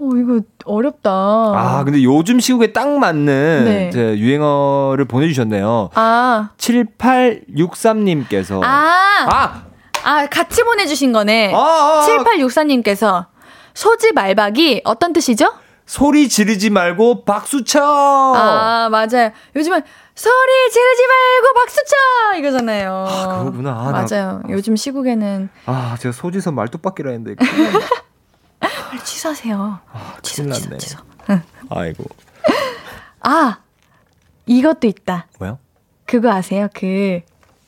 어, 0.00 0.08
이거 0.16 0.40
어렵다. 0.64 1.10
아, 1.10 1.82
근데 1.84 2.02
요즘 2.02 2.40
시국에 2.40 2.72
딱 2.72 2.88
맞는 2.88 3.64
네. 3.66 3.88
이제 3.88 4.18
유행어를 4.18 5.04
보내주셨네요. 5.04 5.90
아, 5.94 6.48
7863님께서. 6.56 8.62
아, 8.62 9.26
아! 9.28 9.64
아, 10.04 10.26
같이 10.26 10.62
보내주신 10.62 11.12
거네. 11.12 11.52
아, 11.54 11.58
아, 11.58 12.00
아. 12.02 12.06
7864님께서 12.06 13.26
소지 13.74 14.12
말박이 14.12 14.82
어떤 14.84 15.12
뜻이죠? 15.12 15.52
소리 15.86 16.28
지르지 16.28 16.70
말고 16.70 17.24
박수 17.24 17.64
쳐! 17.64 17.80
아, 17.82 18.88
맞아요. 18.90 19.30
요즘은 19.56 19.82
소리 20.14 20.70
지르지 20.70 21.02
말고 21.06 21.54
박수 21.54 21.76
쳐! 21.84 22.38
이거잖아요. 22.38 23.06
아, 23.08 23.38
그거구나. 23.38 23.70
아, 23.72 23.90
나- 23.90 24.06
맞아요. 24.06 24.42
요즘 24.50 24.76
시국에는 24.76 25.48
아, 25.66 25.96
제가 25.98 26.12
소지섭 26.12 26.54
말뚝박기라 26.54 27.10
했는데. 27.10 27.34
빨리 28.60 29.02
취소하세요. 29.04 29.80
취소, 30.22 30.42
큰일 30.44 30.54
취소, 30.54 30.66
났네. 30.68 30.78
취소. 30.78 30.98
아이고. 31.70 32.04
아, 33.22 33.58
이것도 34.46 34.86
있다. 34.86 35.26
뭐요? 35.38 35.58
그거 36.06 36.30
아세요? 36.30 36.68
그 36.74 37.20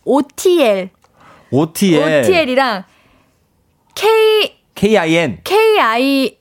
OTL, 0.04 0.90
OTL. 1.52 2.20
OTL이랑 2.20 2.84
K 3.94 4.58
KIN. 4.74 5.38
K 5.44 5.80
I 5.80 6.36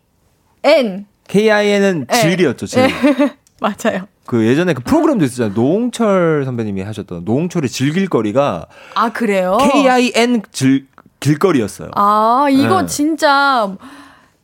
N 0.63 1.05
KIN은 1.27 2.05
네. 2.07 2.21
질이었죠, 2.21 2.65
질. 2.65 2.87
맞아요. 3.61 4.07
그 4.25 4.45
예전에 4.47 4.73
그 4.73 4.81
프로그램도 4.83 5.25
있었잖아요. 5.25 5.53
노홍철 5.53 6.43
선배님이 6.45 6.81
하셨던 6.81 7.25
노홍철의 7.25 7.69
질길거리가 7.69 8.67
아 8.95 9.11
그래요? 9.11 9.57
KIN 9.59 10.41
질, 10.51 10.87
길거리였어요. 11.19 11.91
아 11.95 12.47
이거 12.49 12.81
네. 12.81 12.87
진짜 12.87 13.75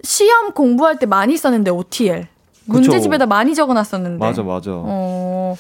시험 0.04 0.52
공부할 0.52 1.00
때 1.00 1.06
많이 1.06 1.38
썼는데 1.38 1.72
OTL 1.72 2.28
문제집에다 2.66 3.26
많이 3.26 3.56
적어놨었는데. 3.56 4.24
맞아, 4.24 4.44
맞아. 4.44 4.72
어. 4.74 5.56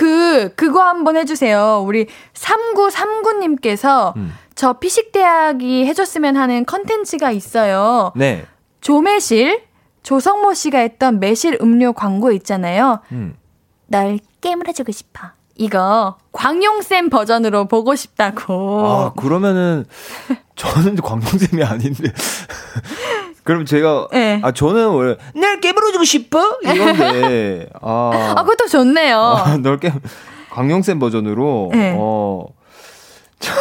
그, 0.00 0.54
그거 0.54 0.82
한번 0.82 1.18
해주세요. 1.18 1.84
우리 1.86 2.06
3939님께서 2.32 4.16
음. 4.16 4.32
저 4.54 4.72
피식대학이 4.72 5.84
해줬으면 5.84 6.38
하는 6.38 6.64
컨텐츠가 6.64 7.30
있어요. 7.32 8.10
네. 8.16 8.46
조매실, 8.80 9.60
조성모 10.02 10.54
씨가 10.54 10.78
했던 10.78 11.20
매실 11.20 11.58
음료 11.60 11.92
광고 11.92 12.32
있잖아요. 12.32 13.00
음. 13.12 13.34
널 13.88 14.18
깨물어주고 14.40 14.90
싶어. 14.90 15.32
이거 15.56 16.16
광용쌤 16.32 17.10
버전으로 17.10 17.68
보고 17.68 17.94
싶다고. 17.94 18.86
아, 18.86 19.12
그러면은 19.12 19.84
저는 20.56 20.96
광동쌤이 20.96 21.62
아닌데. 21.62 22.10
그럼 23.44 23.64
제가 23.64 24.08
네. 24.12 24.40
아 24.42 24.52
저는 24.52 24.88
원래 24.88 25.16
날 25.34 25.60
깨물어주고 25.60 26.04
싶어 26.04 26.58
이건데 26.62 27.68
아, 27.80 28.34
아, 28.36 28.42
그것도 28.42 28.68
좋네요. 28.68 29.18
아, 29.18 29.56
널깨 29.56 29.92
광용쌤 30.50 30.98
버전으로 30.98 31.70
네. 31.72 31.96
어 31.98 32.46
참, 33.38 33.54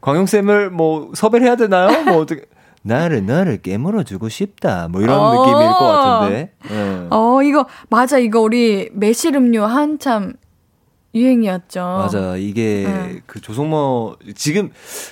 광용쌤을 0.00 0.70
뭐 0.70 1.10
섭외를 1.14 1.46
해야 1.46 1.56
되나요? 1.56 2.02
뭐 2.04 2.18
어떻게 2.18 2.42
나를 2.82 3.24
너를 3.26 3.62
깨물어 3.62 4.02
주고 4.02 4.28
싶다 4.28 4.88
뭐 4.88 5.00
이런 5.02 5.18
어. 5.18 5.32
느낌일 5.32 5.66
것 5.68 5.78
같은데. 5.78 6.52
예. 6.70 7.06
어, 7.10 7.42
이거, 7.42 7.66
맞아. 7.88 8.18
이거 8.18 8.40
우리 8.40 8.90
매실 8.92 9.36
음료 9.36 9.64
한참 9.64 10.34
유행이었죠. 11.14 11.80
맞아. 11.80 12.36
이게 12.36 12.84
네. 12.86 13.20
그 13.26 13.40
조성모 13.40 14.16
지금 14.34 14.70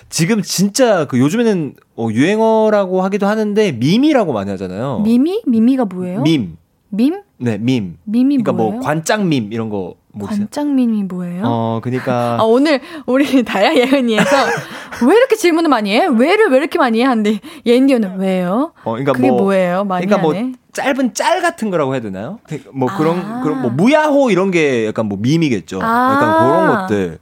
지금 0.08 0.42
진짜 0.42 1.06
그 1.06 1.18
요즘에는 1.18 1.74
어, 1.96 2.08
유행어라고 2.10 3.02
하기도 3.02 3.26
하는데 3.26 3.72
밈이라고 3.72 4.32
많이 4.32 4.50
하잖아요. 4.50 5.00
미미? 5.00 5.42
미미가 5.46 5.84
뭐예요? 5.86 6.22
밈. 6.22 6.56
밈? 6.88 7.22
네, 7.38 7.58
밈. 7.58 7.98
밈이 8.04 8.38
그러니까 8.38 8.52
뭐예요? 8.52 8.72
뭐 8.72 8.80
관짝 8.80 9.26
밈 9.26 9.50
이런 9.52 9.68
거 9.68 9.94
모르세요? 10.12 10.46
관장밈이 10.46 11.04
뭐예요? 11.04 11.42
어, 11.44 11.80
그러니까 11.82 12.36
아, 12.40 12.42
오늘 12.44 12.80
우리 13.06 13.42
다야 13.44 13.74
예은이에서 13.74 14.36
왜 15.06 15.16
이렇게 15.16 15.36
질문을 15.36 15.68
많이 15.70 15.94
해? 15.94 16.06
왜를 16.06 16.48
왜 16.50 16.58
이렇게 16.58 16.78
많이 16.78 17.00
해? 17.00 17.04
하는데 17.04 17.38
예은이는 17.64 18.18
왜요? 18.18 18.72
어, 18.84 18.90
그러니까 18.92 19.12
그게 19.12 19.28
뭐 19.28 19.42
뭐예요? 19.42 19.84
많이 19.84 20.06
그러니까 20.06 20.22
뭐 20.22 20.34
하네. 20.34 20.52
짧은 20.72 21.14
짤 21.14 21.40
같은 21.42 21.70
거라고 21.70 21.94
해야 21.94 22.00
되나요? 22.00 22.38
뭐 22.72 22.88
그런 22.96 23.18
아. 23.18 23.40
그런 23.42 23.60
뭐 23.62 23.70
무야호 23.70 24.30
이런 24.30 24.50
게 24.50 24.86
약간 24.86 25.06
뭐 25.06 25.18
밈이겠죠. 25.20 25.80
아. 25.82 26.12
약간 26.14 26.38
그런 26.38 26.66
것들. 26.82 27.18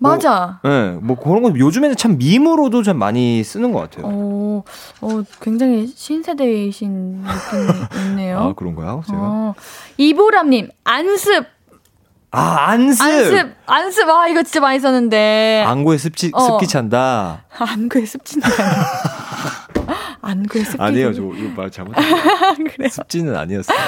맞아. 0.00 0.60
예, 0.64 0.68
네, 0.68 0.90
뭐 1.02 1.16
그런 1.16 1.42
거 1.42 1.52
요즘에는 1.56 1.96
참 1.96 2.18
밈으로도 2.18 2.84
좀 2.84 2.98
많이 2.98 3.42
쓰는 3.42 3.72
것 3.72 3.80
같아요. 3.80 4.06
어, 4.06 4.62
어, 5.00 5.22
굉장히 5.40 5.88
신세대이신 5.88 7.22
느낌이 7.24 7.78
있네요. 8.10 8.38
아 8.38 8.52
그런가요? 8.54 9.02
제가 9.06 9.18
어. 9.20 9.54
이보람님, 9.96 10.68
안습, 10.84 11.46
아 12.30 12.70
안습. 12.70 13.02
안습, 13.02 13.54
안습, 13.66 14.08
아, 14.08 14.28
이거 14.28 14.42
진짜 14.42 14.60
많이 14.60 14.78
썼는데. 14.78 15.64
안구에 15.66 15.96
습지, 15.96 16.30
어. 16.34 16.40
습기 16.40 16.66
찬다. 16.66 17.44
안구에 17.50 18.04
습진이 18.04 18.42
아니야. 18.44 18.84
안구에 20.20 20.64
습기. 20.64 20.82
아니에요, 20.82 21.14
저 21.14 21.22
이거 21.22 21.48
말 21.56 21.70
잘못했어요. 21.70 22.18
습지는 22.90 23.34
아니었어요. 23.34 23.78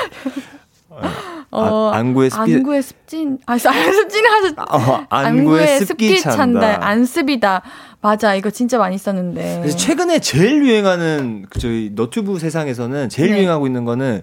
어, 1.52 1.90
아, 1.92 1.96
안구에 1.96 2.30
습기, 2.30 2.54
안구에 2.54 2.80
습진, 2.80 3.38
아, 3.46 3.58
습진이 3.58 4.28
하셨, 4.28 4.58
어, 4.58 5.04
안구에 5.08 5.80
습기 5.80 6.20
찬다. 6.20 6.78
안습이다. 6.86 7.62
맞아, 8.02 8.34
이거 8.34 8.48
진짜 8.50 8.78
많이 8.78 8.96
썼는데. 8.96 9.58
그래서 9.60 9.76
최근에 9.76 10.20
제일 10.20 10.64
유행하는 10.64 11.44
그 11.50 11.58
저희 11.58 11.92
너튜브 11.94 12.38
세상에서는 12.38 13.10
제일 13.10 13.32
네. 13.32 13.38
유행하고 13.38 13.66
있는 13.66 13.84
거는 13.84 14.22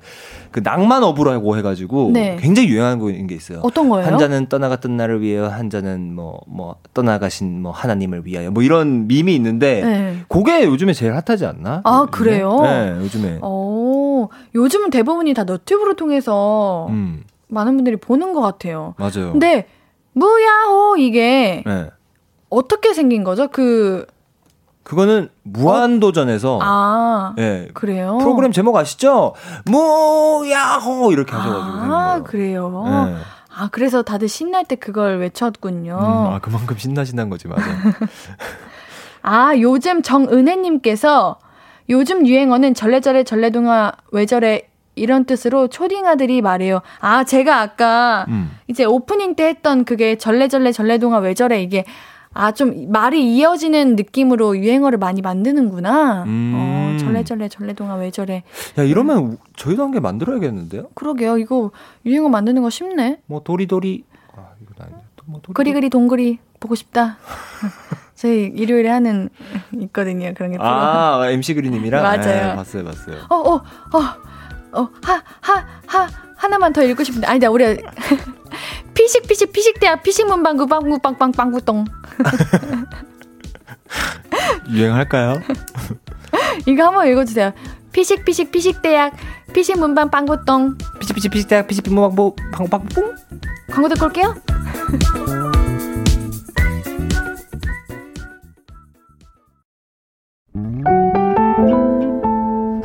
그 0.49 0.61
낭만 0.63 1.03
어부라고 1.03 1.57
해가지고 1.57 2.09
네. 2.11 2.37
굉장히 2.39 2.69
유행하고 2.69 3.11
있는 3.11 3.27
게 3.27 3.35
있어요. 3.35 3.59
어떤 3.61 3.87
거예요? 3.89 4.07
한 4.07 4.17
자는 4.17 4.47
떠나갔던 4.47 4.97
나를 4.97 5.21
위하여 5.21 5.49
한 5.49 5.69
자는 5.69 6.15
뭐뭐 6.15 6.77
떠나가신 6.95 7.61
뭐 7.61 7.71
하나님을 7.71 8.25
위하여 8.25 8.49
뭐 8.49 8.63
이런 8.63 9.05
밈이 9.07 9.35
있는데 9.35 9.83
네. 9.83 10.17
그게 10.27 10.63
요즘에 10.65 10.93
제일 10.93 11.13
핫하지 11.13 11.45
않나? 11.45 11.81
아, 11.83 12.07
요즘에? 12.07 12.11
그래요? 12.11 12.59
네, 12.63 12.95
요즘에. 12.99 13.37
어, 14.23 14.29
요즘은 14.55 14.89
대부분이 14.89 15.33
다 15.33 15.43
너튜브를 15.43 15.95
통해서 15.95 16.87
음, 16.89 17.23
많은 17.47 17.75
분들이 17.75 17.95
보는 17.97 18.33
것 18.33 18.41
같아요. 18.41 18.93
맞아요. 18.97 19.31
근데, 19.31 19.67
무야호, 20.13 20.97
이게 20.97 21.63
네. 21.65 21.89
어떻게 22.49 22.93
생긴 22.93 23.23
거죠? 23.23 23.47
그, 23.49 24.05
그거는 24.83 25.29
무한도전에서 25.43 26.59
아, 26.61 27.35
예. 27.37 27.67
그래요? 27.73 28.17
프로그램 28.19 28.53
제목 28.53 28.75
아시죠? 28.77 29.33
무야호 29.65 31.11
이렇게 31.11 31.33
하셔가지고 31.35 31.93
아. 31.93 32.23
그래요? 32.23 32.83
네. 32.85 33.17
아, 33.53 33.67
그래서 33.71 34.01
다들 34.01 34.29
신날 34.29 34.63
때 34.63 34.75
그걸 34.75 35.17
외쳤군요. 35.19 35.97
음, 35.99 36.33
아 36.33 36.39
그만큼 36.39 36.77
신나신다는 36.77 37.29
거지 37.29 37.47
맞아. 37.49 37.63
아, 39.23 39.53
요즘 39.59 40.01
정은혜님께서 40.01 41.37
요즘 41.89 42.27
유행어는 42.27 42.73
절레절레 42.73 43.23
절레동아 43.23 43.91
왜 44.11 44.25
저래 44.25 44.67
이런 44.95 45.25
뜻으로 45.25 45.67
초딩 45.67 46.05
아들이 46.07 46.41
말해요. 46.41 46.81
아, 46.99 47.23
제가 47.23 47.61
아까 47.61 48.25
음. 48.29 48.51
이제 48.67 48.83
오프닝 48.83 49.35
때 49.35 49.45
했던 49.45 49.85
그게 49.85 50.15
절레절레 50.17 50.71
절레동아 50.71 51.19
왜 51.19 51.33
저래 51.33 51.61
이게 51.61 51.85
아, 52.33 52.51
좀 52.51 52.91
말이 52.91 53.35
이어지는 53.35 53.95
느낌으로 53.95 54.57
유행어를 54.57 54.97
많이 54.99 55.21
만드는구나. 55.21 56.23
음. 56.23 56.53
어, 56.55 56.97
절레절레 56.99 57.47
절레동아 57.49 57.95
왜 57.95 58.11
저래. 58.11 58.43
야 58.77 58.83
이러면 58.83 59.17
우- 59.19 59.37
저희도 59.55 59.83
한 59.83 59.91
개 59.91 59.99
만들어야겠는데요? 59.99 60.89
그러게요. 60.93 61.37
이거 61.37 61.71
유행어 62.05 62.29
만드는 62.29 62.61
거 62.63 62.69
쉽네. 62.69 63.19
뭐 63.27 63.41
도리도리 63.43 64.03
아 64.35 64.41
이건 64.61 64.75
아니네. 64.79 64.99
또뭐 65.15 65.39
도리. 65.41 65.53
그리그리 65.53 65.89
동그리 65.89 66.39
보고 66.59 66.75
싶다. 66.75 67.17
저희 68.17 68.51
일요일에 68.55 68.89
하는 68.89 69.29
있거든요. 69.81 70.33
그런 70.35 70.51
게. 70.51 70.57
아, 70.59 71.27
MC 71.29 71.53
그리님이랑? 71.53 72.01
맞아요. 72.01 72.49
네, 72.49 72.55
봤어요, 72.55 72.83
봤어요. 72.83 73.17
어, 73.29 73.35
어, 73.35 73.53
어, 73.53 73.61
어, 74.71 74.89
하, 75.03 75.23
하, 75.39 75.65
하, 75.85 76.07
하나만 76.35 76.73
더 76.73 76.83
읽고 76.83 77.03
싶은데. 77.03 77.27
아니다, 77.27 77.49
우리. 77.49 77.63
피식, 78.95 79.27
피식, 79.27 79.53
피식대학, 79.53 80.01
피식문방구, 80.01 80.65
빵구, 80.65 80.99
빵빵, 80.99 81.31
빵구똥. 81.31 81.85
유행할까요? 84.71 85.39
이거 86.65 86.87
한번 86.87 87.07
읽어주세요. 87.07 87.53
피식, 87.91 88.25
피식, 88.25 88.51
피식대학, 88.51 89.13
피식문방, 89.53 90.09
빵구똥. 90.09 90.77
피치피치 90.99 91.29
피치대학 91.29 91.67
피치피 91.67 91.91
모방보 91.91 92.35
방방뽕 92.51 93.15
광고 93.69 93.89
듣고 93.89 94.07
올게요. 94.07 94.33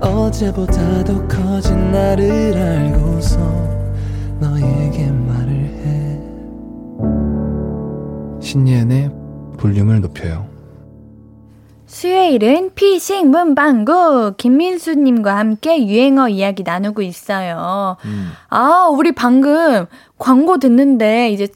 어제보다 0.00 1.04
더 1.04 1.28
커진 1.28 1.92
나를 1.92 2.56
알고서 2.56 3.38
너에게 4.40 5.10
말을 5.10 5.52
해 5.52 6.20
신예은의 8.40 9.10
볼륨을 9.58 10.00
높여요 10.00 10.48
수요일은 11.86 12.70
피식 12.74 13.26
문방구 13.26 14.34
김민수님과 14.36 15.36
함께 15.36 15.86
유행어 15.86 16.28
이야기 16.28 16.62
나누고 16.62 17.02
있어요. 17.02 17.96
음. 18.04 18.30
아, 18.48 18.88
우리 18.92 19.10
방금 19.10 19.86
광고 20.16 20.58
듣는데 20.58 21.30
이제 21.30 21.48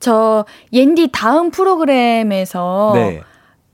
저 0.00 0.46
옌디 0.72 1.10
다음 1.12 1.50
프로그램에서 1.50 2.92
네. 2.94 3.22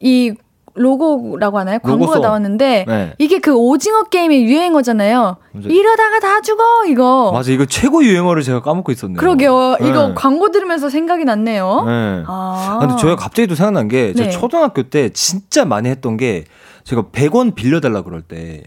이 0.00 0.34
로고라고 0.74 1.58
하나요? 1.58 1.78
광고가 1.80 2.04
로고송. 2.06 2.22
나왔는데 2.22 2.84
네. 2.86 3.14
이게 3.18 3.38
그 3.38 3.54
오징어 3.54 4.04
게임의 4.04 4.44
유행어잖아요. 4.44 5.36
이러다가 5.64 6.20
다 6.20 6.40
죽어 6.40 6.84
이거. 6.86 7.30
맞아, 7.32 7.50
이거 7.50 7.66
최고 7.66 8.04
유행어를 8.04 8.42
제가 8.42 8.62
까먹고 8.62 8.92
있었네요. 8.92 9.16
그러게요. 9.18 9.76
이거 9.80 10.08
네. 10.08 10.14
광고 10.14 10.50
들으면서 10.50 10.88
생각이 10.88 11.24
났네요. 11.24 11.84
네. 11.86 12.22
아. 12.26 12.76
아, 12.76 12.78
근데 12.80 12.96
저희가 12.96 13.16
갑자기 13.16 13.48
또 13.48 13.54
생각난 13.54 13.88
게, 13.88 14.12
제가 14.14 14.30
네. 14.30 14.36
초등학교 14.36 14.84
때 14.84 15.08
진짜 15.10 15.64
많이 15.64 15.88
했던 15.88 16.16
게, 16.16 16.44
제가 16.84 17.02
100원 17.12 17.54
빌려달라 17.54 18.02
그럴 18.02 18.22
때, 18.22 18.62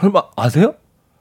설마 0.00 0.22
아세요? 0.36 0.74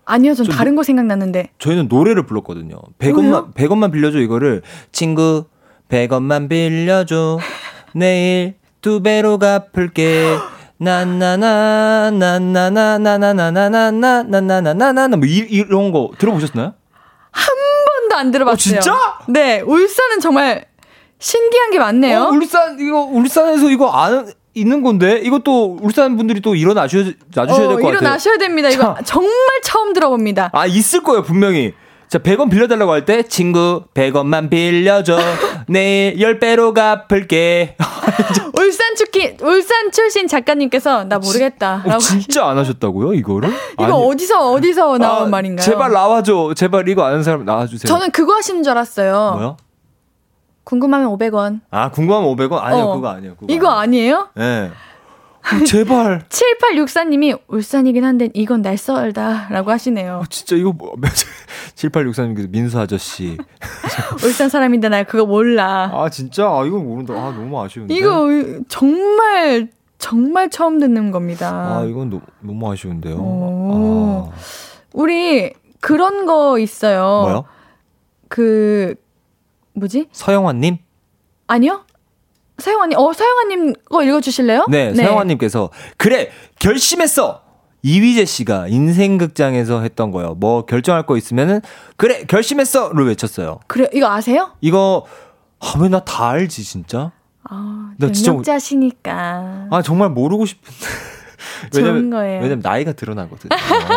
아니요, 0.06 0.34
전좀 0.34 0.54
다른 0.54 0.76
거 0.76 0.84
생각났는데. 0.84 1.50
저희는 1.60 1.88
노래를 1.88 2.26
불렀거든요. 2.26 2.76
뭐요? 2.76 2.90
100원만, 3.00 3.54
100원만 3.54 3.92
빌려줘, 3.94 4.20
이거를. 4.20 4.62
친구, 4.92 5.46
100원만 5.90 6.50
빌려줘. 6.50 7.40
내일 7.96 8.56
두 8.84 9.02
배로 9.02 9.40
갚을게. 9.40 10.38
나나나, 10.78 12.12
나나나, 12.12 12.98
나나나나나나, 12.98 14.24
나나나나나, 14.24 15.16
뭐, 15.16 15.26
이, 15.26 15.38
이런 15.38 15.94
거 15.94 16.12
들어보셨나요? 16.18 16.74
한 17.32 17.56
번도 17.88 18.16
안 18.18 18.32
들어봤어요. 18.32 18.54
어, 18.54 18.58
진짜? 18.58 18.94
네, 19.30 19.62
울산은 19.62 20.20
정말 20.20 20.66
신기한 21.18 21.72
게 21.72 21.80
많네요. 21.80 22.24
어, 22.24 22.28
울산, 22.32 22.78
이거, 22.78 23.04
울산에서 23.04 23.70
이거 23.70 23.90
안, 23.90 24.30
있는 24.54 24.84
건데? 24.84 25.22
이것도 25.24 25.78
울산 25.82 26.18
분들이 26.18 26.42
또 26.42 26.54
일어나셔야, 26.54 27.06
놔주셔야 27.34 27.68
될것 27.68 27.76
같아요. 27.78 27.88
어, 27.88 27.90
일어나셔야 27.90 28.38
됩니다. 28.38 28.70
이거 28.70 28.96
자. 28.96 29.02
정말 29.06 29.32
처음 29.64 29.94
들어봅니다. 29.94 30.50
아, 30.52 30.66
있을 30.66 31.02
거예요, 31.04 31.24
분명히. 31.24 31.74
자, 32.14 32.20
100원 32.20 32.52
빌려달라고 32.52 32.92
할 32.92 33.06
때, 33.06 33.24
친구, 33.24 33.86
100원만 33.96 34.48
빌려줘. 34.48 35.18
내일 35.68 36.16
10배로 36.18 36.72
갚을게. 36.72 37.76
울산 38.56 38.96
출기 38.96 39.36
울산 39.42 39.92
출신 39.92 40.28
작가님께서 40.28 41.06
나 41.06 41.18
모르겠다. 41.18 41.82
어, 41.84 41.88
라고 41.90 42.00
진짜 42.00 42.46
안 42.46 42.60
하셨다고요, 42.60 43.16
이거를? 43.16 43.50
이거 43.74 43.84
아니. 43.86 43.92
어디서 43.94 44.52
어디서 44.52 45.00
나온 45.00 45.24
아, 45.24 45.26
말인가요? 45.26 45.66
제발 45.66 45.92
나와줘. 45.92 46.54
제발 46.56 46.88
이거 46.88 47.04
아는 47.04 47.24
사람 47.24 47.46
나와주세요. 47.46 47.88
저는 47.88 48.12
그거 48.12 48.36
하시는 48.36 48.62
줄 48.62 48.70
알았어요. 48.74 49.32
뭐요? 49.34 49.58
궁금하면 50.66 51.08
500원. 51.18 51.62
아, 51.72 51.90
궁금하면 51.90 52.30
500원? 52.36 52.60
아니요, 52.62 52.84
어. 52.84 52.96
그거 52.96 53.08
아니에요. 53.08 53.36
그거 53.38 53.52
이거 53.52 53.70
아니에요? 53.70 54.30
예. 54.38 54.40
네. 54.40 54.72
제발. 55.68 56.26
7864님이 56.30 57.40
울산이긴 57.48 58.04
한데 58.04 58.30
이건 58.34 58.62
날 58.62 58.78
썰다라고 58.78 59.72
하시네요. 59.72 60.22
아, 60.24 60.26
진짜 60.30 60.56
이거 60.56 60.72
뭐, 60.72 60.96
7864님께서 61.76 62.50
민수 62.50 62.80
아저씨. 62.80 63.38
울산 64.24 64.50
사람인데 64.50 64.90
나 64.90 65.04
그거 65.04 65.26
몰라. 65.26 65.92
아, 65.94 66.10
진짜? 66.10 66.46
아, 66.46 66.66
이거 66.66 66.80
모른다. 66.80 67.14
아, 67.14 67.32
너무 67.32 67.62
아쉬운데. 67.62 67.94
이거 67.94 68.28
정말 68.68 69.70
정말 69.98 70.50
처음 70.50 70.80
듣는 70.80 71.12
겁니다. 71.12 71.78
아, 71.78 71.86
이건 71.86 72.10
너, 72.10 72.22
너무 72.42 72.72
아쉬운데요. 72.72 73.16
오. 73.16 74.32
아, 74.32 74.36
우리 74.92 75.54
그런 75.80 76.26
거 76.26 76.60
있어요. 76.60 77.22
뭐요? 77.24 77.46
그 78.28 78.96
뭐지? 79.74 80.08
서영환님? 80.12 80.78
아니요? 81.48 81.86
서영아님, 82.64 82.98
어 82.98 83.12
서영아님 83.12 83.74
거 83.90 84.04
읽어주실래요? 84.04 84.68
네, 84.70 84.94
서영환님께서 84.94 85.70
그래 85.98 86.30
결심했어. 86.60 87.42
이휘재 87.86 88.24
씨가 88.24 88.70
인생극장에서 88.70 89.82
했던 89.82 90.12
거요. 90.12 90.36
뭐 90.36 90.66
결정할 90.66 91.06
거 91.06 91.18
있으면은 91.18 91.60
그래 91.98 92.24
결심했어를 92.26 93.06
외쳤어요. 93.08 93.60
그래 93.68 93.90
이거 93.94 94.08
아세요? 94.10 94.52
이거 94.62 95.06
아, 95.60 95.74
왜 95.82 95.90
나 95.90 96.00
다 96.00 96.30
알지 96.30 96.64
진짜? 96.64 97.12
아, 97.50 97.92
나 97.98 98.12
진짜 98.14 98.32
능력자시니까. 98.32 99.68
아 99.70 99.82
정말 99.82 100.10
모르고 100.10 100.46
싶은데. 100.46 100.78
좋은 101.74 102.10
거예요. 102.10 102.42
왜냐면 102.42 102.62
나이가 102.64 102.94
드러나거든요. 102.94 103.50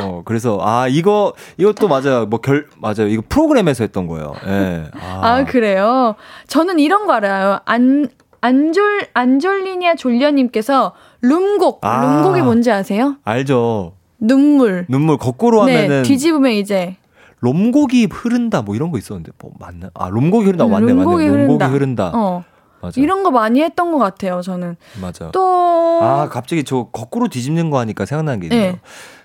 어, 0.03 0.23
그래서 0.25 0.59
아 0.61 0.89
이거 0.89 1.33
이것도 1.57 1.87
맞아요. 1.87 2.27
뭐 2.27 2.41
결 2.41 2.67
맞아요. 2.79 3.07
이거 3.09 3.23
프로그램에서 3.29 3.85
했던 3.85 4.09
거예요. 4.09 4.35
예. 4.47 4.91
아, 5.01 5.21
아, 5.23 5.45
그래요? 5.45 6.17
저는 6.49 6.81
이런 6.81 7.07
거 7.07 7.13
알아요. 7.13 7.61
안, 7.65 8.09
안졸, 8.41 9.09
안졸리냐 9.15 9.95
졸려님께서 9.97 10.93
룸곡, 11.23 11.85
아. 11.85 12.01
룸곡이 12.17 12.43
뭔지 12.43 12.71
아세요? 12.71 13.17
알죠. 13.25 13.93
눈물. 14.19 14.87
눈물 14.89 15.17
거꾸로 15.19 15.65
네, 15.65 15.75
하면은 15.77 16.03
뒤집으면 16.03 16.53
이제. 16.53 16.97
롬곡이 17.41 18.09
흐른다 18.11 18.63
뭐 18.63 18.75
이런 18.75 18.91
거 18.91 18.99
있었는데 18.99 19.33
뭐 19.39 19.53
맞나? 19.59 19.91
아 19.95 20.09
롬곡이 20.09 20.47
흐른다 20.47 20.67
맞네 20.67 20.87
룸곡이 20.87 21.05
맞네. 21.05 21.29
롬곡이 21.29 21.29
흐른다. 21.29 21.69
흐른다. 21.69 22.13
어. 22.15 22.45
맞아. 22.81 23.01
이런 23.01 23.23
거 23.23 23.31
많이 23.31 23.63
했던 23.63 23.91
것 23.93 23.99
같아요, 23.99 24.41
저는. 24.43 24.77
맞아. 25.01 25.31
또. 25.33 25.99
아, 26.03 26.29
갑자기 26.31 26.63
저 26.65 26.85
거꾸로 26.93 27.29
뒤집는 27.29 27.71
거 27.71 27.79
하니까 27.79 28.05
생각나는 28.05 28.41
게 28.41 28.47
있네요. 28.47 28.73
네. 28.73 28.81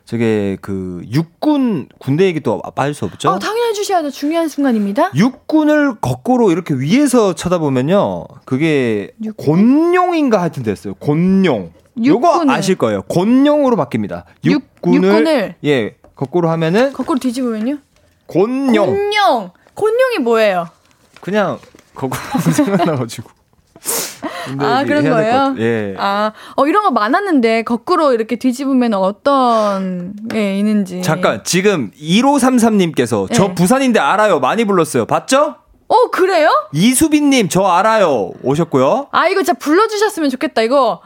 저게 0.06 0.58
그 0.62 1.02
육군 1.12 1.88
군대 1.99 2.26
얘기 2.26 2.39
또 2.41 2.62
빠질 2.76 2.93
수 2.93 3.06
없죠? 3.06 3.30
어, 3.30 3.39
당연히 3.39 3.70
해주셔야죠. 3.70 4.10
중요한 4.12 4.47
순간입니다. 4.47 5.12
육군을 5.16 5.95
거꾸로 6.02 6.52
이렇게 6.52 6.74
위에서 6.74 7.34
쳐다보면요. 7.34 8.26
그게 8.45 9.12
육군? 9.24 9.45
곤룡인가 9.91 10.41
하여튼 10.41 10.64
됐어요. 10.64 10.95
곤룡. 10.95 11.72
요거. 12.04 12.45
아실 12.49 12.76
거예요. 12.76 13.04
곤룡으로 13.04 13.76
바뀝니다. 13.78 14.24
육- 14.45 14.54
육군을, 14.54 15.10
육군을. 15.10 15.56
예, 15.66 15.95
거꾸로 16.16 16.49
하면은 16.49 16.93
거꾸로 16.93 17.20
뒤집으면요? 17.20 17.78
곤룡. 18.28 18.86
곤룡! 18.86 19.52
곤룡이 19.76 20.20
뭐예요? 20.20 20.68
그냥 21.22 21.60
거꾸로 21.93 22.20
생각나가지고. 22.54 23.30
근데 24.58 24.66
아, 24.66 24.84
그런 24.84 25.04
거예요? 25.10 25.34
같- 25.34 25.60
예. 25.60 25.95
아, 25.97 26.32
어, 26.56 26.68
이런 26.68 26.84
거 26.84 26.91
많았는데, 26.91 27.64
거꾸로 27.64 28.14
이렇게 28.14 28.36
뒤집으면 28.38 28.93
어떤 28.93 30.14
게 30.30 30.58
있는지. 30.58 31.02
잠깐, 31.02 31.43
지금 31.43 31.91
1533님께서 31.99 33.28
저 33.34 33.47
네. 33.49 33.56
부산인데 33.56 33.99
알아요. 33.99 34.39
많이 34.39 34.66
불렀어요. 34.66 35.06
봤죠? 35.06 35.56
어, 35.88 36.10
그래요? 36.12 36.49
이수빈님, 36.74 37.49
저 37.49 37.64
알아요. 37.66 38.32
오셨고요. 38.43 39.08
아, 39.12 39.28
이거 39.28 39.41
진짜 39.43 39.54
불러주셨으면 39.60 40.30
좋겠다. 40.30 40.62
이거, 40.62 41.02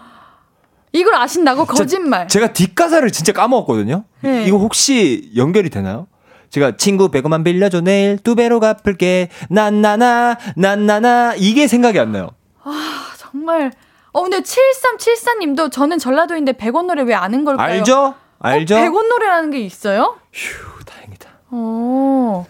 이걸 0.94 1.16
아신다고? 1.16 1.66
거짓말. 1.66 2.28
제가 2.28 2.54
뒷가사를 2.54 3.10
진짜 3.12 3.32
까먹었거든요. 3.34 4.04
네. 4.22 4.46
이거 4.46 4.58
혹시 4.58 5.32
연결이 5.36 5.70
되나요? 5.70 6.08
제가 6.52 6.78
친구 6.78 7.10
100원만 7.10 7.44
빌려줘 7.44 7.82
내일 7.82 8.18
두 8.18 8.36
배로 8.36 8.62
갚을게 8.62 9.28
난나나 9.50 10.38
난나나 10.56 11.34
이게 11.38 11.68
생각이 11.68 12.00
안 12.00 12.14
나요. 12.14 12.30
아, 12.64 13.08
정말, 13.36 13.72
어, 14.14 14.22
근데 14.24 14.40
7374님도 14.40 15.70
저는 15.70 16.00
전라도인데 16.00 16.54
100원 16.54 16.86
노래 16.86 17.02
왜 17.04 17.14
아는 17.14 17.44
걸까요? 17.44 17.80
알죠? 17.80 18.14
알죠? 18.40 18.76
어, 18.76 18.80
100원 18.80 19.10
노래라는 19.10 19.52
게 19.52 19.60
있어요? 19.60 20.16
휴, 20.32 20.86
다행이다. 20.86 21.30
어. 21.52 22.46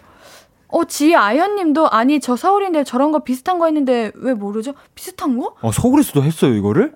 어, 0.68 0.84
지아연 0.84 1.56
님도 1.56 1.90
아니 1.90 2.20
저 2.20 2.36
서울인데 2.36 2.84
저런 2.84 3.10
거 3.10 3.20
비슷한 3.24 3.58
거 3.58 3.66
있는데 3.68 4.12
왜 4.14 4.34
모르죠? 4.34 4.74
비슷한 4.94 5.38
거? 5.38 5.56
어, 5.60 5.72
서울에서도 5.72 6.22
했어요, 6.22 6.54
이거를? 6.54 6.94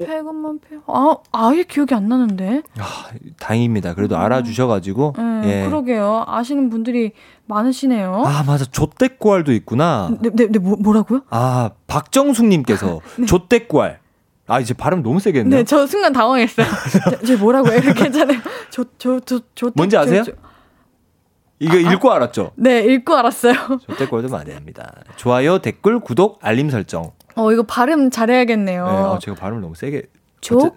100원만 0.00 0.60
표. 0.60 0.82
아, 0.86 1.16
아예 1.32 1.62
기억이 1.64 1.94
안 1.94 2.08
나는데. 2.08 2.62
아, 2.78 3.06
다행입니다. 3.38 3.94
그래도 3.94 4.16
알아주셔가지고. 4.16 5.14
음, 5.18 5.42
예. 5.44 5.66
그러게요. 5.66 6.24
아시는 6.26 6.70
분들이 6.70 7.12
많으시네요. 7.46 8.24
아, 8.24 8.42
맞아. 8.44 8.64
조떼꾸알도 8.64 9.52
있구나. 9.52 10.10
네, 10.20 10.30
네, 10.32 10.46
네, 10.48 10.58
뭐, 10.58 10.76
뭐라고요? 10.78 11.22
아, 11.30 11.70
박정숙님께서 11.86 13.00
조떼꾸알. 13.26 14.00
아, 14.46 14.60
이제 14.60 14.74
발음 14.74 15.02
너무 15.02 15.20
세게 15.20 15.40
했네요. 15.40 15.60
네, 15.60 15.64
저 15.64 15.86
순간 15.86 16.12
당황했어요. 16.12 16.66
저, 17.10 17.26
저 17.26 17.36
뭐라고요? 17.36 17.74
이렇게 17.74 17.92
괜찮아요. 18.04 18.38
저, 18.70 18.84
저, 18.98 19.20
저, 19.20 19.40
저. 19.54 19.70
뭔지 19.74 19.94
저, 19.94 20.00
아세요? 20.00 20.24
저, 20.24 20.32
이거 21.58 21.76
읽고 21.76 22.10
알았죠? 22.10 22.50
네, 22.56 22.80
읽고 22.80 23.14
알았어요. 23.14 23.54
조떼꾸알도 23.86 24.28
많이 24.30 24.52
합니다. 24.52 24.94
좋아요, 25.16 25.60
댓글, 25.60 26.00
구독, 26.00 26.38
알림 26.42 26.70
설정. 26.70 27.12
어, 27.36 27.52
이거 27.52 27.62
발음 27.62 28.10
잘해야겠네요. 28.10 28.84
네, 28.86 28.92
어, 28.92 29.18
제가 29.20 29.36
발음을 29.36 29.60
너무 29.62 29.74
세게. 29.74 30.02
족, 30.40 30.76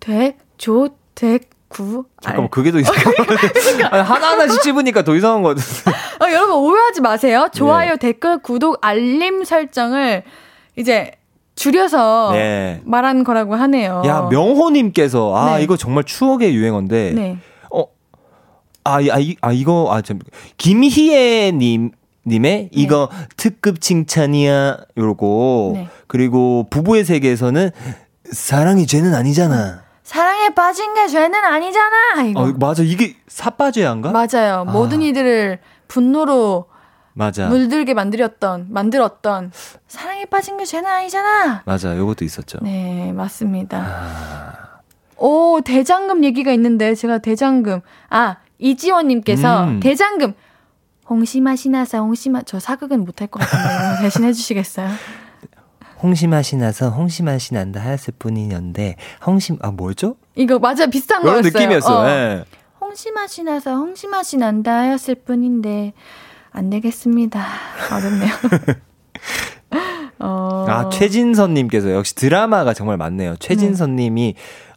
대, 0.00 0.36
조, 0.58 0.88
대, 1.14 1.38
구. 1.68 2.04
잠깐만, 2.20 2.48
그게 2.50 2.70
더 2.70 2.78
이상한 2.78 3.02
거 3.14 3.24
같아. 3.24 4.02
하나 4.04 4.28
하나씩 4.32 4.62
찝으니까 4.62 5.02
더 5.02 5.14
이상한 5.16 5.42
거 5.42 5.54
같은데. 5.54 5.90
알. 6.20 6.28
어, 6.30 6.32
여러분 6.32 6.56
오해하지 6.56 7.00
마세요. 7.00 7.48
좋아요, 7.52 7.92
네. 7.92 7.96
댓글, 7.98 8.38
구독, 8.38 8.78
알림 8.82 9.44
설정을 9.44 10.22
이제 10.76 11.12
줄여서 11.56 12.32
네. 12.32 12.80
말하는 12.84 13.24
거라고 13.24 13.54
하네요. 13.54 14.02
야, 14.06 14.28
명호님께서, 14.30 15.34
아, 15.34 15.56
네. 15.56 15.62
이거 15.64 15.76
정말 15.76 16.04
추억의 16.04 16.54
유행어인데. 16.54 17.12
네. 17.14 17.38
아, 18.88 19.00
이- 19.00 19.10
아, 19.10 19.18
이, 19.18 19.34
아 19.40 19.50
이거, 19.50 19.88
아, 19.90 20.00
참. 20.00 20.20
김희애님, 20.58 21.90
님의 22.26 22.70
이거 22.72 23.08
특급 23.36 23.80
칭찬이야, 23.80 24.78
요러고. 24.98 25.72
네. 25.74 25.88
그리고 26.06 26.66
부부의 26.70 27.04
세계에서는 27.04 27.70
사랑이 28.32 28.86
죄는 28.86 29.14
아니잖아. 29.14 29.82
사랑에 30.02 30.50
빠진 30.50 30.94
게 30.94 31.08
죄는 31.08 31.44
아니잖아. 31.44 32.22
이거. 32.24 32.42
어, 32.42 32.52
맞아. 32.58 32.82
이게 32.82 33.16
사빠죄인가? 33.28 34.12
맞아요. 34.12 34.64
아. 34.66 34.72
모든 34.72 35.02
이들을 35.02 35.58
분노로 35.88 36.66
맞아. 37.12 37.48
물들게 37.48 37.94
만들었던, 37.94 38.66
만들었던 38.70 39.50
사랑에 39.88 40.26
빠진 40.26 40.58
게 40.58 40.64
죄는 40.64 40.88
아니잖아. 40.88 41.62
맞아. 41.64 41.96
요것도 41.96 42.24
있었죠. 42.24 42.58
네, 42.62 43.12
맞습니다. 43.12 43.78
아, 43.78 44.80
오, 45.16 45.60
대장금 45.64 46.24
얘기가 46.24 46.52
있는데 46.52 46.94
제가 46.94 47.18
대장금 47.18 47.80
아 48.10 48.36
이지원 48.58 49.08
님께서 49.08 49.64
음. 49.64 49.80
대장금 49.80 50.34
홍시맛이 51.08 51.68
나서 51.68 51.98
홍시맛 51.98 52.46
저 52.46 52.58
사극은 52.58 53.04
못할 53.04 53.28
것 53.28 53.40
같은데 53.40 53.64
이거 53.94 54.02
대신 54.02 54.24
해 54.24 54.32
주시겠어요? 54.32 54.88
홍시맛이 56.02 56.56
나서 56.56 56.90
홍시맛이 56.90 57.54
난다 57.54 57.80
하였을 57.80 58.12
뿐이었는데, 58.18 58.96
홍시, 59.26 59.56
아, 59.62 59.70
뭐였죠? 59.70 60.16
이거 60.34 60.58
맞아 60.58 60.86
비슷한 60.86 61.22
그런 61.22 61.40
거였어요. 61.40 61.52
느낌이었어. 61.52 62.00
어. 62.02 62.08
예. 62.08 62.44
홍시맛이 62.80 63.44
나서 63.44 63.76
홍시맛이 63.76 64.36
난다 64.36 64.74
하였을 64.80 65.14
뿐인데 65.14 65.94
안 66.52 66.68
되겠습니다. 66.70 67.44
어렵네요. 67.92 68.30
어. 70.18 70.66
아, 70.68 70.88
최진선님께서 70.90 71.92
역시 71.92 72.14
드라마가 72.14 72.74
정말 72.74 72.96
많네요. 72.98 73.36
최진선님이, 73.36 74.34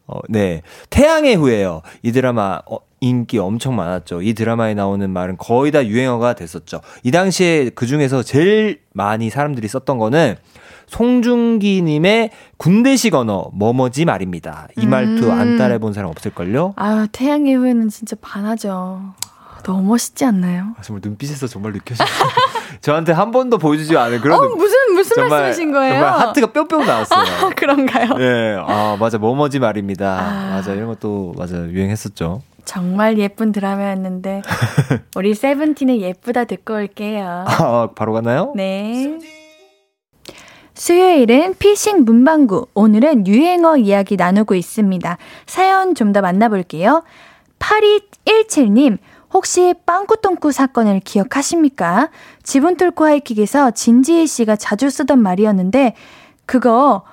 어, 0.10 0.20
네. 0.28 0.62
태양의 0.90 1.36
후예요. 1.36 1.82
이 2.02 2.12
드라마, 2.12 2.60
어, 2.70 2.80
인기 3.00 3.38
엄청 3.38 3.76
많았죠. 3.76 4.22
이 4.22 4.34
드라마에 4.34 4.74
나오는 4.74 5.10
말은 5.10 5.38
거의 5.38 5.72
다 5.72 5.86
유행어가 5.86 6.34
됐었죠. 6.34 6.82
이 7.04 7.12
당시에 7.12 7.70
그 7.70 7.86
중에서 7.86 8.24
제일 8.24 8.82
많이 8.92 9.30
사람들이 9.30 9.68
썼던 9.68 9.98
거는 10.00 10.36
송중기님의 10.88 12.32
군대식 12.58 13.14
언어, 13.14 13.52
뭐뭐지 13.54 14.06
말입니다. 14.06 14.68
이 14.78 14.88
말투 14.88 15.28
음. 15.28 15.32
안 15.32 15.58
따라해본 15.58 15.94
사람 15.94 16.10
없을걸요? 16.10 16.74
아 16.76 17.08
태양의 17.12 17.56
후예는 17.56 17.90
진짜 17.90 18.16
반하죠. 18.20 19.14
너무 19.64 19.82
멋있지 19.90 20.26
않나요? 20.26 20.74
아, 20.78 20.82
정말 20.82 21.02
눈빛에서 21.04 21.48
정말 21.48 21.74
느껴져요. 21.74 22.08
저한테 22.82 23.12
한 23.12 23.32
번도 23.32 23.58
보여주지 23.58 23.98
않은 23.98 24.22
그런 24.22 24.40
어 24.40 24.42
눈- 24.48 24.58
무슨 24.58 24.94
무슨 24.94 25.16
정말, 25.16 25.42
말씀이신 25.42 25.72
거예요? 25.74 25.94
정말 26.02 26.20
하트가 26.20 26.52
뿅뿅 26.54 26.86
나왔어요. 26.86 27.46
아, 27.46 27.50
그런가요? 27.56 28.14
네, 28.16 28.56
아 28.66 28.96
맞아 29.00 29.18
뭐뭐지 29.18 29.60
말입니다. 29.60 30.20
아. 30.20 30.56
맞아 30.56 30.74
이런 30.74 30.88
것도 30.88 31.34
맞아 31.38 31.58
유행했었죠. 31.58 32.42
정말 32.66 33.18
예쁜 33.18 33.52
드라마였는데 33.52 34.42
우리 35.18 35.34
세븐틴의 35.34 36.02
예쁘다 36.02 36.46
듣고 36.46 36.76
올게요. 36.76 37.46
아 37.48 37.90
바로 37.96 38.14
갔나요? 38.14 38.54
네. 38.56 39.18
수요일은 40.76 41.56
피싱 41.60 42.06
문방구. 42.06 42.68
오늘은 42.74 43.28
유행어 43.28 43.78
이야기 43.78 44.16
나누고 44.16 44.56
있습니다. 44.56 45.18
사연 45.46 45.94
좀 45.96 46.14
더 46.14 46.22
만나볼게요. 46.22 47.04
8217님, 47.60 48.98
혹시 49.34 49.74
빵꾸똥꾸 49.86 50.52
사건을 50.52 51.02
기억하십니까? 51.02 52.10
지분 52.44 52.78
뚫고 52.78 53.06
하이킥에서 53.06 53.72
진지혜 53.72 54.26
씨가 54.26 54.56
자주 54.56 54.90
쓰던 54.90 55.20
말이었는데, 55.20 55.96
그거 56.46 57.04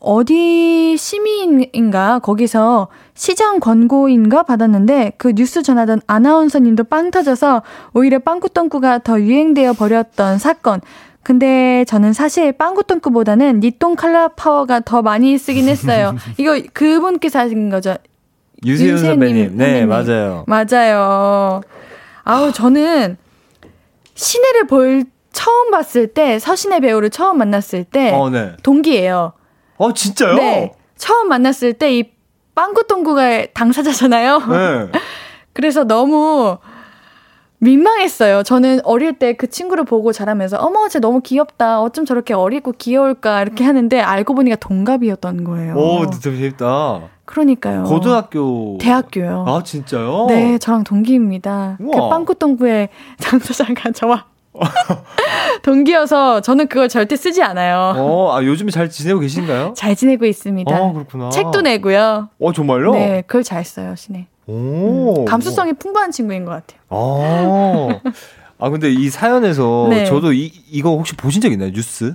어디 0.00 0.96
시민인가 0.96 2.20
거기서 2.20 2.88
시장 3.14 3.58
권고인가 3.58 4.44
받았는데 4.44 5.12
그 5.18 5.32
뉴스 5.34 5.62
전하던 5.62 6.00
아나운서님도 6.06 6.84
빵 6.84 7.10
터져서 7.10 7.62
오히려 7.94 8.20
빵꾸똥꾸가 8.20 8.98
더 8.98 9.20
유행되어 9.20 9.72
버렸던 9.72 10.38
사건. 10.38 10.80
근데 11.24 11.84
저는 11.86 12.12
사실 12.12 12.52
빵꾸똥꾸보다는 12.52 13.60
니똥 13.60 13.96
칼라 13.96 14.28
파워가 14.28 14.80
더 14.80 15.02
많이 15.02 15.36
쓰긴 15.36 15.68
했어요. 15.68 16.14
이거 16.38 16.60
그분께서 16.72 17.40
하신 17.40 17.68
거죠? 17.68 17.96
유세윤 18.64 18.98
선배님. 18.98 19.56
네 19.56 19.86
선배님. 19.86 19.88
맞아요. 19.88 20.44
맞아요. 20.46 21.60
아우 22.24 22.52
저는 22.52 23.16
신혜를 24.14 24.66
볼 24.66 25.04
처음 25.32 25.70
봤을 25.70 26.08
때 26.08 26.38
서신혜 26.38 26.80
배우를 26.80 27.10
처음 27.10 27.38
만났을 27.38 27.84
때 27.84 28.10
어 28.12 28.28
네. 28.30 28.52
동기예요. 28.62 29.32
어 29.76 29.92
진짜요? 29.94 30.34
네. 30.34 30.72
처음 30.96 31.28
만났을 31.28 31.72
때 31.74 31.92
이 31.98 32.04
빵꾸똥꾸가 32.54 33.46
당사자잖아요. 33.54 34.38
네. 34.38 34.98
그래서 35.52 35.84
너무 35.84 36.58
민망했어요. 37.60 38.42
저는 38.42 38.80
어릴 38.84 39.18
때 39.18 39.32
그 39.34 39.48
친구를 39.48 39.84
보고 39.84 40.12
자라면서 40.12 40.56
어머 40.58 40.88
쟤 40.88 40.98
너무 41.00 41.20
귀엽다. 41.20 41.80
어쩜 41.82 42.04
저렇게 42.04 42.34
어리고 42.34 42.72
귀여울까 42.76 43.42
이렇게 43.42 43.64
하는데 43.64 44.00
알고 44.00 44.34
보니까 44.34 44.56
동갑이었던 44.56 45.44
거예요. 45.44 45.74
오 45.74 46.08
진짜 46.10 46.30
재밌다. 46.30 47.00
그러니까요. 47.24 47.84
고등학교. 47.84 48.78
대학교요. 48.80 49.44
아 49.46 49.62
진짜요? 49.62 50.26
네, 50.28 50.58
저랑 50.58 50.84
동기입니다. 50.84 51.76
그 51.78 51.84
우와. 51.84 52.08
빵꾸똥꾸의 52.08 52.88
당사자가 53.20 53.90
저와 53.92 54.24
동기여서 55.62 56.40
저는 56.40 56.68
그걸 56.68 56.88
절대 56.88 57.16
쓰지 57.16 57.42
않아요. 57.42 57.94
어, 57.96 58.36
아 58.36 58.42
요즘에 58.42 58.70
잘 58.70 58.88
지내고 58.90 59.20
계신가요? 59.20 59.74
잘 59.76 59.94
지내고 59.94 60.24
있습니다. 60.24 60.74
어 60.74 60.92
그렇구나. 60.92 61.30
책도 61.30 61.62
내고요. 61.62 62.28
어 62.40 62.52
정말요? 62.52 62.92
네, 62.92 63.22
그걸 63.26 63.42
잘 63.42 63.64
써요, 63.64 63.94
신혜. 63.96 64.26
오. 64.46 65.24
감수성이 65.26 65.74
풍부한 65.74 66.10
친구인 66.10 66.44
것 66.44 66.52
같아요. 66.52 66.80
어. 66.88 68.00
아 68.58 68.70
근데 68.70 68.90
이 68.90 69.08
사연에서 69.10 69.86
네. 69.90 70.04
저도 70.06 70.32
이 70.32 70.50
이거 70.70 70.90
혹시 70.90 71.14
보신 71.14 71.40
적 71.40 71.52
있나요 71.52 71.70
뉴스? 71.72 72.14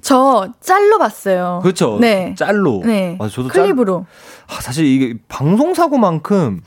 저 0.00 0.48
짤로 0.60 0.98
봤어요. 0.98 1.60
그렇죠. 1.62 1.98
네. 2.00 2.34
짤로. 2.36 2.82
네. 2.84 3.16
아, 3.20 3.28
저도 3.28 3.50
짤, 3.50 3.64
클립으로. 3.64 4.06
아, 4.48 4.60
사실 4.60 4.86
이게 4.86 5.14
방송 5.28 5.74
사고만큼 5.74 6.62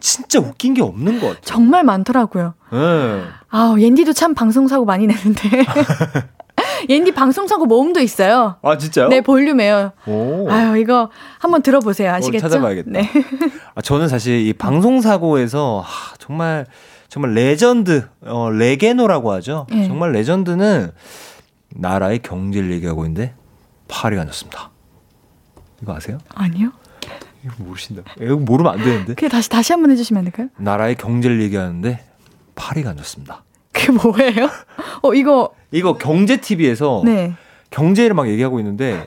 진짜 0.00 0.38
웃긴 0.38 0.74
게 0.74 0.82
없는 0.82 1.20
것 1.20 1.26
같아요. 1.26 1.42
정말 1.44 1.84
많더라고요. 1.84 2.54
네. 2.72 3.22
아, 3.50 3.74
옌디도 3.78 4.12
참 4.12 4.34
방송사고 4.34 4.84
많이 4.84 5.06
내는데. 5.06 5.48
옌디 6.88 7.12
방송사고 7.12 7.66
모음도 7.66 8.00
있어요. 8.00 8.56
아 8.62 8.76
진짜요? 8.76 9.08
네, 9.08 9.20
볼륨에요. 9.20 9.92
오. 10.06 10.50
아유, 10.50 10.76
이거 10.78 11.10
한번 11.38 11.62
들어보세요. 11.62 12.12
아시겠죠? 12.12 12.48
찾아봐야겠다. 12.48 12.90
네. 12.90 13.08
아, 13.74 13.80
저는 13.82 14.08
사실 14.08 14.46
이 14.46 14.52
방송 14.52 15.00
사고에서 15.00 15.84
아, 15.84 16.14
정말 16.18 16.66
정말 17.08 17.34
레전드, 17.34 18.08
어, 18.22 18.50
레게노라고 18.50 19.32
하죠. 19.32 19.66
네. 19.70 19.86
정말 19.86 20.12
레전드는 20.12 20.92
나라의 21.74 22.20
경제를 22.20 22.72
얘기하고 22.72 23.04
있는데 23.04 23.34
파리가 23.88 24.22
아니었습니다. 24.22 24.70
이거 25.82 25.94
아세요? 25.94 26.18
아니요. 26.34 26.72
이거 27.44 27.54
모르신다. 27.58 28.02
이거 28.20 28.36
모르면 28.36 28.72
안 28.72 28.78
되는데. 28.78 29.14
그게 29.14 29.28
다시, 29.28 29.48
다시 29.48 29.72
한번 29.72 29.90
해주시면 29.90 30.18
안 30.18 30.24
될까요? 30.24 30.48
나라의 30.56 30.94
경제를 30.96 31.40
얘기하는데 31.42 32.04
파리가 32.54 32.90
아니었습니다. 32.90 33.42
그게 33.72 33.92
뭐예요? 33.92 34.48
어, 35.02 35.14
이거, 35.14 35.52
이거 35.70 35.96
경제 35.98 36.36
TV에서 36.36 37.02
네. 37.04 37.34
경제를 37.70 38.14
막 38.14 38.28
얘기하고 38.28 38.60
있는데 38.60 39.06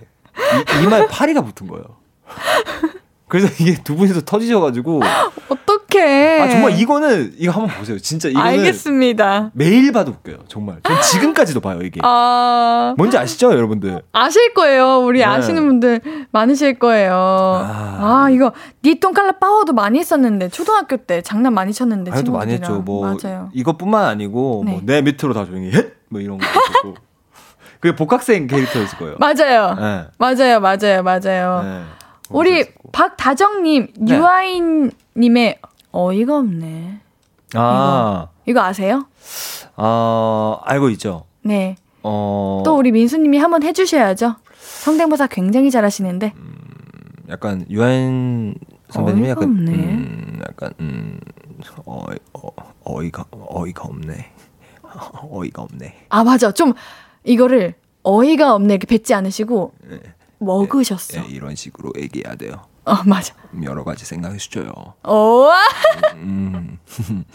이, 0.81 0.83
이마에 0.83 1.07
파리가 1.07 1.41
붙은 1.43 1.67
거예요. 1.67 1.85
그래서 3.27 3.47
이게 3.63 3.75
두 3.83 3.95
분이서 3.95 4.21
터지셔가지고 4.21 5.01
어 5.03 5.55
떡해. 5.95 6.41
아 6.41 6.49
정말 6.49 6.79
이거는 6.79 7.33
이거 7.37 7.51
한번 7.51 7.69
보세요. 7.77 7.97
진짜 7.99 8.29
이거는 8.29 8.47
알겠습니다. 8.47 9.51
매일 9.53 9.91
봐도 9.91 10.11
웃겨요. 10.11 10.39
정말. 10.47 10.77
전 10.83 11.01
지금까지도 11.01 11.59
봐요 11.61 11.79
이게. 11.81 11.99
아, 12.03 12.93
뭔지 12.97 13.17
아시죠, 13.17 13.51
여러분들? 13.51 14.01
아실 14.11 14.53
거예요. 14.53 14.99
우리 14.99 15.19
네. 15.19 15.25
아시는 15.25 15.65
분들 15.67 16.01
많으실 16.31 16.79
거예요. 16.79 17.13
아. 17.15 18.25
아, 18.25 18.29
이거 18.29 18.51
니똥 18.83 19.13
칼라 19.13 19.33
파워도 19.33 19.73
많이 19.73 19.99
했었는데 19.99 20.49
초등학교 20.49 20.97
때 20.97 21.21
장난 21.21 21.53
많이 21.53 21.73
쳤는데 21.73 22.11
아니도 22.11 22.31
많이. 22.31 22.53
했죠. 22.53 22.81
뭐 22.85 23.15
맞아요. 23.21 23.49
이것뿐만 23.53 24.05
아니고 24.05 24.63
네. 24.65 24.71
뭐 24.71 24.81
내 24.85 25.01
밑으로 25.01 25.33
다 25.33 25.45
조용히 25.45 25.71
해. 25.71 25.87
뭐 26.09 26.21
이런 26.21 26.37
거 26.37 26.45
있고. 26.45 26.95
그게 27.79 27.95
복학생 27.95 28.47
캐릭터였을 28.47 28.97
거예요. 28.97 29.15
맞아요. 29.19 29.75
네. 29.75 30.05
맞아요. 30.17 30.59
맞아요. 30.59 31.03
맞아요. 31.03 31.61
네. 31.63 31.81
우리 32.29 32.65
박다정님, 32.91 33.87
네. 33.99 34.15
유아인님의 34.17 35.59
어이가 35.97 36.39
없네. 36.39 36.99
아, 37.53 38.27
이거 38.45 38.61
아세요? 38.61 39.05
어, 39.77 40.59
알고 40.65 40.89
있죠. 40.89 41.23
네. 41.41 41.77
어, 42.03 42.63
또 42.65 42.75
우리 42.77 42.91
민수님이 42.91 43.37
한번 43.37 43.63
해주셔야죠. 43.63 44.35
성대모사 44.59 45.27
굉장히 45.27 45.71
잘하시는데. 45.71 46.33
약간 47.29 47.65
유한 47.69 48.55
선배님이 48.89 49.29
약간 49.29 49.43
없네. 49.45 49.71
음, 49.71 50.41
약간 50.47 50.73
음, 50.81 51.19
어, 51.85 52.05
어, 52.33 52.49
어이가 52.83 53.23
어이가 53.31 53.83
없네. 53.83 54.31
어이가 55.31 55.61
없네. 55.61 56.07
아 56.09 56.23
맞아. 56.25 56.51
좀 56.51 56.73
이거를 57.23 57.73
어이가 58.03 58.53
없네 58.53 58.73
이렇게 58.73 58.85
뱉지 58.85 59.13
않으시고 59.13 59.73
네. 59.89 59.99
먹으셨어. 60.39 61.23
예, 61.23 61.25
이런 61.29 61.55
식으로 61.55 61.93
얘기해야 61.97 62.35
돼요. 62.35 62.65
어 62.85 62.97
맞아. 63.05 63.33
여러 63.63 63.83
가지 63.83 64.05
생각해 64.05 64.37
주죠. 64.37 64.93
오 65.07 65.49
음. 66.15 66.77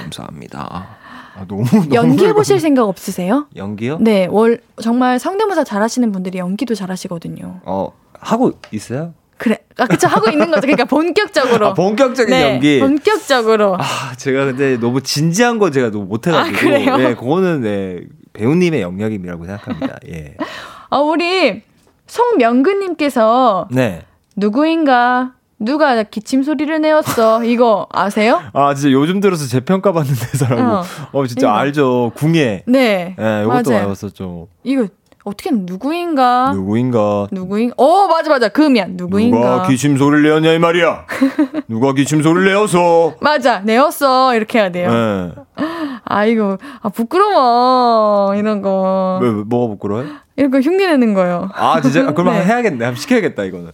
감사합니다. 0.00 0.96
아, 1.34 1.44
너무 1.46 1.64
너무 1.64 1.94
연기해 1.94 2.32
보실 2.34 2.60
생각 2.60 2.88
없으세요? 2.88 3.46
연기요? 3.56 3.98
네, 4.00 4.26
월 4.30 4.60
정말 4.80 5.18
성대모사 5.18 5.64
잘하시는 5.64 6.10
분들이 6.12 6.38
연기도 6.38 6.74
잘하시거든요. 6.74 7.60
어 7.64 7.92
하고 8.18 8.52
있어요? 8.72 9.14
그래, 9.38 9.58
아 9.78 9.86
그쵸 9.86 10.06
하고 10.08 10.30
있는 10.30 10.50
거죠. 10.50 10.60
그러니까 10.62 10.84
본격적으로. 10.84 11.68
아, 11.68 11.74
본격적인 11.74 12.30
네, 12.30 12.52
연기. 12.52 12.80
본격적으로. 12.80 13.76
아 13.78 14.14
제가 14.16 14.44
근데 14.46 14.78
너무 14.78 15.00
진지한 15.00 15.58
거 15.58 15.70
제가 15.70 15.90
너무 15.90 16.04
못해가지고 16.06 16.56
아, 16.56 16.60
그래요? 16.60 16.96
네, 16.96 17.14
그거는 17.14 17.60
네, 17.62 18.00
배우님의 18.32 18.82
영역이라고 18.82 19.44
생각합니다. 19.46 19.98
예. 20.08 20.36
아 20.90 20.98
우리 20.98 21.62
송명근님께서 22.06 23.68
네. 23.70 24.02
누구인가 24.36 25.32
누가 25.58 26.02
기침 26.02 26.42
소리를 26.42 26.80
내었어 26.80 27.44
이거 27.44 27.86
아세요? 27.92 28.42
아 28.52 28.74
진짜 28.74 28.90
요즘 28.92 29.20
들어서 29.20 29.46
재평가 29.46 29.92
받는 29.92 30.12
대사라고. 30.14 30.62
어. 30.62 30.82
어, 31.12 31.26
진짜 31.26 31.48
이거. 31.48 31.56
알죠. 31.56 32.12
궁예. 32.16 32.64
네, 32.66 33.14
예, 33.18 33.42
이것도 33.44 33.70
맞아요. 33.70 33.82
나왔었죠. 33.84 34.48
이거 34.64 34.86
어떻게 35.24 35.50
누구인가 35.52 36.52
누구인가? 36.52 37.28
누구인? 37.30 37.70
어 37.76 38.08
맞아 38.08 38.28
맞아 38.28 38.48
금이야 38.48 38.86
누구인가? 38.90 39.38
누가 39.38 39.62
기침 39.68 39.96
소리를 39.96 40.24
내었냐 40.24 40.52
이 40.52 40.58
말이야. 40.58 41.06
누가 41.68 41.92
기침 41.92 42.22
소리를 42.22 42.44
내어서. 42.52 43.14
맞아 43.20 43.60
내었어 43.60 44.34
이렇게 44.34 44.58
해야 44.58 44.72
돼요. 44.72 44.90
예. 44.90 45.62
아이고 46.04 46.56
아 46.80 46.88
부끄러워 46.88 48.34
이런 48.34 48.62
거 48.62 49.20
왜, 49.22 49.28
왜, 49.28 49.34
뭐가 49.44 49.74
부끄러워요? 49.74 50.06
이런 50.34 50.50
거 50.50 50.58
흉내 50.58 50.88
내는 50.88 51.14
거요. 51.14 51.50
아 51.54 51.80
진짜 51.80 52.00
아, 52.08 52.12
그럼 52.12 52.34
네. 52.34 52.44
해야겠네. 52.44 52.84
한번 52.84 53.00
시켜야겠다 53.00 53.44
이거는. 53.44 53.70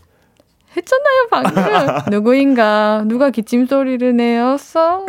했잖아요 0.79 1.29
방금 1.31 2.11
누구인가 2.13 3.05
누가 3.07 3.31
기침 3.31 3.67
소리를 3.67 4.17
내었어. 4.17 5.05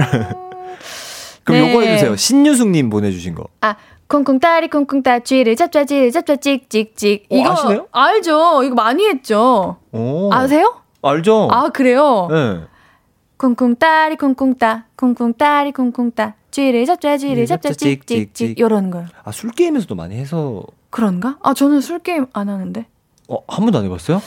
그럼 1.43 1.61
네. 1.61 1.71
요거 1.71 1.81
해주세요. 1.81 2.15
신유숙님 2.15 2.89
보내주신 2.89 3.35
거. 3.35 3.45
아 3.61 3.75
콩콩 4.07 4.39
따리 4.39 4.69
콩콩 4.69 5.03
따 5.03 5.19
쥐를 5.19 5.55
잡자 5.55 5.85
쥐를 5.85 6.11
잡자 6.11 6.35
찍찍찍 6.35 7.27
어, 7.31 7.35
이거 7.35 7.51
아시네요? 7.51 7.87
알죠 7.91 8.63
이거 8.63 8.73
많이 8.73 9.07
했죠 9.07 9.77
오. 9.91 10.33
아세요? 10.33 10.81
알죠. 11.03 11.47
아 11.51 11.69
그래요 11.69 12.27
네. 12.31 12.61
콩콩 13.37 13.75
따리 13.75 14.15
콩콩 14.15 14.57
따 14.57 14.85
콩콩 14.95 15.33
따리 15.33 15.71
콩콩 15.71 16.09
따 16.11 16.33
쥐를 16.49 16.87
잡자 16.87 17.17
쥐를 17.17 17.45
잡자 17.45 17.71
찍찍찍 17.71 18.59
요런 18.59 18.89
거요 18.89 19.05
아, 19.23 19.31
술 19.31 19.51
게임에서도 19.51 19.93
많이 19.93 20.15
해서 20.15 20.63
그런가? 20.89 21.37
아 21.43 21.53
저는 21.53 21.79
술 21.79 21.99
게임 21.99 22.25
안 22.33 22.49
하는데 22.49 22.87
어, 23.27 23.37
한 23.47 23.63
번도 23.63 23.77
안 23.77 23.85
해봤어요? 23.85 24.21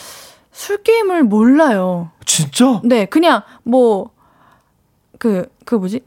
술 0.52 0.82
게임을 0.82 1.24
몰라요 1.24 2.10
진짜? 2.26 2.80
네 2.84 3.06
그냥 3.06 3.42
뭐 3.64 4.10
그그 5.18 5.74
뭐지 5.74 6.04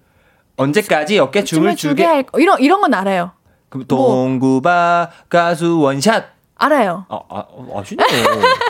언제까지 0.57 1.19
어깨 1.19 1.43
춤을 1.43 1.75
추게? 1.75 2.03
할 2.05 2.23
거- 2.23 2.39
이런 2.39 2.59
이런 2.59 2.81
건 2.81 2.93
알아요 2.93 3.31
그럼 3.69 3.85
뭐. 3.89 3.97
동구바 3.97 5.09
가수 5.29 5.79
원샷. 5.79 6.25
알아요 6.57 7.05
아, 7.09 7.19
아, 7.29 7.43
아시네요. 7.75 8.05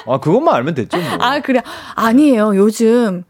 아, 0.07 0.17
그것만 0.19 0.55
알면 0.55 0.73
됐죠. 0.73 0.97
뭐. 0.97 1.05
아 1.19 1.39
그래 1.41 1.61
아니에요 1.93 2.55
요즘 2.55 3.23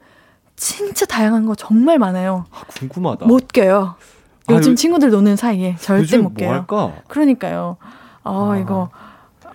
진짜 0.55 1.05
다양한 1.05 1.45
거 1.45 1.55
정말 1.55 1.99
많아요 1.99 2.45
아, 2.53 2.61
궁금하다. 2.79 3.25
못 3.25 3.49
껴요. 3.49 3.95
아, 4.47 4.53
요즘 4.53 4.71
요- 4.71 4.75
친구들 4.75 5.09
노는 5.09 5.35
사이에 5.35 5.75
절대 5.81 6.03
요즘 6.03 6.23
못뭐 6.23 6.35
껴요. 6.37 6.49
할까? 6.51 6.93
그러니까요. 7.09 7.75
아, 8.23 8.57
이거 8.61 8.89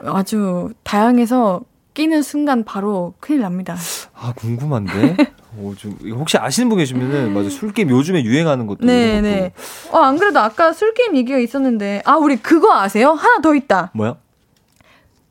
아주 0.04 0.68
다양해서 0.82 1.62
끼는 1.94 2.22
순간 2.22 2.64
바로 2.64 3.14
큰일 3.20 3.40
납니다. 3.40 3.76
아, 4.14 4.32
궁금한데. 4.34 5.16
어, 5.56 5.72
좀 5.76 5.96
혹시 6.12 6.38
아시는 6.38 6.68
분 6.68 6.78
계시면은 6.78 7.34
맞아 7.34 7.48
술 7.50 7.72
게임 7.72 7.90
요즘에 7.90 8.22
유행하는 8.22 8.66
것도 8.66 8.86
네, 8.86 9.16
것도 9.16 9.22
네. 9.22 9.52
어, 9.90 9.98
안 9.98 10.16
그래도 10.16 10.38
아까 10.38 10.72
술게임 10.72 11.16
얘기가 11.16 11.38
있었는데, 11.38 12.02
아, 12.04 12.16
우리 12.16 12.36
그거 12.36 12.72
아세요? 12.72 13.10
하나 13.10 13.40
더 13.40 13.54
있다. 13.54 13.90
뭐야? 13.94 14.16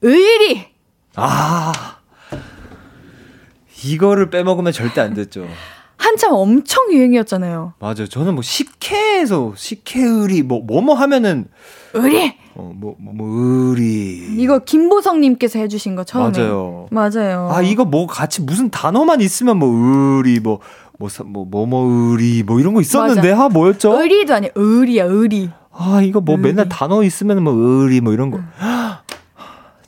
의리! 0.01 0.68
아. 1.16 1.72
이거를 3.84 4.30
빼먹으면 4.30 4.74
절대 4.74 4.99
안 5.01 5.14
됐죠. 5.14 5.47
한참 5.97 6.34
엄청 6.34 6.91
유행이었잖아요. 6.91 7.74
맞아요. 7.80 8.07
저는 8.07 8.34
뭐 8.34 8.41
식혜에서 8.41 9.53
식혜의리 9.55 10.44
뭐 10.44 10.61
뭐뭐 10.61 10.95
하면은 10.95 11.48
의리! 11.94 12.36
어뭐뭐 12.56 12.95
뭐, 12.99 13.14
뭐 13.14 13.28
의리 13.30 14.36
이거 14.38 14.60
김보성님께서 14.60 15.60
해주신 15.60 15.95
거 15.95 16.03
처음에. 16.03 16.38
맞아요. 16.38 16.88
맞아요. 16.91 17.49
아 17.52 17.61
이거 17.61 17.86
뭐 17.86 18.06
같이 18.07 18.41
무슨 18.41 18.70
단어만 18.70 19.22
있으면 19.22 19.57
뭐 19.57 19.70
의리 20.18 20.40
뭐 20.40 20.60
뭐 20.99 21.45
뭐뭐 21.45 22.11
의리 22.11 22.44
뭐 22.44 22.60
이런 22.60 22.74
거 22.74 22.82
있었는데 22.82 23.32
아 23.32 23.48
뭐였죠? 23.49 24.02
의리도 24.02 24.34
아니야. 24.34 24.52
의리야, 24.53 25.06
의리. 25.06 25.49
아 25.72 26.02
이거 26.03 26.20
뭐 26.20 26.36
의리. 26.36 26.49
맨날 26.49 26.68
단어 26.68 27.03
있으면 27.03 27.41
뭐 27.41 27.53
의리 27.53 28.02
뭐 28.02 28.11
이런 28.11 28.32
거. 28.32 28.40
아세요? 28.60 28.99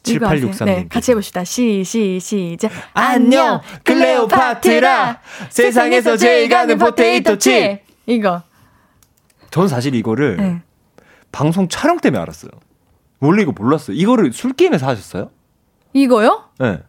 7863님. 0.04 0.66
네, 0.66 0.88
같이 0.90 1.12
해봅시다. 1.12 1.44
시, 1.44 1.84
시, 1.84 2.20
시작. 2.20 2.72
안녕, 2.94 3.62
클레오파트라. 3.84 5.20
세상에서 5.50 6.18
제일 6.18 6.50
가는 6.50 6.78
포테이토 6.78 7.38
칩. 7.38 7.82
이거. 8.08 8.42
전 9.52 9.68
사실 9.68 9.94
이거를 9.94 10.38
네. 10.38 10.62
방송 11.32 11.68
촬영 11.68 11.98
때문에 11.98 12.22
알았어요. 12.22 12.52
원래 13.20 13.44
이거 13.44 13.52
몰랐어요. 13.52 13.96
이거를 13.96 14.34
술 14.34 14.54
게임에서 14.54 14.88
하셨어요? 14.88 15.30
이거요? 15.94 16.46
네. 16.60 16.82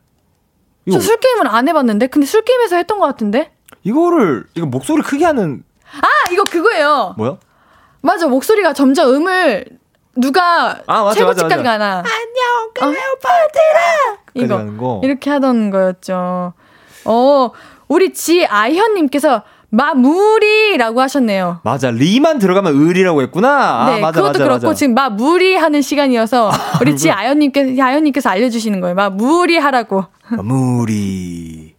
이거 0.87 0.99
저 0.99 1.01
술게임은 1.05 1.47
안 1.47 1.69
해봤는데? 1.69 2.09
근데 2.09 2.27
술게임에서 2.27 2.77
했던 2.77 2.99
것 2.99 3.07
같은데? 3.07 3.53
이거를 3.85 4.45
이거 4.55 4.67
목소리 4.67 5.03
크게 5.03 5.25
하는 5.25 5.63
아, 6.01 6.33
이거 6.33 6.45
그거예요. 6.45 7.15
뭐야? 7.19 7.37
맞아, 8.01 8.27
목소리가 8.27 8.73
점점 8.73 9.13
음을 9.15 9.67
누가 10.17 10.81
아, 10.87 11.03
맞아, 11.05 11.15
최고치까지 11.15 11.57
맞아, 11.57 11.57
맞아. 11.57 11.63
가나. 11.63 11.97
안녕, 11.99 12.73
클레오파트라! 12.75 14.19
이거. 14.35 14.57
하는 14.59 14.77
거. 14.77 15.01
이렇게 15.05 15.31
하던 15.31 15.71
거였죠. 15.71 16.53
어, 17.05 17.51
우리 17.89 18.13
지아현님께서 18.13 19.43
마무리라고 19.73 21.01
하셨네요. 21.01 21.61
맞아 21.65 21.91
리만 21.91 22.39
들어가면 22.39 22.79
을이라고 22.79 23.23
했구나. 23.23 23.87
네, 23.89 23.97
아, 23.97 24.01
맞아, 24.01 24.13
그것도 24.21 24.33
맞아, 24.39 24.45
그렇고 24.45 24.67
맞아. 24.67 24.75
지금 24.75 24.95
마무리 24.95 25.57
하는 25.57 25.81
시간이어서 25.81 26.51
우리 26.83 26.95
지아현님께서 26.95 27.83
아현님께서 27.83 28.29
알려 28.29 28.51
주시는 28.51 28.83
거예요. 28.83 28.95
마무리 28.95 29.57
하라고. 29.57 30.05
마무리. 30.29 31.75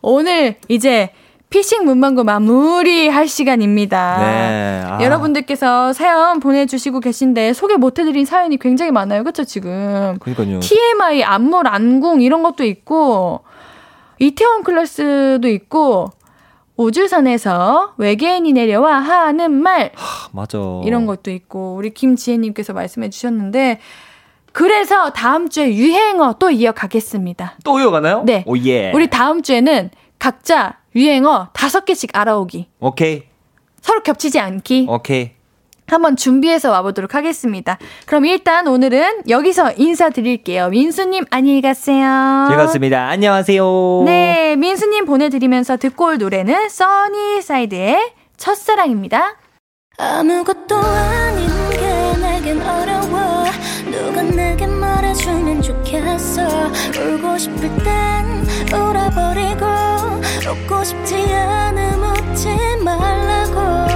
오늘 0.00 0.56
이제 0.68 1.10
피싱 1.50 1.84
문방구 1.84 2.24
마무리 2.24 3.08
할 3.08 3.28
시간입니다. 3.28 4.16
네. 4.18 4.82
아. 4.86 4.98
여러분들께서 5.02 5.92
사연 5.92 6.40
보내주시고 6.40 7.00
계신데 7.00 7.52
소개 7.52 7.76
못해드린 7.76 8.24
사연이 8.24 8.56
굉장히 8.56 8.92
많아요. 8.92 9.24
그쵸, 9.24 9.44
지금? 9.44 10.16
그러니까요. 10.20 10.60
TMI, 10.60 11.22
안물, 11.22 11.68
안궁 11.68 12.22
이런 12.22 12.42
것도 12.42 12.64
있고 12.64 13.40
이태원 14.18 14.62
클래스도 14.62 15.46
있고 15.48 16.12
우주선에서 16.76 17.94
외계인이 17.96 18.52
내려와 18.52 18.96
하는 18.96 19.50
말 19.52 19.92
아, 19.96 20.28
맞아. 20.32 20.58
이런 20.84 21.06
것도 21.06 21.30
있고 21.30 21.74
우리 21.74 21.90
김지혜님께서 21.92 22.72
말씀해 22.72 23.10
주셨는데 23.10 23.80
그래서 24.52 25.10
다음 25.10 25.48
주에 25.48 25.74
유행어 25.74 26.36
또 26.38 26.50
이어가겠습니다. 26.50 27.58
또 27.64 27.78
이어가나요? 27.78 28.22
네. 28.24 28.42
오, 28.46 28.56
예. 28.58 28.90
우리 28.92 29.08
다음 29.08 29.42
주에는 29.42 29.90
각자 30.18 30.78
유행어 30.94 31.48
다섯 31.52 31.84
개씩 31.84 32.16
알아오기. 32.16 32.68
오케이. 32.80 33.24
서로 33.82 34.02
겹치지 34.02 34.40
않기. 34.40 34.86
오케이. 34.88 35.35
한번 35.88 36.16
준비해서 36.16 36.70
와보도록 36.72 37.14
하겠습니다. 37.14 37.78
그럼 38.06 38.24
일단 38.26 38.66
오늘은 38.66 39.22
여기서 39.28 39.72
인사드릴게요. 39.76 40.68
민수님, 40.68 41.24
안녕히 41.30 41.62
가세요. 41.62 42.46
즐겁습니다. 42.48 43.08
안녕하세요. 43.08 44.02
네, 44.04 44.56
민수님 44.56 45.06
보내드리면서 45.06 45.76
듣고 45.76 46.06
올 46.06 46.18
노래는 46.18 46.68
써니사이드의 46.68 48.12
첫사랑입니다. 48.36 49.36
아무것도 49.98 50.76
아닌 50.76 51.48
게 51.70 52.20
내겐 52.20 52.60
어려워 52.60 53.44
누가 53.90 54.22
내게 54.22 54.66
말해주면 54.66 55.62
좋겠어 55.62 56.42
울고 56.98 57.38
싶을 57.38 57.60
땐 57.78 58.46
울어버리고 58.74 59.64
웃고 60.50 60.84
싶지 60.84 61.14
않음 61.32 62.02
웃지 62.02 62.48
말라고 62.84 63.95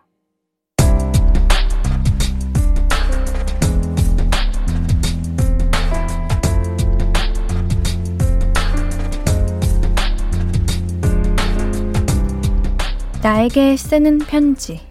나에게 13.23 13.77
쓰는 13.77 14.17
편지. 14.17 14.81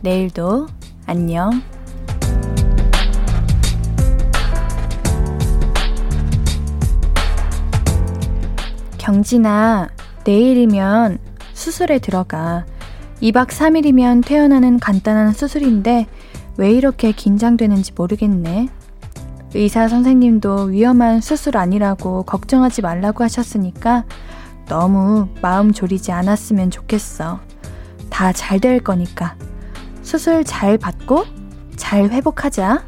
내일도 0.00 0.66
안녕. 1.06 1.62
경진아, 8.98 9.88
내일이면 10.24 11.18
수술에 11.52 12.00
들어가. 12.00 12.66
2박 13.22 13.46
3일이면 13.50 14.26
퇴원하는 14.26 14.80
간단한 14.80 15.32
수술인데 15.32 16.08
왜 16.56 16.72
이렇게 16.72 17.12
긴장되는지 17.12 17.92
모르겠네. 17.94 18.68
의사 19.54 19.86
선생님도 19.86 20.64
위험한 20.64 21.20
수술 21.20 21.56
아니라고 21.56 22.24
걱정하지 22.24 22.82
말라고 22.82 23.22
하셨으니까 23.22 24.06
너무 24.66 25.28
마음 25.40 25.70
졸이지 25.72 26.10
않았으면 26.10 26.72
좋겠어. 26.72 27.49
다 28.20 28.34
잘 28.34 28.60
될 28.60 28.80
거니까. 28.80 29.34
수술 30.02 30.44
잘 30.44 30.76
받고 30.76 31.24
잘 31.76 32.10
회복하자. 32.10 32.84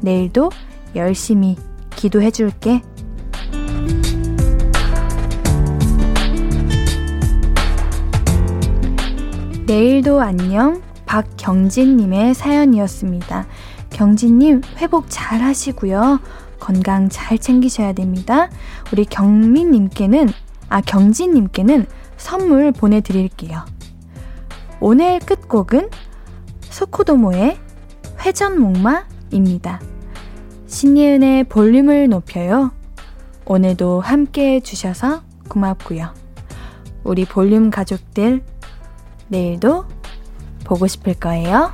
내일도 0.00 0.50
열심히 0.96 1.56
기도해 1.90 2.30
줄게. 2.30 2.80
내일도 9.66 10.22
안녕. 10.22 10.80
박경진님의 11.04 12.32
사연이었습니다. 12.32 13.46
경진님, 13.90 14.62
회복 14.78 15.04
잘 15.10 15.42
하시고요. 15.42 16.18
건강 16.58 17.10
잘 17.10 17.36
챙기셔야 17.36 17.92
됩니다. 17.92 18.48
우리 18.90 19.04
경민님께는, 19.04 20.30
아, 20.70 20.80
경진님께는 20.80 21.84
선물 22.16 22.72
보내드릴게요. 22.72 23.66
오늘 24.84 25.20
끝곡은 25.20 25.90
소코도모의 26.62 27.56
회전목마입니다. 28.18 29.80
신예은의 30.66 31.44
볼륨을 31.44 32.08
높여요. 32.08 32.72
오늘도 33.44 34.00
함께 34.00 34.54
해주셔서 34.54 35.22
고맙고요. 35.48 36.12
우리 37.04 37.24
볼륨 37.24 37.70
가족들, 37.70 38.42
내일도 39.28 39.84
보고 40.64 40.88
싶을 40.88 41.14
거예요. 41.14 41.70